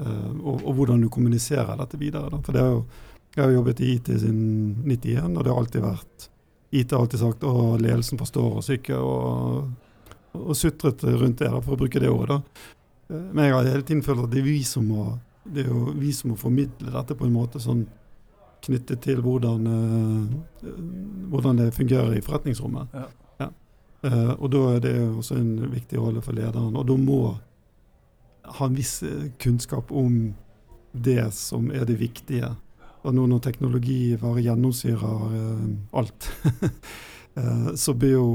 og, 0.00 0.54
og 0.56 0.70
hvordan 0.78 1.04
du 1.04 1.10
kommuniserer 1.12 1.76
dette 1.76 2.00
videre. 2.00 2.30
Da. 2.32 2.40
For 2.40 2.56
det 2.56 2.62
er 2.62 2.70
jo, 2.72 2.80
jeg 3.34 3.44
har 3.44 3.54
jobbet 3.54 3.80
i 3.80 3.94
IT 3.96 4.10
siden 4.12 4.82
91, 4.84 5.36
og 5.36 5.44
det 5.44 5.52
har 5.52 5.60
alltid 5.60 5.84
vært 5.84 6.28
IT 6.72 6.92
har 6.92 7.04
alltid 7.04 7.20
sagt 7.20 7.44
at 7.44 7.80
ledelsen 7.84 8.20
forstår 8.20 8.58
oss 8.60 8.68
ikke. 8.72 8.96
og 8.96 9.70
og 10.32 10.56
sutret 10.56 11.02
rundt 11.04 11.42
det, 11.42 11.50
for 11.64 11.74
å 11.74 11.80
bruke 11.80 12.00
det 12.00 12.10
ordet. 12.10 12.38
da. 12.38 13.14
Eh, 13.14 13.26
men 13.32 13.44
jeg 13.44 13.54
har 13.54 13.68
hele 13.68 13.86
tiden 13.88 14.04
følt 14.04 14.24
at 14.24 14.32
det 14.32 14.40
er 14.40 14.48
vi 14.48 14.62
som 14.64 14.86
må, 14.88 15.08
det 15.44 15.64
er 15.64 15.72
jo 15.72 15.92
vi 15.98 16.12
som 16.16 16.32
må 16.32 16.38
formidle 16.40 16.92
dette 16.94 17.16
på 17.18 17.26
en 17.26 17.34
måte 17.36 17.60
sånn 17.62 17.86
knyttet 18.62 19.00
til 19.02 19.18
hvordan, 19.24 19.64
uh, 19.66 20.72
hvordan 21.32 21.58
det 21.58 21.72
fungerer 21.74 22.14
i 22.14 22.22
forretningsrommet. 22.22 22.92
Ja. 22.94 23.08
Ja. 23.40 23.48
Uh, 24.06 24.34
og 24.36 24.52
da 24.54 24.60
er 24.76 24.84
det 24.84 24.92
også 25.02 25.34
en 25.40 25.56
viktig 25.72 25.98
rolle 25.98 26.22
for 26.22 26.36
lederen. 26.36 26.76
Og 26.78 26.86
da 26.86 26.94
må 26.94 27.18
ha 28.46 28.68
en 28.68 28.78
viss 28.78 29.00
kunnskap 29.42 29.90
om 29.90 30.30
det 30.94 31.26
som 31.34 31.72
er 31.74 31.88
det 31.90 31.98
viktige. 31.98 32.52
Og 33.02 33.14
nå 33.16 33.26
når 33.26 33.42
teknologi 33.42 34.16
bare 34.20 34.44
gjennomsyrer 34.44 35.36
eh, 35.38 35.68
alt, 35.98 36.28
så 37.82 37.94
blir 37.96 38.12
jo 38.12 38.26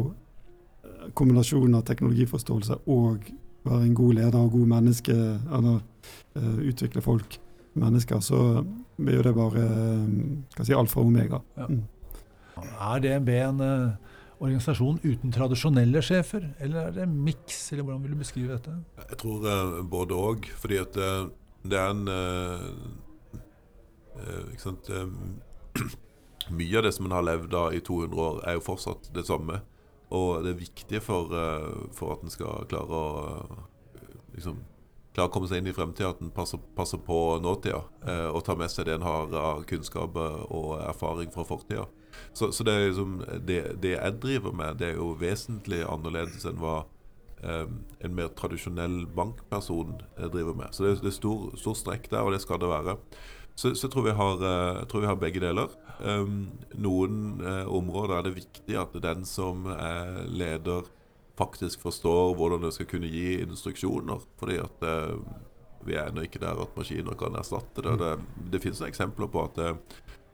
kombinasjonen 1.16 1.78
av 1.78 1.86
teknologiforståelse 1.88 2.80
og 2.90 3.30
være 3.68 3.84
en 3.86 3.96
god 3.98 4.18
leder 4.18 4.40
og 4.40 4.52
god 4.56 4.72
menneske, 4.74 5.16
eller 5.58 5.80
eh, 6.36 6.58
utvikle 6.72 7.04
folk, 7.06 7.40
mennesker, 7.78 8.20
så 8.26 8.42
blir 8.98 9.20
jo 9.20 9.24
det 9.28 9.34
bare 9.38 9.64
uh, 9.70 10.64
si, 10.66 10.74
alfa 10.74 11.02
og 11.04 11.12
omega. 11.12 11.38
Ja. 11.58 11.68
Mm. 11.70 11.84
Er 12.58 13.02
DNB 13.04 13.28
en 13.36 13.60
uh, 13.62 14.16
organisasjon 14.40 14.98
uten 15.04 15.34
tradisjonelle 15.34 16.02
sjefer, 16.02 16.48
eller 16.64 16.88
er 16.88 16.96
det 16.96 17.04
en 17.06 17.20
miks, 17.28 17.60
eller 17.72 17.86
hvordan 17.86 18.02
vil 18.02 18.16
du 18.16 18.24
beskrive 18.24 18.56
dette? 18.56 18.74
Jeg 19.04 19.20
tror 19.22 19.46
uh, 19.46 19.76
både 19.86 20.18
òg, 20.18 20.50
fordi 20.58 20.82
at 20.82 20.98
det 20.98 21.78
er 21.78 21.94
en 21.94 22.10
Mye 26.58 26.78
av 26.80 26.88
det 26.88 26.94
som 26.96 27.06
en 27.06 27.16
har 27.18 27.26
levd 27.28 27.54
av 27.60 27.76
i 27.76 27.82
200 27.84 28.24
år, 28.24 28.40
er 28.48 28.58
jo 28.58 28.64
fortsatt 28.64 29.10
det 29.16 29.26
samme. 29.28 29.60
Og 30.16 30.46
det 30.46 30.54
er 30.54 30.62
viktig 30.62 31.02
for, 31.04 31.34
uh, 31.36 31.88
for 31.96 32.16
at 32.16 32.24
en 32.24 32.32
skal 32.32 32.68
klare 32.72 33.02
å 33.02 33.06
liksom, 34.36 34.62
klare 35.18 35.28
å 35.28 35.34
komme 35.34 35.50
seg 35.50 35.62
inn 35.62 35.70
i 35.72 35.76
fremtida, 35.76 36.14
at 36.14 36.22
en 36.24 36.32
passer, 36.32 36.62
passer, 36.78 37.02
på 37.04 37.38
nåtida 37.44 37.82
og 38.32 38.44
tar 38.46 38.60
med 38.60 38.72
seg 38.72 38.86
det 38.88 38.96
en 38.96 39.08
har 39.08 39.34
av 39.34 39.64
kunnskap 39.68 40.16
og 40.16 40.78
erfaring 40.78 41.34
fra 41.34 41.46
fortida. 41.48 41.88
Så, 42.34 42.52
så 42.52 42.64
det, 42.64 42.76
liksom, 42.88 43.24
det, 43.40 43.82
det, 43.82 43.96
jeg 43.98 44.20
driver 44.22 44.54
med, 44.56 44.78
det 44.80 44.92
er 44.92 45.02
jo 45.02 45.16
vesentlig 45.20 45.82
annerledes 45.90 46.46
enn 46.48 46.60
hva 46.62 46.84
um, 47.44 47.80
en 48.04 48.16
mer 48.18 48.30
tradisjonell 48.38 49.06
bankperson 49.18 49.98
driver 50.18 50.58
med. 50.58 50.74
Så 50.74 50.86
det, 50.86 50.94
det 51.04 51.12
er 51.12 51.18
stor, 51.18 51.50
stor 51.60 51.78
strekk 51.78 52.10
der, 52.14 52.26
og 52.26 52.36
det 52.36 52.44
skal 52.46 52.62
det 52.62 52.72
være. 52.72 52.98
Så, 53.58 53.74
så 53.76 53.90
tror 53.90 54.06
har, 54.14 54.44
jeg, 54.44 54.86
tror 54.92 55.02
vi 55.02 55.10
har, 55.10 55.18
begge 55.18 55.42
deler. 55.42 55.72
Um, 55.98 56.52
noen 56.78 57.42
uh, 57.42 57.66
områder 57.74 58.20
er 58.20 58.28
det 58.28 58.36
viktig 58.36 58.78
at 58.78 58.94
den 59.02 59.26
som 59.26 59.66
er 59.74 60.28
leder, 60.30 60.86
faktisk 61.38 61.82
forstår 61.86 62.36
hvordan 62.38 62.62
du 62.66 62.70
skal 62.74 62.90
kunne 62.90 63.10
gi 63.10 63.40
instruksjoner. 63.42 64.22
Fordi 64.38 64.60
at 64.62 64.86
vi 65.86 65.98
er 65.98 66.10
ennå 66.10 66.26
ikke 66.26 66.42
der 66.42 66.58
at 66.62 66.78
maskiner 66.78 67.18
kan 67.18 67.38
erstatte 67.38 67.82
det. 67.86 67.98
Det, 68.02 68.14
det 68.54 68.62
finnes 68.62 68.82
eksempler 68.86 69.30
på 69.34 69.44
at, 69.46 69.60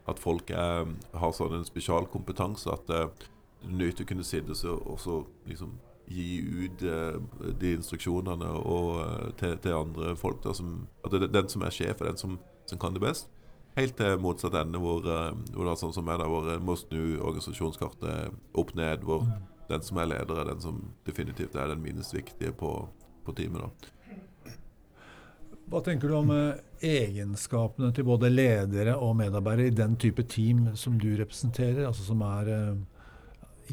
at 0.08 0.20
folk 0.20 0.52
er, 0.52 0.88
har 1.16 1.36
sånn 1.36 1.58
en 1.60 1.68
spesialkompetanse 1.68 2.72
at 2.72 2.88
det 2.88 3.02
er 3.04 3.28
nyttig 3.72 4.08
å 4.08 4.12
kunne 4.14 4.28
sitte 4.28 4.56
og 4.74 4.96
så 5.00 5.20
liksom 5.48 5.76
gi 6.12 6.40
ut 6.44 6.82
de 7.60 7.76
instruksjonene 7.78 8.50
og, 8.60 9.04
til, 9.40 9.56
til, 9.64 9.76
andre 9.78 10.16
folk. 10.20 10.42
Da, 10.44 10.56
som, 10.56 10.82
at 11.06 11.16
den 11.32 11.52
som 11.52 11.64
er 11.64 11.76
sjef, 11.76 12.02
er 12.02 12.12
den 12.12 12.20
som, 12.20 12.40
som 12.66 12.80
kan 12.80 12.94
det 12.94 13.04
best. 13.04 13.30
Helt 13.74 13.96
til 13.98 14.20
motsatt 14.22 14.54
ende, 14.60 14.78
hvor, 14.78 15.02
eh, 15.02 15.32
hvor 15.54 15.66
det 15.66 15.72
er 15.72 15.82
sånn 15.82 15.96
som 15.96 16.10
er 16.14 16.20
der, 16.22 16.30
hvor 16.30 16.50
en 16.54 16.66
må 16.66 16.76
snu 16.78 17.18
organisasjonskartet 17.18 18.36
opp 18.60 18.76
ned. 18.78 19.02
Hvor 19.08 19.26
mm. 19.26 19.48
den 19.72 19.86
som 19.88 19.98
er 19.98 20.12
leder, 20.12 20.42
er 20.42 20.52
den 20.52 20.62
som 20.62 20.84
definitivt 21.08 21.58
er 21.58 21.74
den 21.74 21.82
minst 21.82 22.14
viktige 22.14 22.54
på, 22.54 22.76
på 23.26 23.36
teamet. 23.38 23.66
da. 23.66 23.90
Hva 25.74 25.82
tenker 25.82 26.12
du 26.12 26.18
om 26.20 26.30
eh, 26.36 26.62
egenskapene 26.86 27.90
til 27.96 28.06
både 28.06 28.30
ledere 28.30 28.94
og 29.00 29.16
medarbeidere 29.18 29.72
i 29.72 29.78
den 29.82 29.98
type 29.98 30.28
team 30.30 30.68
som 30.78 31.00
du 31.02 31.16
representerer? 31.18 31.88
Altså 31.88 32.06
som 32.06 32.22
er 32.30 32.54
eh, 32.54 32.74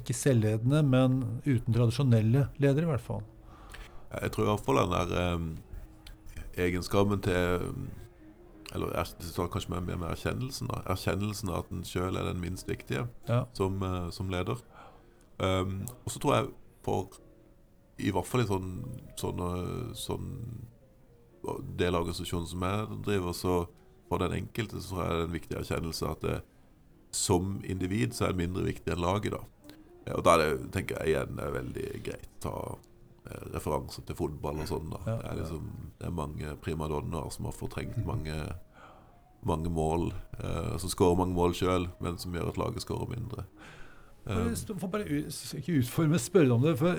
ikke 0.01 0.17
selvledende, 0.17 0.81
men 0.87 1.21
uten 1.45 1.77
tradisjonelle 1.77 2.49
ledere, 2.57 2.87
i 2.87 2.93
hvert 2.95 3.05
fall? 3.05 3.27
Jeg 4.15 4.33
tror 4.33 4.49
iallfall 4.49 4.81
den 4.81 4.95
der 4.97 6.63
egenskapen 6.65 7.21
til 7.23 7.69
eller 8.75 8.93
det 8.95 9.29
står 9.31 9.51
kanskje 9.51 9.73
mer 9.75 9.97
med 9.97 10.11
erkjennelsen. 10.11 10.69
da 10.71 10.83
Erkjennelsen 10.93 11.51
av 11.51 11.65
at 11.65 11.73
en 11.75 11.87
sjøl 11.87 12.17
er 12.17 12.29
den 12.29 12.43
minst 12.43 12.69
viktige 12.69 13.09
ja. 13.29 13.45
som, 13.57 13.83
uh, 13.83 14.11
som, 14.15 14.31
leder. 14.31 14.61
Um, 15.39 15.83
og 16.05 16.13
så 16.13 16.23
tror 16.23 16.35
jeg 16.37 16.51
for 16.85 17.19
i 18.01 18.13
hvert 18.15 18.29
fall 18.29 18.45
i 18.45 18.49
sånn, 18.49 18.71
sånne, 19.21 19.51
sånn 19.99 20.31
del 21.77 21.97
av 21.97 22.05
organisasjonen 22.05 22.49
som 22.49 22.65
jeg 22.65 23.01
driver, 23.05 23.37
så 23.37 23.57
for 24.09 24.23
den 24.23 24.39
enkelte 24.41 24.81
så 24.81 24.95
tror 24.95 25.03
jeg 25.03 25.11
det 25.11 25.21
er 25.21 25.27
en 25.27 25.35
viktig 25.37 25.59
erkjennelse 25.61 26.09
at 26.11 26.25
det, 26.25 26.39
som 27.15 27.59
individ 27.67 28.15
så 28.15 28.27
er 28.27 28.35
det 28.35 28.43
mindre 28.45 28.65
viktig 28.69 28.95
enn 28.95 29.03
laget. 29.03 29.35
da. 29.35 29.75
Og 30.17 30.25
da 30.27 30.37
er 30.37 30.43
det, 30.43 30.71
tenker 30.75 31.01
jeg 31.01 31.15
igjen 31.15 31.43
er 31.43 31.55
veldig 31.55 31.89
greit 32.07 32.49
å 32.49 32.55
eh, 32.57 32.87
referanser 33.55 34.07
til 34.09 34.17
fotball 34.19 34.63
og 34.63 34.69
sånn. 34.71 34.91
da. 34.95 35.01
Det, 35.07 35.17
er 35.29 35.39
liksom, 35.43 35.71
det 36.01 36.09
er 36.09 36.17
mange 36.17 36.57
primadonnaer 36.65 37.31
som 37.35 37.49
har 37.51 37.57
fortrengt 37.57 38.01
mange 38.09 38.37
mange 39.47 39.71
mål, 39.73 40.11
eh, 40.39 40.77
som 40.77 40.91
skårer 40.93 41.17
mange 41.17 41.37
mål 41.37 41.55
sjøl, 41.57 41.87
men 42.05 42.19
som 42.21 42.35
gjør 42.35 42.51
at 42.53 42.59
laget 42.61 42.85
skårer 42.85 43.15
mindre. 43.15 43.47
Jeg 44.31 44.77
får 44.79 44.91
bare 44.93 45.07
ikke 45.57 45.79
utforme 45.81 46.19
spørre 46.21 46.53
om 46.53 46.63
det. 46.63 46.75
For 46.79 46.99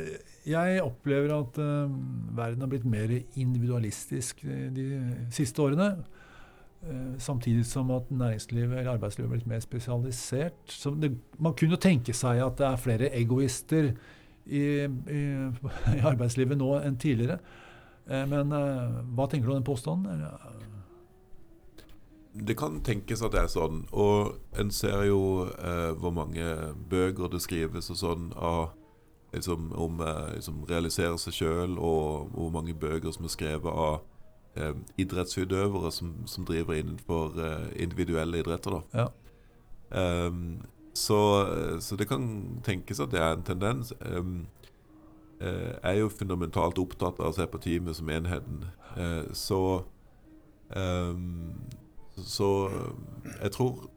jeg 0.50 0.82
opplever 0.82 1.30
at 1.36 1.60
uh, 1.62 1.92
verden 2.36 2.66
har 2.66 2.72
blitt 2.72 2.88
mer 2.90 3.14
individualistisk 3.14 4.42
de 4.42 4.88
siste 5.32 5.62
årene. 5.62 5.92
Uh, 6.82 7.14
samtidig 7.22 7.68
som 7.70 7.94
at 7.94 8.10
næringslivet 8.10 8.74
eller 8.80 8.96
arbeidslivet 8.96 9.30
har 9.30 9.36
blitt 9.36 9.52
mer 9.54 9.62
spesialisert. 9.64 10.76
Det, 10.98 11.12
man 11.40 11.54
kunne 11.54 11.80
tenke 11.80 12.18
seg 12.18 12.42
at 12.42 12.58
det 12.58 12.68
er 12.68 12.84
flere 12.90 13.14
egoister 13.22 13.94
i, 14.52 14.64
i, 14.88 15.22
i 15.98 16.04
arbeidslivet 16.04 16.60
nå 16.60 16.76
enn 16.82 17.00
tidligere. 17.02 17.40
Uh, 18.10 18.26
men 18.30 18.52
hva 18.52 19.30
tenker 19.30 19.48
du 19.48 19.54
om 19.56 19.62
den 19.62 19.68
påstanden? 19.68 20.26
Det 22.34 22.56
kan 22.58 22.80
tenkes 22.84 23.22
at 23.26 23.34
det 23.34 23.42
er 23.42 23.50
sånn. 23.52 23.82
Og 23.92 24.38
en 24.60 24.72
ser 24.72 25.04
jo 25.10 25.50
eh, 25.52 25.92
hvor 26.00 26.14
mange 26.16 26.46
bøker 26.90 27.32
det 27.32 27.42
skrives 27.44 27.92
og 27.92 28.00
sånn 28.00 28.30
av 28.40 28.72
liksom, 29.36 29.72
om 29.76 30.00
eh, 30.00 30.36
liksom, 30.38 30.64
realisere 30.70 31.18
seg 31.20 31.36
sjøl, 31.36 31.76
og 31.76 32.32
hvor 32.36 32.54
mange 32.56 32.76
bøker 32.78 33.12
som 33.12 33.28
er 33.28 33.34
skrevet 33.36 33.72
av 33.72 34.00
eh, 34.56 34.76
idrettsutøvere 35.02 35.92
som, 35.92 36.14
som, 36.28 36.48
driver 36.48 36.80
innenfor 36.80 37.36
eh, 37.40 37.68
individuelle 37.84 38.40
idretter. 38.40 38.80
Ja. 38.96 39.10
Um, 39.92 40.62
så, 41.02 41.20
så, 41.82 41.98
det 41.98 42.08
kan 42.10 42.26
tenkes 42.66 43.02
at 43.02 43.14
det 43.14 43.22
er 43.22 43.36
en 43.36 43.46
tendens. 43.48 43.94
Jeg 45.42 45.82
er 45.82 45.98
jo 45.98 46.12
fundamentalt 46.14 46.78
opptatt 46.78 47.18
av 47.18 47.32
å 47.32 47.36
se 47.36 47.48
på 47.50 47.62
teamet 47.64 47.98
som 47.98 48.10
enheten. 48.14 48.66
Eh, 48.96 49.32
så 49.34 49.62
så 52.18 52.68
eh, 52.68 53.34
jeg 53.44 53.52
tror 53.52 53.90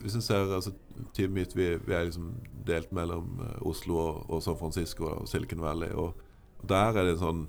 Hvis 0.00 0.14
en 0.14 0.24
ser 0.24 0.54
altså, 0.54 0.72
teamet 1.14 1.34
mitt 1.34 1.56
vi, 1.56 1.74
vi, 1.86 1.94
er 1.94 2.06
liksom 2.08 2.32
delt 2.66 2.92
mellom 2.92 3.40
eh, 3.44 3.66
Oslo 3.68 3.98
og, 4.00 4.30
og 4.30 4.42
San 4.42 4.56
Francisco 4.56 5.10
og 5.10 5.28
Silicon 5.28 5.60
Valley. 5.60 5.92
Og, 5.92 6.14
og 6.58 6.68
der 6.68 6.96
er 6.96 7.04
det 7.04 7.16
en 7.18 7.24
sånn, 7.24 7.42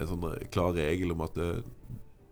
en 0.00 0.10
sånn 0.10 0.26
klar 0.50 0.74
regel 0.74 1.14
om 1.14 1.22
at 1.22 1.38
det, 1.38 1.50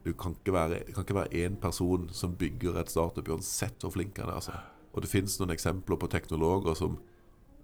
du 0.03 0.11
kan 0.19 0.35
ikke 0.35 0.57
være 0.57 0.81
kan 0.91 1.07
ikke 1.07 1.21
være 1.21 1.45
én 1.45 1.59
person 1.61 2.09
som 2.11 2.35
bygger 2.39 2.81
et 2.81 2.91
startup, 2.91 3.31
uansett 3.31 3.79
hvor 3.83 3.95
flink 3.95 4.19
han 4.19 4.33
er. 4.33 4.41
Altså. 4.41 4.59
Og 4.93 5.05
det 5.05 5.11
finnes 5.11 5.39
noen 5.41 5.55
eksempler 5.55 6.01
på 6.01 6.11
teknologer 6.13 6.75
som 6.79 6.99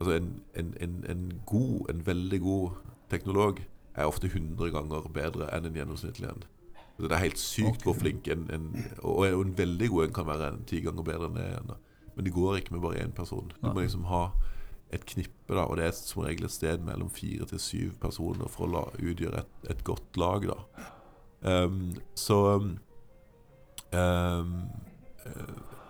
Altså 0.00 0.16
en, 0.16 0.42
en, 0.58 0.74
en, 0.80 1.04
en, 1.08 1.40
god, 1.46 1.86
en 1.90 2.00
veldig 2.06 2.40
god 2.40 2.70
teknolog 3.10 3.60
er 3.94 4.08
ofte 4.10 4.26
100 4.26 4.72
ganger 4.74 5.06
bedre 5.14 5.46
enn 5.54 5.68
en 5.68 5.76
gjennomsnittlig 5.78 6.28
en. 6.32 6.42
Det 6.98 7.12
er 7.12 7.22
helt 7.22 7.38
sykt 7.38 7.86
hvor 7.86 7.94
flink 7.98 8.28
en, 8.30 8.48
en, 8.54 8.66
Og 9.02 9.26
en 9.26 9.58
veldig 9.58 9.88
god 9.90 10.04
en 10.04 10.16
kan 10.16 10.26
være 10.26 10.48
en 10.52 10.64
ti 10.66 10.80
ganger 10.82 11.06
bedre 11.06 11.28
enn 11.30 11.38
det 11.38 11.46
igjen. 11.46 11.72
Men 12.16 12.26
det 12.26 12.34
går 12.34 12.58
ikke 12.58 12.74
med 12.74 12.82
bare 12.82 13.04
én 13.04 13.14
person. 13.14 13.52
Du 13.62 13.70
må 13.70 13.80
liksom 13.80 14.04
ha 14.10 14.28
et 14.94 15.06
knippe, 15.06 15.54
da, 15.54 15.64
og 15.64 15.76
det 15.76 15.88
er 15.88 15.94
som 15.96 16.22
regel 16.22 16.46
et 16.46 16.54
sted 16.54 16.82
mellom 16.86 17.10
fire 17.10 17.46
til 17.50 17.60
syv 17.62 17.94
personer 18.02 18.50
for 18.50 18.66
å 18.66 18.70
la, 18.70 18.82
utgjøre 18.98 19.42
et, 19.42 19.54
et, 19.70 19.84
godt 19.84 20.18
lag. 20.20 20.46
da 20.46 21.64
um, 21.64 21.94
Så 22.14 22.38
um, 22.54 22.76
um, 23.90 24.58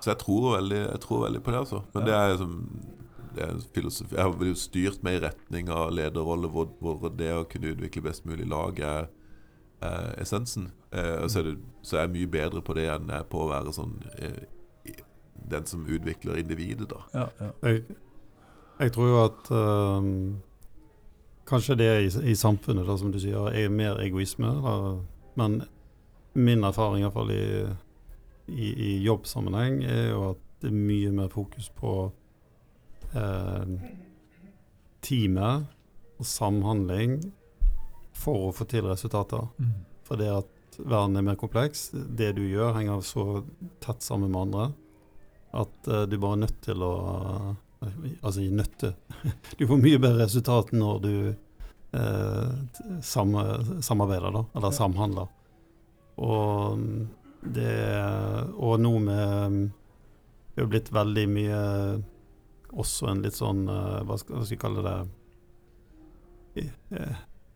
Så 0.05 0.13
jeg 0.13 0.21
tror, 0.21 0.51
veldig, 0.59 0.83
jeg 0.83 1.01
tror 1.01 1.25
veldig 1.25 1.41
på 1.41 1.55
det, 1.55 1.61
altså. 1.65 1.81
Men 1.95 2.05
ja. 2.05 2.07
det 2.11 2.17
er 2.21 2.33
liksom 2.35 2.57
det 3.35 3.43
er 3.43 3.63
filosofi. 3.75 4.15
Jeg 4.15 4.23
har 4.23 4.47
jo 4.47 4.57
styrt 4.59 5.01
meg 5.03 5.17
i 5.17 5.23
retning 5.25 5.71
av 5.73 5.89
lederrolle 5.91 6.47
hvor, 6.53 6.69
hvor 6.79 7.09
det 7.11 7.33
å 7.35 7.47
kunne 7.51 7.73
utvikle 7.73 8.05
best 8.05 8.29
mulig 8.29 8.47
lag 8.47 8.79
er 8.79 9.09
er 9.85 10.15
essensen. 10.23 10.71
Eh, 10.93 11.29
så, 11.29 11.39
er 11.41 11.43
det, 11.43 11.57
så, 11.83 11.97
er 11.97 12.01
jeg 12.07 12.15
mye 12.15 12.31
bedre 12.31 12.63
på 12.65 12.77
det 12.77 12.89
enn 12.93 13.11
jeg 13.11 13.21
er 13.21 13.29
på 13.31 13.45
å 13.45 13.51
være 13.51 13.75
sånn 13.75 13.95
eh, 14.17 14.95
den 15.51 15.67
som 15.69 15.85
utvikler 15.85 16.41
individet, 16.41 16.89
da. 16.91 17.03
Ja, 17.13 17.27
ja. 17.41 17.51
Jeg, 17.69 17.83
jeg, 18.81 18.93
tror 18.95 19.11
jo 19.11 19.19
at 19.21 19.51
kanskje 21.51 21.77
det 21.77 21.91
i, 22.07 22.13
i, 22.31 22.37
samfunnet, 22.39 22.87
da, 22.89 22.97
som 22.97 23.13
du 23.13 23.19
sier, 23.21 23.51
er 23.53 23.69
mer 23.69 24.01
egoisme. 24.01 24.49
Da, 24.65 24.77
men 25.37 25.59
min 26.33 26.65
erfaring, 26.65 27.05
iallfall 27.05 27.35
i, 27.35 27.43
i, 27.43 27.75
i 28.49 28.99
jobbsammenheng, 29.05 29.83
er 29.89 30.11
jo 30.11 30.25
at 30.33 30.43
det 30.65 30.71
er 30.71 30.77
mye 30.77 31.13
mer 31.13 31.31
fokus 31.33 31.71
på 31.77 31.95
teamet 35.05 35.69
og 36.19 36.27
samhandling 36.27 37.19
for 38.19 38.49
å 38.49 38.55
få 38.57 38.67
til 38.67 38.89
resultater. 38.89 39.45
Mm. 39.61 39.75
For 40.09 40.19
det 40.19 40.31
at 40.33 40.79
verden 40.79 41.21
er 41.21 41.27
mer 41.29 41.39
kompleks. 41.39 41.91
Det 41.93 42.33
du 42.35 42.43
gjør, 42.43 42.75
henger 42.79 43.05
så 43.07 43.45
tett 43.85 44.03
sammen 44.03 44.33
med 44.33 44.49
andre 44.49 44.67
at 45.55 45.89
eh, 45.89 46.03
du 46.11 46.19
bare 46.19 46.39
er 46.39 46.47
nødt 46.47 46.59
til 46.65 46.83
å 46.85 46.95
Altså 48.25 48.41
i 48.41 48.49
nøtte. 48.49 48.95
du 49.59 49.67
får 49.69 49.77
mye 49.77 49.99
bedre 50.01 50.23
resultat 50.23 50.71
når 50.73 51.01
du 51.05 51.17
eh, 51.29 52.53
sam 53.05 53.35
samarbeider, 53.85 54.33
da. 54.33 54.41
Eller 54.57 54.73
samhandler. 54.73 55.27
Og 56.17 56.87
det 57.45 57.75
Og 58.57 58.79
nå 58.81 58.93
med 59.05 59.59
Det 60.55 60.63
er 60.63 60.71
blitt 60.71 60.89
veldig 60.95 61.25
mye 61.29 61.61
også 62.75 63.11
en 63.11 63.21
litt 63.23 63.37
sånn 63.37 63.67
Hva 63.69 64.17
skal, 64.19 64.39
hva 64.39 64.47
skal 64.47 64.55
vi 64.55 64.63
kalle 64.63 64.85
det? 64.87 64.97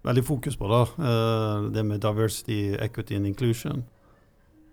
veldig 0.09 0.25
fokus 0.25 0.57
på, 0.57 0.69
da. 0.69 0.83
Uh, 0.99 1.71
det 1.73 1.85
med 1.85 2.01
diversity, 2.01 2.77
equity 2.81 3.17
and 3.17 3.27
inclusion. 3.27 3.85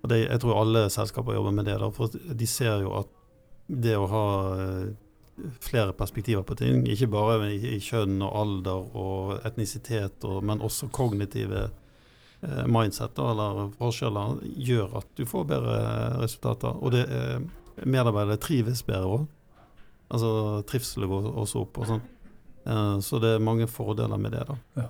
Og 0.03 0.09
det, 0.09 0.25
jeg 0.25 0.41
tror 0.41 0.61
alle 0.61 0.89
selskaper 0.89 1.33
jobber 1.33 1.55
med 1.55 1.65
det, 1.65 1.79
da, 1.81 1.89
for 1.93 2.13
de 2.13 2.47
ser 2.47 2.85
jo 2.85 2.93
at 2.99 3.11
det 3.67 3.95
å 3.97 4.07
ha 4.11 4.27
uh, 4.55 4.93
flere 5.59 5.95
perspektiver 5.97 6.45
på 6.47 6.55
ting, 6.59 6.85
ikke 6.87 7.11
bare 7.11 7.49
i, 7.51 7.59
i 7.75 7.79
kjønn 7.83 8.21
og 8.23 8.37
alder 8.41 8.85
og 8.95 9.47
etnisitet, 9.47 10.23
og, 10.23 10.43
men 10.45 10.63
også 10.63 10.91
kognitive 10.95 11.65
uh, 11.67 11.81
mindset 12.41 13.19
eller 13.21 13.69
forskjeller, 13.79 14.41
gjør 14.67 14.97
at 14.99 15.07
du 15.17 15.23
får 15.25 15.47
bedre 15.49 15.77
resultater. 16.21 16.75
Og 16.81 16.91
det, 16.93 17.05
medarbeidere 17.83 18.39
trives 18.41 18.83
bedre 18.85 19.21
òg. 19.21 19.23
Altså 20.13 20.61
trivselen 20.69 21.09
går 21.09 21.31
også 21.31 21.63
opp 21.65 21.79
og 21.81 21.89
sånn. 21.89 22.03
så 23.01 23.19
det 23.23 23.31
er 23.35 23.41
mange 23.43 23.67
fordeler 23.67 24.21
med 24.21 24.35
det. 24.37 24.43
da. 24.47 24.57
Ja. 24.83 24.89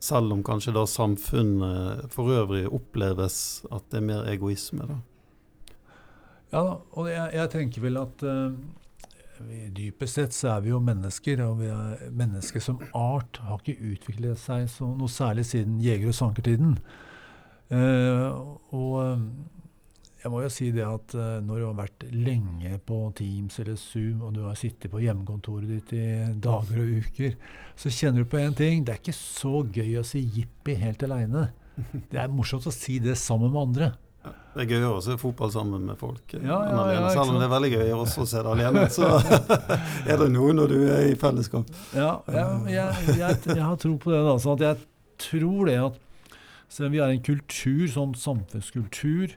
Selv 0.00 0.32
om 0.32 0.42
kanskje 0.44 0.74
da 0.76 0.86
samfunnet 0.88 2.08
for 2.12 2.32
øvrig 2.32 2.64
oppleves 2.68 3.66
at 3.70 3.84
det 3.90 4.00
er 4.00 4.08
mer 4.08 4.30
egoisme. 4.32 4.88
da. 4.88 4.98
Ja, 6.54 6.64
og 6.92 7.08
jeg, 7.10 7.30
jeg 7.34 7.50
tenker 7.52 7.84
vel 7.84 7.98
at 8.00 8.22
uh, 8.24 8.54
dypest 9.76 10.18
sett 10.18 10.36
så 10.36 10.54
er 10.54 10.64
vi 10.64 10.72
jo 10.72 10.80
mennesker. 10.82 11.42
Og 11.46 11.60
vi 11.62 11.72
mennesker 12.16 12.62
som 12.64 12.80
art 12.96 13.40
har 13.44 13.60
ikke 13.60 13.92
utviklet 13.94 14.40
seg 14.40 14.70
noe 14.82 15.12
særlig 15.12 15.46
siden 15.50 15.80
jeger- 15.82 16.12
og 16.12 16.18
sankertiden. 16.18 16.78
Uh, 17.66 18.56
og 18.70 18.92
uh, 19.02 19.22
jeg 20.22 20.30
må 20.30 20.40
jo 20.44 20.50
si 20.50 20.68
det 20.74 20.84
at 20.86 21.14
uh, 21.18 21.40
når 21.42 21.58
du 21.58 21.64
har 21.66 21.76
vært 21.80 22.04
lenge 22.14 22.78
på 22.86 23.00
Teams 23.18 23.58
eller 23.62 23.78
Zoom, 23.80 24.22
og 24.26 24.36
du 24.36 24.44
har 24.46 24.58
sittet 24.58 24.90
på 24.92 25.02
hjemmekontoret 25.02 25.70
ditt 25.70 25.94
i 25.98 26.06
dager 26.42 26.82
og 26.82 26.96
uker, 27.02 27.36
så 27.78 27.92
kjenner 27.94 28.22
du 28.22 28.30
på 28.30 28.40
én 28.42 28.54
ting. 28.58 28.86
Det 28.86 28.94
er 28.94 29.02
ikke 29.02 29.18
så 29.18 29.64
gøy 29.66 29.98
å 30.00 30.06
si 30.06 30.22
jippi 30.22 30.78
helt 30.78 31.02
aleine. 31.06 31.48
Det 31.76 32.18
er 32.22 32.32
morsomt 32.32 32.66
å 32.70 32.74
si 32.74 33.00
det 33.02 33.18
sammen 33.20 33.52
med 33.52 33.62
andre. 33.66 33.92
Ja, 34.56 34.62
det 34.62 34.70
er 34.70 34.70
gøyere 34.72 34.96
å 34.96 35.00
se 35.04 35.18
fotball 35.20 35.50
sammen 35.52 35.82
med 35.84 35.98
folk 36.00 36.32
Ja, 36.32 36.40
ja, 36.48 36.60
ja, 36.64 36.84
alene. 36.86 37.10
Selv 37.12 37.34
om 37.34 37.36
det 37.36 37.44
er 37.44 37.52
veldig 37.52 37.70
gøy 37.74 37.90
også 37.92 38.22
å 38.24 38.28
se 38.30 38.40
det 38.40 38.52
alene, 38.54 38.84
så 38.96 39.10
er 40.10 40.22
det 40.22 40.28
noe 40.32 40.54
når 40.56 40.72
du 40.72 40.78
er 40.88 41.10
i 41.10 41.18
fellesskap. 41.20 41.68
Ja, 41.92 42.14
jeg, 42.32 42.46
jeg, 42.72 43.18
jeg, 43.20 43.42
jeg 43.52 43.64
har 43.66 43.76
tro 43.82 43.92
på 44.00 44.14
det. 44.14 44.22
at 44.24 44.64
Jeg 44.64 44.80
tror 45.26 45.68
det 45.68 45.76
at 45.90 46.00
selv 46.72 46.88
om 46.88 46.96
vi 46.96 47.02
er 47.04 47.12
en 47.12 47.26
kultur, 47.28 47.84
sånn 47.92 48.16
samfunnskultur, 48.16 49.36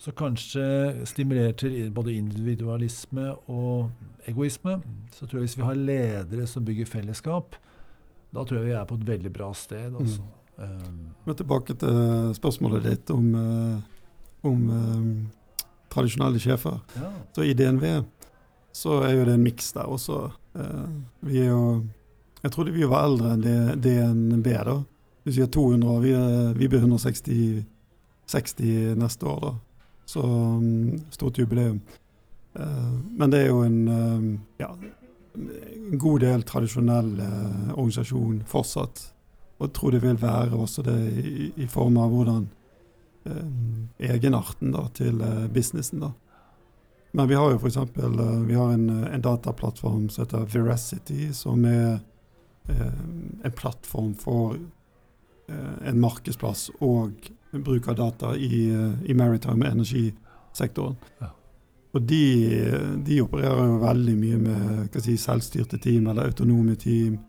så 0.00 0.12
kanskje 0.16 0.64
stimulerer 1.08 1.52
til 1.60 1.92
både 1.94 2.16
individualisme 2.16 3.30
og 3.52 3.92
egoisme. 4.28 4.78
Så 5.12 5.28
tror 5.28 5.42
jeg 5.42 5.50
hvis 5.50 5.58
vi 5.60 5.68
har 5.68 5.78
ledere 5.78 6.48
som 6.50 6.64
bygger 6.64 6.88
fellesskap, 6.88 7.60
da 8.34 8.42
tror 8.42 8.62
jeg 8.62 8.72
vi 8.72 8.78
er 8.80 8.88
på 8.88 8.98
et 8.98 9.06
veldig 9.12 9.32
bra 9.32 9.52
sted. 9.56 9.92
Altså. 9.92 10.24
Mm. 10.24 10.40
Um, 10.54 10.98
Men 11.26 11.36
tilbake 11.38 11.76
til 11.78 12.34
spørsmålet 12.36 12.88
ditt 12.88 13.12
om, 13.14 13.30
uh, 13.34 13.93
om 14.48 14.70
eh, 14.70 15.50
tradisjonelle 15.92 16.40
sjefer. 16.42 16.80
Ja. 16.98 17.10
Så 17.34 17.46
i 17.46 17.54
DNV 17.56 17.84
så 18.74 19.02
er 19.06 19.14
jo 19.14 19.26
det 19.28 19.36
en 19.36 19.44
miks 19.44 19.72
der 19.76 19.90
også. 19.90 20.24
Eh, 20.58 20.88
vi 21.28 21.44
er 21.44 21.52
jo 21.52 21.84
Jeg 22.44 22.52
trodde 22.52 22.72
vi 22.76 22.84
var 22.84 23.06
eldre 23.06 23.30
enn 23.32 23.80
DNB, 23.80 24.48
da. 24.66 24.74
Du 25.24 25.30
sier 25.32 25.46
200 25.48 25.88
år, 25.88 26.00
vi, 26.04 26.10
er, 26.12 26.50
vi 26.52 26.68
blir 26.68 26.82
160 26.82 27.62
60 28.26 28.98
neste 29.00 29.26
år, 29.26 29.38
da. 29.40 29.52
Så 30.04 30.20
um, 30.20 30.98
stort 31.10 31.38
jubileum. 31.38 31.80
Uh, 32.52 33.00
men 33.16 33.32
det 33.32 33.40
er 33.42 33.48
jo 33.48 33.62
en, 33.64 33.88
uh, 33.88 34.40
ja, 34.60 34.68
en 35.34 35.98
god 35.98 36.20
del 36.20 36.44
tradisjonell 36.44 37.14
uh, 37.20 37.72
organisasjon 37.72 38.42
fortsatt. 38.48 39.06
Og 39.58 39.68
jeg 39.68 39.74
tror 39.78 39.94
det 39.94 40.02
vil 40.02 40.20
være 40.20 40.60
også 40.60 40.84
det 40.84 40.98
i, 41.24 41.50
i 41.56 41.66
form 41.70 41.96
av 41.96 42.12
hvordan 42.12 42.46
egenarten 43.98 44.74
da, 44.74 44.88
til 44.92 45.22
businessen. 45.54 46.02
da. 46.02 46.10
Men 47.14 47.28
vi 47.28 47.36
har 47.38 47.52
jo 47.52 47.60
f.eks. 47.60 47.76
vi 48.46 48.54
har 48.54 48.72
en, 48.74 48.88
en, 48.90 49.22
dataplattform 49.22 50.08
som 50.10 50.24
heter 50.24 50.48
Veracity, 50.50 51.28
som 51.32 51.64
er 51.64 52.00
eh, 52.68 52.98
en 53.46 53.54
plattform 53.54 54.16
for 54.18 54.56
eh, 54.58 55.88
en 55.88 56.00
markedsplass 56.02 56.72
og 56.82 57.30
bruk 57.54 57.88
av 57.88 58.00
data 58.00 58.34
i, 58.36 58.66
i 59.06 59.14
maritime 59.14 59.70
energisektoren. 59.70 60.98
Ja. 61.20 61.30
Og 61.94 62.02
de, 62.02 62.24
de, 63.06 63.20
opererer 63.22 63.68
jo 63.68 63.78
veldig 63.84 64.14
mye 64.18 64.38
med 64.42 64.96
si, 64.98 65.14
selvstyrte 65.20 65.78
team 65.78 66.08
eller 66.10 66.32
autonome 66.32 66.74
team. 66.74 67.20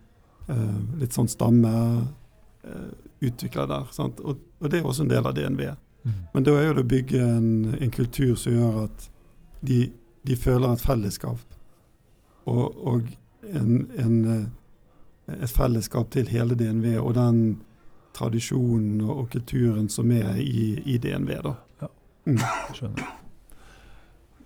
Eh, 0.49 0.77
litt 0.97 1.13
sånn 1.13 1.29
stamme 1.29 1.73
eh, 2.65 2.93
utvikla 3.29 3.67
der. 3.69 3.91
Og, 4.01 4.23
og, 4.25 4.69
det 4.71 4.81
er 4.81 4.89
også 4.89 5.05
en 5.05 5.13
del 5.13 5.29
av 5.29 5.37
DNV. 5.37 5.67
Mm. 6.05 6.11
Men 6.33 6.43
da 6.45 6.51
er 6.59 6.67
jo 6.67 6.73
det 6.77 6.85
å 6.85 6.89
bygge 6.89 7.21
en, 7.25 7.51
en, 7.79 7.91
kultur 7.91 8.35
som 8.37 8.53
gjør 8.53 8.75
at 8.83 9.07
de, 9.65 9.79
de 10.27 10.35
føler 10.37 10.75
et 10.75 10.83
fellesskap. 10.83 11.41
Og, 12.45 12.77
og 12.85 13.07
en, 13.49 13.87
en, 13.97 14.19
eh, 14.29 15.33
et 15.33 15.49
fellesskap 15.49 16.11
til 16.13 16.29
hele 16.29 16.57
DNV 16.59 16.91
og 16.99 17.15
den 17.17 17.39
tradisjonen 18.15 19.01
og, 19.01 19.25
kulturen 19.33 19.89
som 19.89 20.13
er 20.13 20.37
i, 20.37 20.75
i 20.85 20.99
DNV. 21.01 21.33
da. 21.49 21.55
Ja, 21.81 21.91
mm. 22.29 22.39
skjønner. 22.77 23.11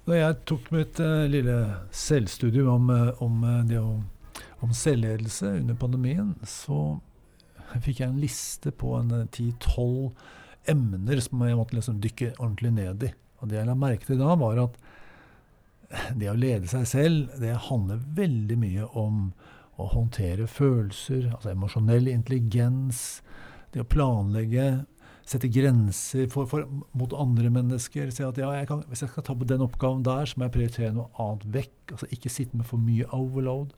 Da 0.07 0.15
jeg 0.17 0.39
tok 0.49 0.71
mitt 0.73 0.97
uh, 1.03 1.27
lille 1.29 1.59
selvstudium 1.93 2.71
om, 2.71 2.89
uh, 2.89 3.21
om, 3.21 3.43
uh, 3.43 4.63
om 4.63 4.71
selvledelse 4.73 5.51
under 5.59 5.75
pandemien, 5.77 6.31
så 6.47 6.97
fikk 7.83 7.99
jeg 7.99 8.09
en 8.09 8.23
liste 8.23 8.71
på 8.73 8.95
en 8.97 9.27
ti-tolv 9.35 10.15
emner 10.69 11.21
som 11.23 11.43
jeg 11.45 11.57
måtte 11.57 11.77
liksom 11.77 11.99
dykke 12.03 12.33
ordentlig 12.37 12.73
ned 12.77 13.05
i. 13.09 13.11
Og 13.39 13.49
det 13.49 13.59
jeg 13.59 13.69
la 13.69 13.75
merke 13.79 14.07
til 14.07 14.19
da, 14.19 14.35
var 14.39 14.61
at 14.65 14.77
det 16.19 16.29
å 16.29 16.37
lede 16.37 16.69
seg 16.69 16.85
selv, 16.87 17.39
det 17.41 17.55
handler 17.69 18.03
veldig 18.17 18.57
mye 18.61 18.89
om 18.99 19.29
å 19.79 19.87
håndtere 19.93 20.45
følelser, 20.51 21.29
altså 21.33 21.53
emosjonell 21.53 22.09
intelligens, 22.11 23.21
det 23.73 23.83
å 23.83 23.89
planlegge 23.89 24.69
sette 25.29 25.49
grenser 25.53 26.25
for, 26.31 26.49
for, 26.49 26.65
mot 26.97 27.13
andre 27.13 27.51
mennesker. 27.53 28.09
Si 28.13 28.25
at 28.25 28.39
ja, 28.41 28.49
jeg 28.57 28.69
kan, 28.69 28.81
hvis 28.89 29.03
jeg 29.05 29.11
skal 29.11 29.25
ta 29.25 29.35
på 29.37 29.47
den 29.49 29.61
oppgaven 29.65 30.01
der, 30.05 30.25
så 30.25 30.39
må 30.39 30.47
jeg 30.47 30.55
prioritere 30.55 30.95
noe 30.95 31.09
annet 31.21 31.45
vekk. 31.53 31.93
altså 31.93 32.09
Ikke 32.15 32.33
sitte 32.33 32.57
med 32.57 32.67
for 32.69 32.81
mye 32.81 33.07
overload. 33.15 33.75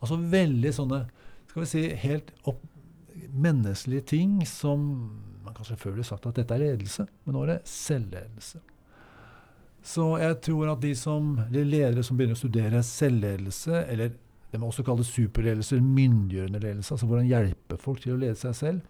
Altså 0.00 0.18
veldig 0.32 0.72
sånne 0.76 1.02
skal 1.50 1.62
vi 1.62 1.68
si, 1.70 1.84
helt 2.00 2.32
opp, 2.48 2.64
menneskelige 3.32 4.08
ting 4.12 4.40
som 4.48 4.80
Man 5.56 5.64
kan 5.64 5.70
selvfølgelig 5.70 6.04
sagt 6.04 6.26
at 6.28 6.36
dette 6.36 6.52
er 6.52 6.60
ledelse, 6.60 7.06
men 7.24 7.32
nå 7.32 7.42
er 7.46 7.50
det 7.54 7.70
selvledelse. 7.70 8.58
Så 9.80 10.04
jeg 10.20 10.34
tror 10.44 10.74
at 10.74 10.82
de 10.82 10.90
som, 10.98 11.30
de 11.48 11.62
ledere 11.64 12.02
som 12.04 12.18
begynner 12.18 12.36
å 12.36 12.40
studere 12.42 12.82
selvledelse, 12.84 13.86
eller 13.86 14.10
det 14.52 14.60
man 14.60 14.68
også 14.68 14.84
kaller 14.84 15.08
superledelse, 15.08 15.78
myndiggjørende 15.80 16.60
ledelse, 16.60 16.92
altså 16.92 17.08
hvordan 17.08 17.30
hjelpe 17.30 17.78
folk 17.80 18.04
til 18.04 18.12
å 18.12 18.18
lede 18.20 18.36
seg 18.36 18.58
selv, 18.58 18.84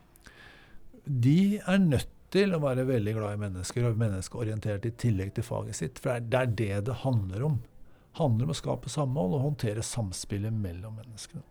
de 1.07 1.61
er 1.61 1.87
nødt 1.87 2.11
til 2.35 2.57
å 2.57 2.63
være 2.65 2.89
veldig 2.91 3.15
glad 3.15 3.37
i 3.37 3.43
mennesker 3.45 3.87
og 3.87 4.03
menneskeorientert 4.03 4.91
i 4.91 4.95
tillegg 4.99 5.37
til 5.37 5.47
faget 5.47 5.79
sitt. 5.79 6.03
For 6.03 6.19
det 6.19 6.43
er 6.43 6.59
det 6.59 6.83
det 6.91 7.01
handler 7.05 7.47
om. 7.47 7.61
Det 7.63 8.25
handler 8.25 8.49
om 8.49 8.57
å 8.57 8.59
skape 8.59 8.91
samhold 8.91 9.39
og 9.39 9.47
håndtere 9.53 9.87
samspillet 9.87 10.59
mellom 10.67 10.99
menneskene. 10.99 11.47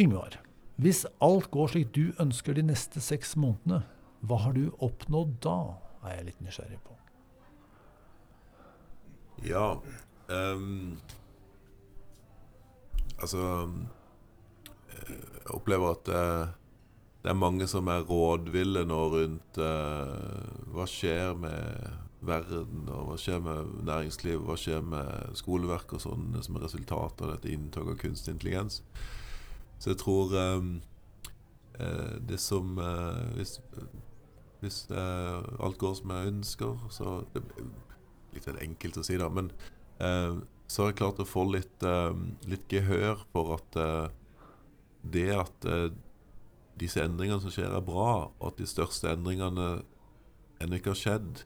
Yngvar, 0.00 0.40
hvis 0.76 1.06
alt 1.24 1.50
går 1.50 1.72
slik 1.72 1.92
du 1.96 2.12
ønsker 2.20 2.56
de 2.56 2.66
neste 2.68 3.00
seks 3.00 3.32
månedene, 3.40 3.82
hva 4.26 4.40
har 4.44 4.56
du 4.56 4.68
oppnådd 4.84 5.38
da? 5.44 5.58
er 6.06 6.20
jeg 6.20 6.26
litt 6.28 6.42
nysgjerrig 6.44 6.78
på. 6.84 6.94
Ja 9.44 9.64
um, 10.32 10.94
Altså 13.20 13.42
Jeg 14.96 15.50
opplever 15.52 15.92
at 15.92 16.08
uh, 16.08 16.54
det 17.24 17.32
er 17.32 17.36
mange 17.36 17.66
som 17.68 17.88
er 17.90 18.06
rådville 18.06 18.84
nå 18.86 18.98
rundt 19.12 19.58
uh, 19.58 20.46
hva 20.72 20.86
skjer 20.88 21.34
med 21.42 21.96
verden, 22.26 22.86
og 22.86 23.10
hva 23.10 23.16
skjer 23.20 23.42
med 23.42 23.72
næringslivet, 23.86 24.44
hva 24.46 24.56
skjer 24.58 24.84
med 24.86 25.34
skoleverk 25.38 25.96
og 25.96 26.04
sånn 26.04 26.36
som 26.42 26.56
er 26.56 26.64
resultat 26.68 27.22
av 27.22 27.34
dette 27.34 27.50
inntoget 27.50 27.96
av 27.96 28.00
kunstig 28.00 28.36
intelligens. 28.36 28.80
Så 29.78 29.92
jeg 29.92 30.00
tror 30.00 30.32
um, 30.36 30.76
det 32.28 32.38
som 32.40 32.78
uh, 32.80 33.26
Hvis, 33.36 33.58
hvis 34.62 34.78
alt 34.90 35.76
går 35.78 35.98
som 35.98 36.14
jeg 36.14 36.30
ønsker, 36.32 36.86
så 36.90 37.18
det 37.34 37.44
Litt 38.36 38.48
enkelt 38.48 38.96
å 39.00 39.04
si, 39.04 39.14
da, 39.16 39.30
men 39.32 39.46
så 40.68 40.82
har 40.82 40.90
jeg 40.90 40.98
klart 40.98 41.20
å 41.22 41.24
få 41.24 41.46
litt, 41.48 41.84
litt 42.44 42.66
gehør 42.68 43.22
for 43.32 43.54
at 43.54 43.78
det 45.08 45.30
at 45.32 45.64
disse 46.76 47.00
endringene 47.00 47.40
som 47.40 47.52
skjer, 47.52 47.72
er 47.72 47.84
bra, 47.84 48.28
og 48.28 48.50
at 48.50 48.60
de 48.60 48.68
største 48.68 49.08
endringene 49.08 49.68
ennå 50.62 50.78
ikke 50.78 50.92
har 50.92 51.00
skjedd, 51.00 51.44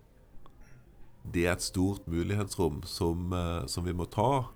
det 1.34 1.44
er 1.46 1.54
et 1.54 1.64
stort 1.64 2.06
mulighetsrom 2.10 2.82
som, 2.88 3.32
eh, 3.32 3.66
som 3.66 3.84
vi 3.84 3.92
må 3.92 4.06
ta. 4.10 4.50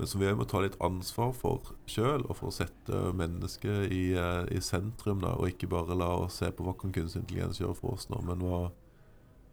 Men 0.00 0.08
som 0.08 0.20
vi 0.20 0.30
må 0.32 0.46
ta 0.48 0.62
litt 0.64 0.78
ansvar 0.80 1.34
for 1.36 1.74
sjøl, 1.84 2.22
og 2.24 2.38
for 2.38 2.48
å 2.48 2.54
sette 2.56 2.98
mennesket 3.12 3.90
i, 3.92 4.14
eh, 4.16 4.46
i 4.48 4.60
sentrum. 4.64 5.18
Da, 5.20 5.34
og 5.36 5.50
ikke 5.50 5.68
bare 5.68 5.92
la 5.92 6.06
oss 6.22 6.38
se 6.40 6.48
på 6.48 6.64
hva 6.64 6.72
kan 6.72 6.94
kunstig 6.96 7.20
intelligens 7.20 7.60
gjøre 7.60 7.76
for 7.76 7.98
oss 7.98 8.08
nå, 8.08 8.22
men 8.24 8.40
hva, 8.40 8.60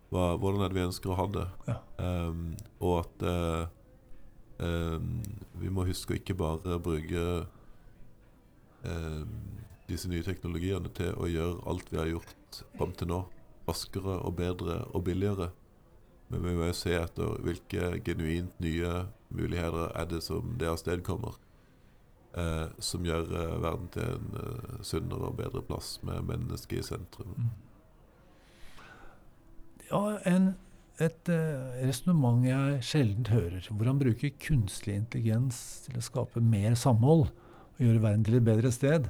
hva, 0.07 0.29
hvordan 0.39 0.63
er 0.63 0.71
det 0.71 0.77
vi 0.77 0.85
ønsker 0.85 1.11
å 1.11 1.17
ha 1.19 1.25
det. 1.35 1.43
Ja. 1.67 1.75
Um, 1.99 2.45
og 2.79 2.93
at 3.01 3.25
uh, 3.27 3.67
um, 4.63 5.11
vi 5.59 5.73
må 5.75 5.83
huske 5.91 6.15
å 6.15 6.21
ikke 6.21 6.37
bare 6.39 6.79
bruke 6.79 7.25
um, 8.87 9.37
disse 9.91 10.07
nye 10.07 10.23
teknologiene 10.23 10.95
til 10.95 11.11
å 11.19 11.27
gjøre 11.27 11.59
alt 11.67 11.91
vi 11.91 11.99
har 11.99 12.13
gjort 12.13 12.63
fram 12.79 12.95
til 12.95 13.11
nå, 13.11 13.19
raskere 13.67 14.15
og 14.21 14.39
bedre 14.39 14.79
og 14.93 15.03
billigere. 15.11 15.51
Men 16.31 16.47
vi 16.47 16.55
må 16.55 16.71
jo 16.71 16.81
se 16.85 16.95
etter 16.95 17.35
hvilke 17.43 17.97
genuint 18.07 18.55
nye 18.63 19.09
muligheter 19.29 19.91
er 19.95 20.05
det 20.09 20.23
som 20.25 20.55
det 20.59 20.69
avstedkommer. 20.71 21.37
Eh, 22.37 22.67
som 22.83 23.05
gjør 23.05 23.31
eh, 23.33 23.55
verden 23.63 23.87
til 23.93 24.05
en 24.13 24.27
eh, 24.37 24.81
sunnere 24.85 25.31
og 25.31 25.37
bedre 25.39 25.63
plass 25.65 25.95
med 26.05 26.27
mennesket 26.27 26.81
i 26.81 26.85
sentrum. 26.85 27.33
Mm. 27.33 27.49
Ja, 29.87 30.01
en, 30.27 30.51
et 31.01 31.31
eh, 31.31 31.85
resonnement 31.87 32.45
jeg 32.45 32.83
sjelden 32.85 33.25
hører. 33.31 33.71
Hvor 33.71 33.89
han 33.89 34.01
bruker 34.01 34.35
kunstig 34.43 34.99
intelligens 34.99 35.57
til 35.87 35.97
å 35.97 36.05
skape 36.05 36.43
mer 36.43 36.77
samhold 36.77 37.29
og 37.31 37.81
gjøre 37.81 38.03
verden 38.03 38.27
til 38.27 38.39
et 38.41 38.47
bedre 38.47 38.71
sted. 38.75 39.09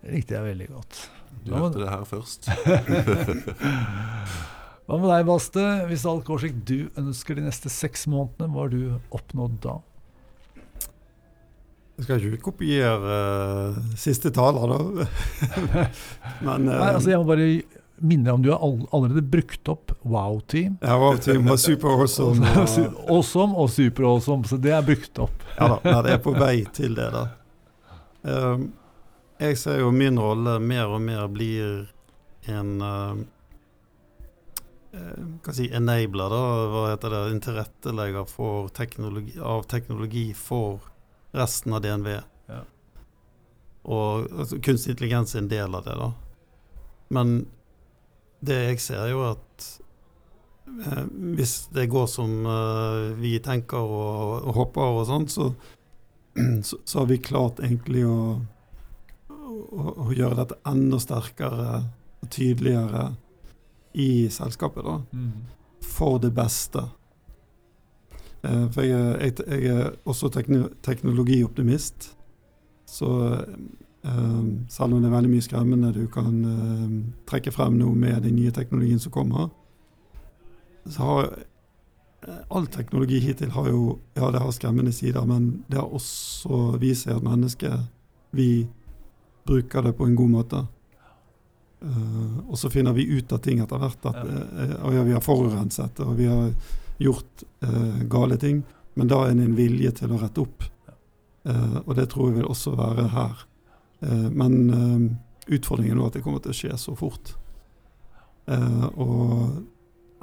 Det 0.00 0.16
likte 0.16 0.38
jeg 0.38 0.48
veldig 0.48 0.68
godt. 0.72 0.92
Du 1.44 1.52
hørte 1.56 1.82
det 1.82 1.92
her 1.92 2.04
først. 2.08 2.48
Hva 4.84 4.98
med 5.00 5.08
deg, 5.08 5.24
Baste? 5.24 5.62
Hvis 5.88 6.04
alt 6.04 6.26
går 6.28 6.42
slik 6.42 6.56
du 6.68 6.78
ønsker 7.00 7.38
de 7.38 7.46
neste 7.46 7.70
seks 7.72 8.04
månedene, 8.10 8.50
hva 8.52 8.66
har 8.66 8.72
du 8.74 9.16
oppnådd 9.16 9.56
da? 9.64 9.78
Jeg 11.94 12.04
skal 12.04 12.26
ikke 12.26 12.50
kopiere 12.50 13.16
uh, 13.70 13.78
siste 13.96 14.32
taler, 14.34 14.74
da. 14.74 15.06
Men 16.46 16.68
uh, 16.68 16.74
Nei, 16.74 16.90
altså 16.90 17.12
Jeg 17.14 17.22
må 17.22 17.28
bare 17.30 17.48
minne 18.04 18.32
om 18.34 18.42
du 18.42 18.50
har 18.50 18.60
allerede 18.60 19.22
brukt 19.22 19.70
opp 19.70 19.94
Wow-team. 20.02 20.76
Ja, 20.82 20.98
Wow-team 21.00 21.46
var 21.48 21.56
super 21.62 21.94
awesome. 21.94 22.44
awesome 23.14 23.56
og 23.56 23.70
super 23.72 24.10
awesome, 24.10 24.44
så 24.44 24.58
det 24.60 24.74
er 24.74 24.84
brukt 24.84 25.20
opp. 25.22 25.46
ja 25.60 25.70
da, 25.78 26.00
det 26.04 26.16
er 26.18 26.24
på 26.26 26.34
vei 26.36 26.58
til 26.76 26.98
det, 26.98 27.08
da. 27.14 27.28
Um, 28.24 28.72
jeg 29.40 29.56
ser 29.60 29.80
jo 29.80 29.94
min 29.94 30.18
rolle 30.20 30.58
mer 30.60 30.92
og 30.92 31.00
mer 31.06 31.24
blir 31.32 31.86
en 32.50 32.74
uh, 32.82 33.22
hva 35.44 35.54
si, 35.54 35.68
enabler, 35.74 36.32
da. 36.32 36.42
Hva 36.72 36.84
heter 36.92 37.14
det? 37.14 37.22
En 37.30 37.42
tilrettelegger 37.44 38.70
teknologi, 38.76 39.38
av 39.40 39.64
teknologi 39.70 40.26
for 40.38 40.84
resten 41.34 41.74
av 41.74 41.82
DNV. 41.84 42.10
Ja. 42.50 42.60
Og 43.84 44.28
altså, 44.32 44.60
kunstig 44.64 44.94
intelligens 44.94 45.34
er 45.34 45.44
en 45.44 45.50
del 45.52 45.74
av 45.74 45.86
det, 45.86 45.96
da. 46.00 46.10
Men 47.14 47.34
det 48.44 48.60
jeg 48.60 48.82
ser, 48.84 49.04
er 49.04 49.12
jo 49.12 49.24
at 49.28 49.68
eh, 50.68 51.04
hvis 51.36 51.54
det 51.74 51.90
går 51.92 52.08
som 52.10 52.44
eh, 52.48 53.12
vi 53.20 53.36
tenker 53.44 53.80
og, 53.82 54.48
og 54.48 54.58
håper 54.60 54.98
og 55.00 55.06
sånn, 55.10 55.28
så, 55.32 55.50
så, 56.68 56.80
så, 56.82 56.98
har 57.00 57.08
vi 57.12 57.22
klart 57.24 57.62
egentlig 57.64 58.04
å 58.08 58.18
å, 59.74 60.10
gjøre 60.14 60.38
dette 60.40 60.58
enda 60.68 61.00
sterkere 61.02 61.68
og 62.22 62.30
tydeligere 62.32 63.08
i 63.94 64.28
selskapet, 64.30 64.84
da. 64.84 65.00
Mm. 65.12 65.32
For 65.84 66.18
det 66.18 66.32
beste. 66.34 66.82
Eh, 68.44 68.66
for 68.74 68.82
jeg, 68.82 69.16
jeg, 69.20 69.46
jeg, 69.46 69.76
er 69.76 69.94
også 70.04 70.28
tekno, 70.34 70.68
teknologioptimist. 70.82 72.10
Så 72.90 73.10
eh, 74.04 74.44
selv 74.68 74.92
om 74.92 75.00
det 75.00 75.08
er 75.08 75.16
veldig 75.16 75.32
mye 75.32 75.46
skremmende 75.46 75.94
du 75.96 76.04
kan 76.12 76.44
eh, 76.50 76.94
trekke 77.30 77.54
frem 77.54 77.78
nå 77.80 77.94
med 77.94 78.22
den 78.26 78.36
nye 78.36 78.52
teknologien 78.54 79.00
som 79.02 79.14
kommer, 79.14 79.50
så 80.84 81.02
har 81.08 81.34
all 82.52 82.66
teknologi 82.72 83.18
hittil 83.20 83.50
har 83.52 83.68
jo 83.68 83.98
Ja, 84.16 84.30
det 84.30 84.40
har 84.40 84.52
skremmende 84.52 84.92
sider, 84.92 85.24
men 85.24 85.64
det 85.68 85.76
har 85.76 85.92
også 85.92 86.78
vist 86.80 87.04
seg 87.04 87.18
at 87.18 87.24
mennesket, 87.24 87.88
vi 88.32 88.66
bruker 89.44 89.82
det 89.82 89.96
på 89.96 90.06
en 90.06 90.16
god 90.16 90.30
måte. 90.30 90.66
Uh, 91.84 92.38
og 92.48 92.58
så 92.58 92.70
finner 92.70 92.92
vi 92.92 93.04
ut 93.04 93.32
av 93.32 93.42
ting 93.44 93.60
etter 93.60 93.80
hvert. 93.80 94.06
At, 94.08 94.22
uh, 94.24 94.76
og 94.86 94.94
ja, 94.96 95.02
vi 95.04 95.12
har 95.12 95.24
forurenset, 95.24 96.00
og 96.00 96.16
vi 96.16 96.28
har 96.30 96.52
gjort 97.02 97.44
uh, 97.66 98.04
gale 98.10 98.38
ting. 98.40 98.62
Men 98.94 99.10
da 99.10 99.24
er 99.24 99.34
det 99.34 99.44
en 99.44 99.58
vilje 99.58 99.92
til 100.00 100.14
å 100.14 100.20
rette 100.22 100.40
opp. 100.44 100.70
og 101.44 101.90
det 101.98 102.06
tror 102.08 102.30
jeg 102.30 102.38
vil 102.38 102.46
også 102.48 102.70
være 102.78 103.02
her. 103.12 103.40
men 104.32 105.18
utfordringen 105.50 105.98
er 105.98 106.06
at 106.06 106.14
det 106.14 106.22
kommer 106.22 106.40
til 106.40 106.54
å 106.54 106.56
skje 106.56 106.76
så 106.78 106.94
fort. 106.96 107.34
og 108.94 109.58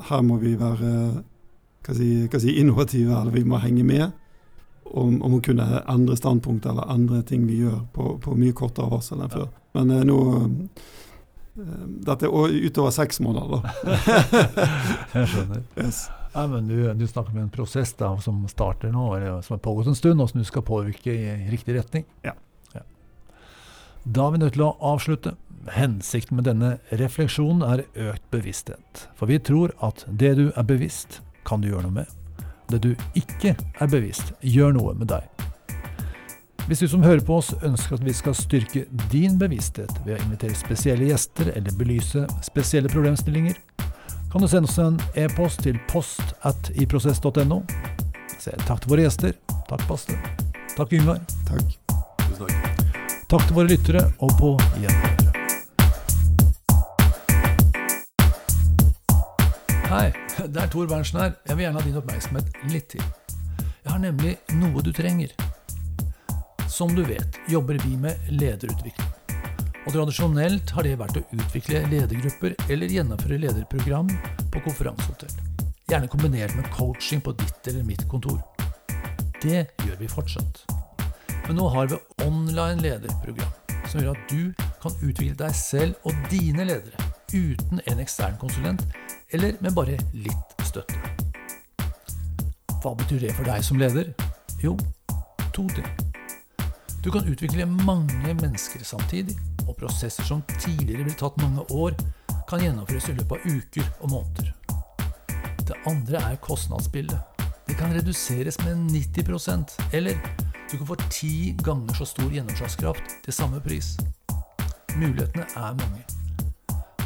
her 0.07 0.21
må 0.21 0.37
vi 0.37 0.55
være 0.55 0.93
hva 1.83 1.93
si, 1.93 2.27
hva 2.31 2.39
si, 2.39 2.55
innovative, 2.57 3.11
eller 3.11 3.35
vi 3.35 3.43
må 3.43 3.59
henge 3.59 3.83
med. 3.83 4.07
Om, 4.85 5.21
om, 5.21 5.35
å 5.35 5.43
kunne 5.43 5.83
endre 5.91 6.15
standpunkt 6.15 6.65
eller 6.65 6.89
endre 6.89 7.21
ting 7.27 7.45
vi 7.45 7.59
gjør 7.59 7.83
på, 7.93 8.17
på 8.23 8.33
mye 8.39 8.55
kortere 8.55 8.89
varsel 8.89 9.21
enn 9.21 9.35
før. 9.35 9.51
Men 9.75 9.93
nå 10.07 10.17
Dette 11.53 12.27
er 12.29 12.57
utover 12.67 12.93
seks 12.95 13.19
måneder, 13.23 13.59
da. 13.59 13.93
Jeg 15.17 15.31
skjønner. 15.33 15.63
Yes. 15.75 16.05
Ja, 16.31 16.45
men 16.47 16.67
du, 16.69 16.77
du, 16.95 17.07
snakker 17.07 17.33
med 17.35 17.43
en 17.43 17.51
prosess 17.51 17.91
da, 17.99 18.13
som 18.23 18.45
starter 18.47 18.93
nå, 18.93 19.09
eller 19.17 19.41
som 19.43 19.57
har 19.57 19.63
pågått 19.65 19.91
en 19.91 19.97
stund, 19.99 20.23
og 20.23 20.31
som 20.31 20.39
du 20.39 20.47
skal 20.47 20.63
påvirke 20.63 21.11
i 21.11 21.33
riktig 21.51 21.75
retning. 21.75 22.05
Ja. 22.23 22.37
ja. 22.71 22.85
Da 24.03 24.29
er 24.29 24.37
vi 24.37 24.43
nødt 24.45 24.55
til 24.55 24.65
å 24.69 24.75
avslutte. 24.93 25.35
Hensikten 25.75 26.39
med 26.39 26.47
denne 26.47 26.71
refleksjonen 26.97 27.65
er 27.67 27.83
økt 28.09 28.23
bevissthet. 28.33 29.05
For 29.19 29.29
vi 29.29 29.41
tror 29.43 29.75
at 29.83 30.05
det 30.07 30.37
du 30.39 30.47
er 30.55 30.65
bevisst, 30.65 31.19
kan 31.45 31.61
du 31.61 31.67
gjøre 31.73 31.89
noe 31.89 31.99
med. 31.99 32.17
Det 32.71 32.79
du 32.79 32.91
ikke 33.19 33.57
er 33.59 33.91
bevisst, 33.91 34.31
gjør 34.39 34.77
noe 34.79 34.95
med 34.95 35.11
deg. 35.11 35.50
Hvis 36.67 36.79
du 36.79 36.87
som 36.87 37.03
hører 37.03 37.19
på 37.25 37.35
oss 37.41 37.53
ønsker 37.63 37.97
at 37.97 38.05
vi 38.05 38.13
skal 38.13 38.35
styrke 38.37 38.85
din 39.11 39.39
bevissthet 39.39 39.91
ved 40.05 40.15
å 40.15 40.23
invitere 40.25 40.55
spesielle 40.55 41.09
gjester 41.09 41.49
eller 41.55 41.73
belyse 41.77 42.23
spesielle 42.45 42.89
problemstillinger, 42.91 43.57
kan 44.31 44.41
du 44.41 44.47
sende 44.47 44.69
oss 44.69 44.77
en 44.79 44.99
e-post 45.19 45.65
til 45.65 45.79
post 45.91 46.35
at 46.47 46.71
iprosess.no. 46.79 47.63
Takk 48.67 48.79
til 48.81 48.93
våre 48.93 49.03
gjester. 49.03 49.35
Takk, 49.67 49.83
Baste. 49.89 50.15
Takk, 50.77 50.93
Yngvar. 50.95 51.19
Takk. 51.49 51.75
Tusen 52.29 52.47
takk. 52.47 52.87
Takk 53.31 53.45
til 53.47 53.57
våre 53.57 53.67
lyttere, 53.67 54.05
og 54.23 54.31
på 54.39 54.55
gjenhør. 54.79 55.21
Hei, 59.91 60.07
det 60.47 60.61
er 60.63 60.67
Tor 60.71 60.87
Berntsen 60.87 61.19
her. 61.19 61.33
Jeg 61.47 61.57
vil 61.57 61.65
gjerne 61.65 61.81
ha 61.81 61.87
din 61.89 61.99
oppmerksomhet 61.99 62.61
litt 62.71 62.93
til. 62.95 63.03
Jeg 63.59 63.91
har 63.91 63.99
nemlig 63.99 64.37
noe 64.55 64.83
du 64.85 64.93
trenger. 64.95 65.35
Som 66.71 66.95
du 66.95 67.03
vet, 67.03 67.39
jobber 67.47 67.73
vi 67.73 67.97
med 67.97 68.15
lederutvikling. 68.29 69.07
Og 69.85 69.91
tradisjonelt 69.91 70.71
har 70.71 70.85
det 70.87 70.93
vært 71.01 71.17
å 71.19 71.23
utvikle 71.35 71.81
ledergrupper 71.91 72.53
eller 72.71 72.93
gjennomføre 72.95 73.39
lederprogram 73.43 74.07
på 74.53 74.61
konferansehotell. 74.63 75.33
Gjerne 75.91 76.07
kombinert 76.07 76.55
med 76.55 76.69
coaching 76.71 77.19
på 77.25 77.33
ditt 77.41 77.67
eller 77.67 77.83
mitt 77.83 78.05
kontor. 78.07 78.39
Det 79.43 79.65
gjør 79.83 79.97
vi 79.99 80.07
fortsatt. 80.07 80.61
Men 81.49 81.59
nå 81.59 81.65
har 81.73 81.91
vi 81.91 81.99
online 82.23 82.79
lederprogram, 82.85 83.51
som 83.89 83.99
gjør 83.99 84.13
at 84.13 84.31
du 84.31 84.69
kan 84.79 84.95
utvikle 85.01 85.35
deg 85.41 85.57
selv 85.57 86.07
og 86.07 86.15
dine 86.31 86.69
ledere 86.69 87.09
uten 87.33 87.83
en 87.83 87.99
ekstern 87.99 88.39
konsulent 88.39 88.85
eller 89.35 89.59
med 89.59 89.75
bare 89.75 89.99
litt 90.15 90.55
støtte. 90.63 90.95
Hva 92.79 92.95
betyr 93.03 93.27
det 93.27 93.35
for 93.35 93.51
deg 93.51 93.67
som 93.67 93.81
leder? 93.81 94.13
Jo, 94.63 94.77
to 95.51 95.67
ting. 95.75 96.10
Du 97.03 97.11
kan 97.11 97.27
utvikle 97.27 97.65
mange 97.65 98.33
mennesker 98.41 98.83
samtidig, 98.83 99.37
og 99.67 99.75
prosesser 99.75 100.23
som 100.23 100.43
tidligere 100.59 101.03
ville 101.03 101.17
tatt 101.17 101.39
mange 101.41 101.65
år, 101.73 101.95
kan 102.49 102.61
gjennomføres 102.61 103.09
i 103.09 103.15
løpet 103.17 103.39
av 103.39 103.55
uker 103.57 103.87
og 104.01 104.11
måneder. 104.11 104.51
Det 105.65 105.79
andre 105.89 106.21
er 106.31 106.37
kostnadsbildet. 106.45 107.19
Det 107.67 107.77
kan 107.79 107.93
reduseres 107.95 108.59
med 108.65 108.75
90% 108.93 109.77
eller 109.95 110.17
du 110.71 110.77
kan 110.77 110.87
få 110.87 110.95
ti 111.09 111.55
ganger 111.63 111.93
så 111.93 112.05
stor 112.05 112.29
gjennomslagskraft 112.29 113.17
til 113.25 113.33
samme 113.33 113.61
pris. 113.65 113.95
Mulighetene 114.95 115.47
er 115.55 115.73
mange. 115.81 116.05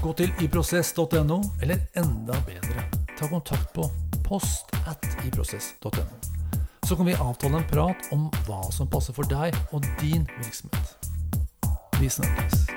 Gå 0.01 0.13
til 0.13 0.31
iprosess.no, 0.43 1.41
eller 1.61 1.87
enda 1.97 2.43
bedre, 2.45 2.87
ta 3.17 3.31
kontakt 3.31 3.73
på 3.73 3.89
post 4.27 4.75
at 4.85 5.07
iprosess.no. 5.25 6.34
Så 6.85 6.95
kan 6.95 7.05
vi 7.05 7.13
avtale 7.13 7.57
en 7.57 7.67
prat 7.67 7.97
om 8.11 8.27
hva 8.45 8.61
som 8.69 8.85
passer 8.87 9.15
for 9.17 9.25
deg 9.25 9.57
og 9.73 9.81
din 9.97 10.27
virksomhet. 10.37 11.09
Vi 11.97 12.09
snakkes. 12.13 12.74